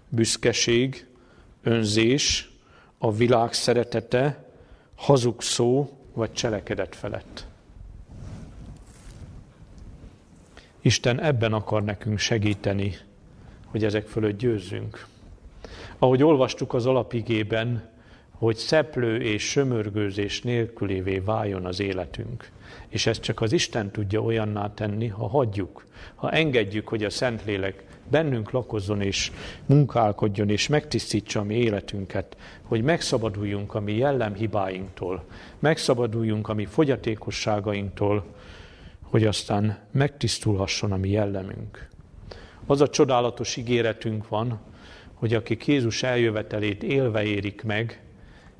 büszkeség, 0.09 1.07
önzés, 1.63 2.51
a 2.97 3.13
világ 3.13 3.53
szeretete, 3.53 4.49
hazug 4.95 5.41
szó 5.41 5.97
vagy 6.13 6.31
cselekedet 6.31 6.95
felett. 6.95 7.45
Isten 10.81 11.21
ebben 11.21 11.53
akar 11.53 11.83
nekünk 11.83 12.19
segíteni, 12.19 12.95
hogy 13.65 13.83
ezek 13.83 14.07
fölött 14.07 14.37
győzzünk. 14.37 15.11
Ahogy 16.03 16.23
olvastuk 16.23 16.73
az 16.73 16.85
alapigében, 16.85 17.89
hogy 18.31 18.55
szeplő 18.55 19.21
és 19.21 19.49
sömörgőzés 19.49 20.41
nélkülévé 20.41 21.19
váljon 21.19 21.65
az 21.65 21.79
életünk. 21.79 22.49
És 22.87 23.05
ezt 23.05 23.21
csak 23.21 23.41
az 23.41 23.51
Isten 23.51 23.91
tudja 23.91 24.21
olyanná 24.21 24.73
tenni, 24.73 25.07
ha 25.07 25.27
hagyjuk, 25.27 25.85
ha 26.15 26.31
engedjük, 26.31 26.87
hogy 26.87 27.03
a 27.03 27.09
Szentlélek 27.09 27.83
bennünk 28.09 28.51
lakozzon 28.51 29.01
és 29.01 29.31
munkálkodjon 29.65 30.49
és 30.49 30.67
megtisztítsa 30.67 31.39
a 31.39 31.43
mi 31.43 31.55
életünket, 31.55 32.37
hogy 32.63 32.83
megszabaduljunk 32.83 33.73
a 33.73 33.79
mi 33.79 33.97
jellemhibáinktól, 33.97 35.23
megszabaduljunk 35.59 36.49
a 36.49 36.53
mi 36.53 36.65
fogyatékosságainktól, 36.65 38.25
hogy 39.01 39.25
aztán 39.25 39.77
megtisztulhasson 39.91 40.91
a 40.91 40.97
mi 40.97 41.09
jellemünk. 41.09 41.89
Az 42.65 42.81
a 42.81 42.89
csodálatos 42.89 43.55
ígéretünk 43.55 44.27
van, 44.27 44.59
hogy 45.23 45.33
akik 45.33 45.67
Jézus 45.67 46.03
eljövetelét 46.03 46.83
élve 46.83 47.23
érik 47.23 47.63
meg, 47.63 48.01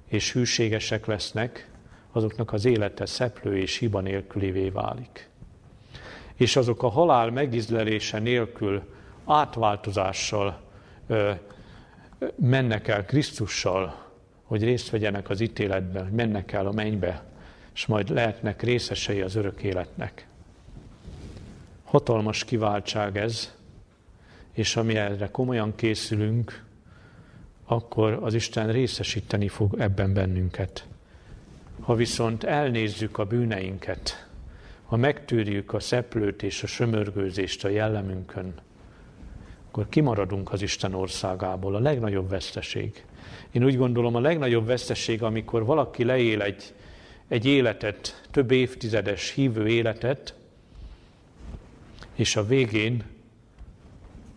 és 0.07 0.34
hűségesek 0.34 1.05
lesznek, 1.05 1.70
azoknak 2.11 2.53
az 2.53 2.66
élete 2.66 3.05
szeplő 3.05 3.57
és 3.57 3.78
hiba 3.78 3.99
nélkülévé 3.99 4.70
válik. 4.70 5.30
És 6.36 6.55
azok 6.55 6.84
a 6.84 6.88
halál 6.88 7.32
megizlelése 7.32 8.20
nélkül 8.20 8.82
átváltozással 9.26 10.61
ö, 11.07 11.32
mennek 12.36 12.88
el 12.88 13.05
Krisztussal, 13.05 13.95
hogy 14.43 14.64
részt 14.64 14.89
vegyenek 14.89 15.30
az 15.30 15.39
ítéletben, 15.39 16.03
hogy 16.03 16.14
mennek 16.14 16.51
el 16.51 16.68
a 16.68 16.72
mennybe, 16.72 17.24
és 17.74 17.86
majd 17.86 18.09
lehetnek 18.09 18.61
részesei 18.61 19.22
az 19.22 19.36
örök 19.36 19.64
életnek. 19.64 20.28
Hatalmas 21.84 22.43
kiváltság 22.43 23.18
ez, 23.18 23.53
és 24.54 24.76
ami 24.76 24.95
erre 24.95 25.30
komolyan 25.32 25.76
készülünk, 25.76 26.64
akkor 27.66 28.20
az 28.22 28.34
Isten 28.34 28.72
részesíteni 28.72 29.47
fog 29.47 29.80
ebben 29.80 30.14
bennünket. 30.14 30.88
Ha 31.80 31.95
viszont 31.95 32.43
elnézzük 32.43 33.18
a 33.18 33.26
bűneinket, 33.26 34.28
ha 34.86 34.95
megtűrjük 34.95 35.74
a 35.74 35.80
szeplőt 35.80 36.43
és 36.43 36.64
a 36.64 36.68
sömörgőzést 36.68 37.66
a 37.66 37.70
jellemünkön, 37.70 38.54
akkor 39.68 39.89
kimaradunk 39.89 40.51
az 40.51 40.62
Isten 40.62 40.93
országából. 40.93 41.76
A 41.76 41.80
legnagyobb 41.80 42.30
veszteség. 42.30 43.06
Én 43.51 43.64
úgy 43.64 43.78
gondolom, 43.78 44.16
a 44.16 44.20
legnagyobb 44.20 44.66
veszteség, 44.66 45.24
amikor 45.24 45.66
valaki 45.66 46.04
leél 46.04 46.41
egy, 46.41 46.74
egy 47.28 47.45
életet, 47.45 48.28
több 48.32 48.51
évtizedes 48.51 49.30
hívő 49.32 49.68
életet, 49.68 50.36
és 52.16 52.36
a 52.36 52.45
végén 52.45 53.04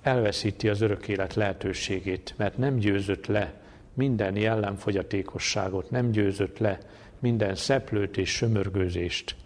elveszíti 0.06 0.68
az 0.68 0.80
örök 0.80 1.08
élet 1.08 1.34
lehetőségét, 1.34 2.34
mert 2.36 2.58
nem 2.58 2.76
győzött 2.76 3.26
le 3.26 3.54
minden 3.94 4.36
jellemfogyatékosságot, 4.36 5.90
nem 5.90 6.10
győzött 6.10 6.58
le 6.58 6.78
minden 7.18 7.54
szeplőt 7.54 8.16
és 8.16 8.30
sömörgőzést, 8.30 9.36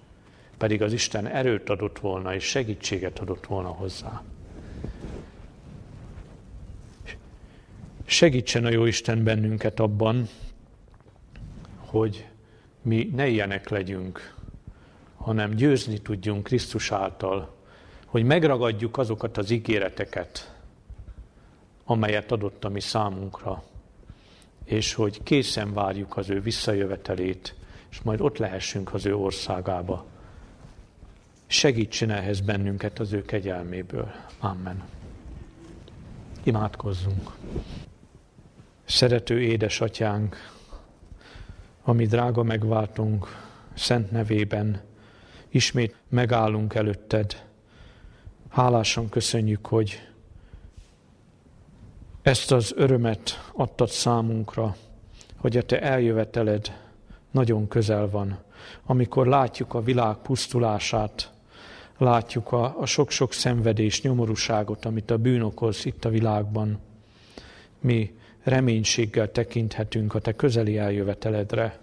pedig 0.58 0.82
az 0.82 0.92
Isten 0.92 1.26
erőt 1.26 1.70
adott 1.70 1.98
volna 1.98 2.34
és 2.34 2.44
segítséget 2.44 3.18
adott 3.18 3.46
volna 3.46 3.68
hozzá. 3.68 4.22
Segítsen 8.04 8.64
a 8.64 8.70
jó 8.70 8.84
Isten 8.84 9.24
bennünket 9.24 9.80
abban, 9.80 10.28
hogy 11.76 12.26
mi 12.82 13.10
ne 13.14 13.26
ilyenek 13.26 13.68
legyünk, 13.68 14.34
hanem 15.16 15.50
győzni 15.50 15.98
tudjunk 15.98 16.42
Krisztus 16.42 16.92
által, 16.92 17.58
hogy 18.10 18.24
megragadjuk 18.24 18.98
azokat 18.98 19.36
az 19.38 19.50
ígéreteket, 19.50 20.54
amelyet 21.84 22.32
adott 22.32 22.64
a 22.64 22.68
mi 22.68 22.80
számunkra, 22.80 23.62
és 24.64 24.94
hogy 24.94 25.22
készen 25.22 25.72
várjuk 25.72 26.16
az 26.16 26.30
ő 26.30 26.40
visszajövetelét, 26.40 27.54
és 27.90 28.00
majd 28.00 28.20
ott 28.20 28.38
lehessünk 28.38 28.94
az 28.94 29.06
ő 29.06 29.16
országába. 29.16 30.04
Segítsen 31.46 32.10
ehhez 32.10 32.40
bennünket 32.40 32.98
az 32.98 33.12
ő 33.12 33.22
kegyelméből. 33.22 34.12
Amen. 34.38 34.82
Imádkozzunk. 36.42 37.30
Szerető 38.84 39.40
édesatyánk, 39.40 40.36
ami 41.82 42.06
drága 42.06 42.42
megváltunk, 42.42 43.26
szent 43.74 44.10
nevében, 44.10 44.80
ismét 45.48 45.96
megállunk 46.08 46.74
előtted, 46.74 47.48
Hálásan 48.50 49.08
köszönjük, 49.08 49.66
hogy 49.66 50.00
ezt 52.22 52.52
az 52.52 52.72
örömet 52.76 53.50
adtad 53.52 53.88
számunkra, 53.88 54.76
hogy 55.36 55.56
a 55.56 55.62
te 55.62 55.80
eljöveteled 55.80 56.78
nagyon 57.30 57.68
közel 57.68 58.10
van, 58.10 58.38
amikor 58.84 59.26
látjuk 59.26 59.74
a 59.74 59.82
világ 59.82 60.16
pusztulását, 60.16 61.32
látjuk 61.98 62.52
a, 62.52 62.78
a 62.78 62.86
sok-sok 62.86 63.32
szenvedés, 63.32 64.02
nyomorúságot, 64.02 64.84
amit 64.84 65.10
a 65.10 65.18
bűn 65.18 65.42
okoz 65.42 65.86
itt 65.86 66.04
a 66.04 66.08
világban. 66.08 66.78
Mi 67.80 68.14
reménységgel 68.42 69.32
tekinthetünk 69.32 70.14
a 70.14 70.20
te 70.20 70.32
közeli 70.32 70.78
eljöveteledre. 70.78 71.78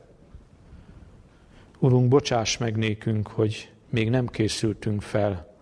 Urunk, 1.80 2.08
bocsáss 2.08 2.58
meg 2.58 2.78
nékünk, 2.78 3.28
hogy 3.28 3.72
még 3.90 4.10
nem 4.10 4.28
készültünk 4.28 5.02
fel, 5.02 5.56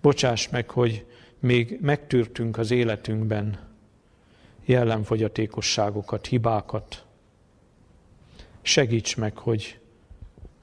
Bocsáss 0.00 0.48
meg, 0.48 0.70
hogy 0.70 1.06
még 1.38 1.78
megtűrtünk 1.80 2.58
az 2.58 2.70
életünkben 2.70 3.68
jellemfogyatékosságokat, 4.64 6.26
hibákat. 6.26 7.04
Segíts 8.62 9.16
meg, 9.16 9.36
hogy 9.38 9.78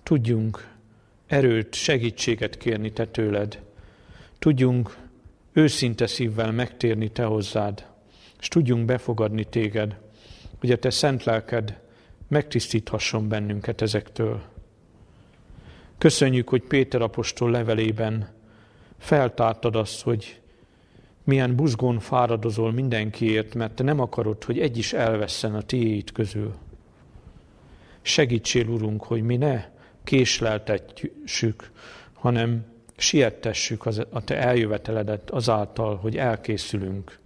tudjunk 0.04 0.74
erőt, 1.28 1.74
segítséget 1.74 2.58
kérni 2.58 2.92
Te 2.92 3.08
tőled. 3.08 3.62
Tudjunk 4.40 4.98
őszinte 5.54 6.08
szívvel 6.08 6.52
megtérni 6.52 7.12
Te 7.12 7.24
hozzád, 7.24 7.88
és 8.40 8.48
tudjunk 8.48 8.86
befogadni 8.86 9.44
Téged, 9.44 9.98
hogy 10.60 10.72
a 10.72 10.78
Te 10.78 10.90
szent 10.90 11.24
lelked 11.24 11.80
megtisztíthasson 12.28 13.28
bennünket 13.28 13.82
ezektől. 13.82 14.42
Köszönjük, 15.98 16.50
hogy 16.50 16.62
Péter 16.62 17.02
apostol 17.02 17.52
levelében 17.52 18.34
feltártad 18.98 19.76
azt, 19.76 20.02
hogy 20.02 20.40
milyen 21.24 21.56
buzgón 21.56 22.00
fáradozol 22.00 22.72
mindenkiért, 22.72 23.56
mert 23.56 23.74
te 23.74 23.84
nem 23.84 24.00
akarod, 24.00 24.44
hogy 24.44 24.60
egy 24.60 24.78
is 24.78 24.94
elvesszen 24.94 25.56
a 25.56 25.62
tiéd 25.62 26.12
közül. 26.12 26.54
Segítsél, 28.02 28.68
Urunk, 28.68 29.04
hogy 29.04 29.22
mi 29.22 29.38
ne 29.38 29.66
késleltetjük, 30.04 31.72
hanem 32.14 32.66
siettessük 32.98 33.86
az, 33.86 34.02
a 34.10 34.24
Te 34.24 34.38
eljöveteledet 34.38 35.30
azáltal, 35.30 35.96
hogy 35.96 36.18
elkészülünk 36.18 37.20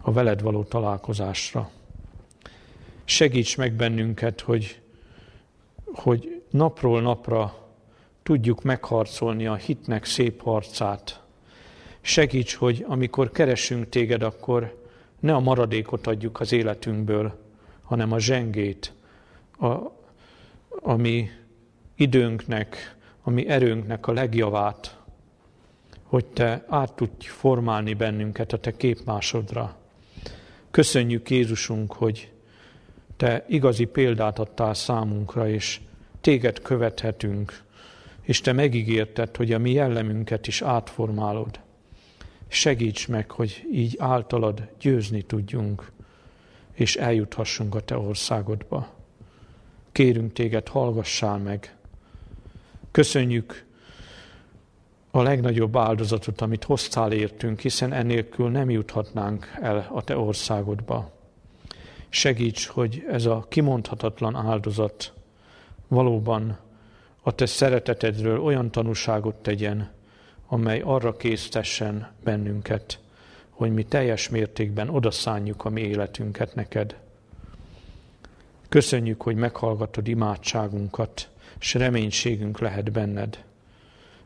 a 0.00 0.12
veled 0.12 0.42
való 0.42 0.64
találkozásra. 0.64 1.70
Segíts 3.04 3.56
meg 3.56 3.72
bennünket, 3.72 4.40
hogy, 4.40 4.80
hogy 5.84 6.42
napról 6.50 7.00
napra 7.00 7.65
tudjuk 8.26 8.62
megharcolni 8.62 9.46
a 9.46 9.54
hitnek 9.54 10.04
szép 10.04 10.42
harcát. 10.42 11.22
Segíts, 12.00 12.54
hogy 12.54 12.84
amikor 12.88 13.30
keresünk 13.30 13.88
téged, 13.88 14.22
akkor 14.22 14.82
ne 15.20 15.34
a 15.34 15.40
maradékot 15.40 16.06
adjuk 16.06 16.40
az 16.40 16.52
életünkből, 16.52 17.38
hanem 17.82 18.12
a 18.12 18.18
zsengét, 18.18 18.92
a, 19.58 19.76
ami 20.68 21.30
időnknek, 21.94 22.96
ami 23.22 23.48
erőnknek 23.48 24.06
a 24.06 24.12
legjavát, 24.12 24.98
hogy 26.02 26.24
Te 26.24 26.64
át 26.68 26.92
tudj 26.92 27.26
formálni 27.26 27.94
bennünket 27.94 28.52
a 28.52 28.58
Te 28.58 28.76
képmásodra. 28.76 29.76
Köszönjük 30.70 31.30
Jézusunk, 31.30 31.92
hogy 31.92 32.32
Te 33.16 33.44
igazi 33.48 33.84
példát 33.84 34.38
adtál 34.38 34.74
számunkra, 34.74 35.48
és 35.48 35.80
Téged 36.20 36.62
követhetünk, 36.62 37.64
és 38.26 38.40
Te 38.40 38.52
megígérted, 38.52 39.36
hogy 39.36 39.52
a 39.52 39.58
mi 39.58 39.70
jellemünket 39.70 40.46
is 40.46 40.62
átformálod. 40.62 41.60
Segíts 42.48 43.08
meg, 43.08 43.30
hogy 43.30 43.66
így 43.72 43.96
általad 43.98 44.68
győzni 44.80 45.22
tudjunk, 45.22 45.92
és 46.72 46.96
eljuthassunk 46.96 47.74
a 47.74 47.80
Te 47.80 47.96
országodba. 47.96 48.94
Kérünk 49.92 50.32
Téged, 50.32 50.68
hallgassál 50.68 51.38
meg. 51.38 51.76
Köszönjük 52.90 53.64
a 55.10 55.22
legnagyobb 55.22 55.76
áldozatot, 55.76 56.40
amit 56.40 56.64
hoztál 56.64 57.12
értünk, 57.12 57.60
hiszen 57.60 57.92
ennélkül 57.92 58.50
nem 58.50 58.70
juthatnánk 58.70 59.52
el 59.60 59.88
a 59.92 60.02
Te 60.02 60.16
országodba. 60.16 61.12
Segíts, 62.08 62.66
hogy 62.66 63.04
ez 63.08 63.24
a 63.24 63.46
kimondhatatlan 63.48 64.34
áldozat 64.34 65.12
valóban 65.88 66.64
a 67.26 67.34
Te 67.34 67.46
szeretetedről 67.46 68.40
olyan 68.40 68.70
tanúságot 68.70 69.34
tegyen, 69.34 69.90
amely 70.46 70.80
arra 70.80 71.16
késztessen 71.16 72.12
bennünket, 72.24 72.98
hogy 73.50 73.72
mi 73.72 73.84
teljes 73.84 74.28
mértékben 74.28 74.88
odaszánjuk 74.88 75.64
a 75.64 75.68
mi 75.68 75.80
életünket 75.80 76.54
neked. 76.54 76.96
Köszönjük, 78.68 79.22
hogy 79.22 79.36
meghallgatod 79.36 80.08
imádságunkat, 80.08 81.28
és 81.58 81.74
reménységünk 81.74 82.58
lehet 82.58 82.92
benned. 82.92 83.44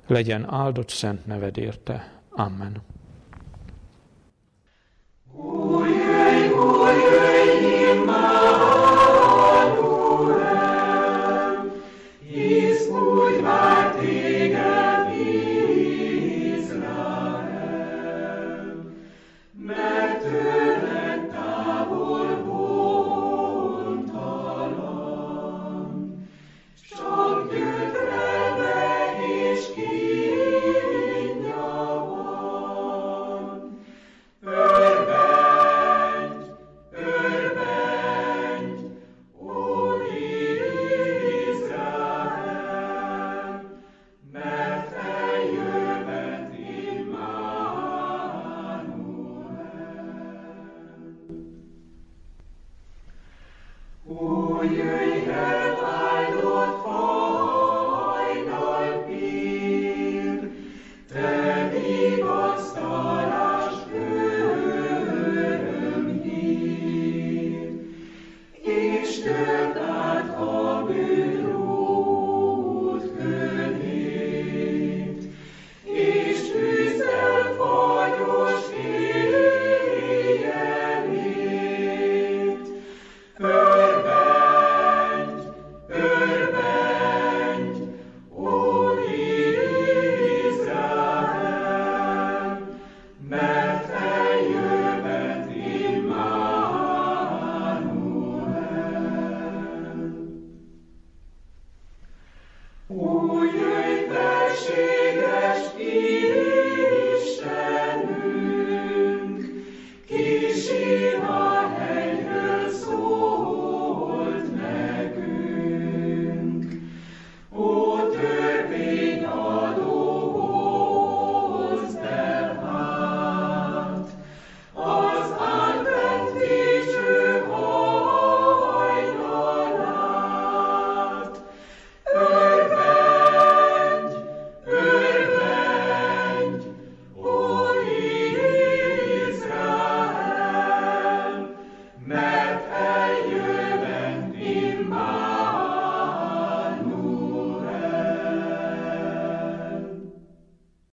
Legyen 0.07 0.47
áldott 0.51 0.89
szent 0.89 1.27
neved 1.27 1.57
érte. 1.57 2.21
Amen. 2.31 2.83
Ujjj, 5.33 5.93
ujjj, 6.53 7.30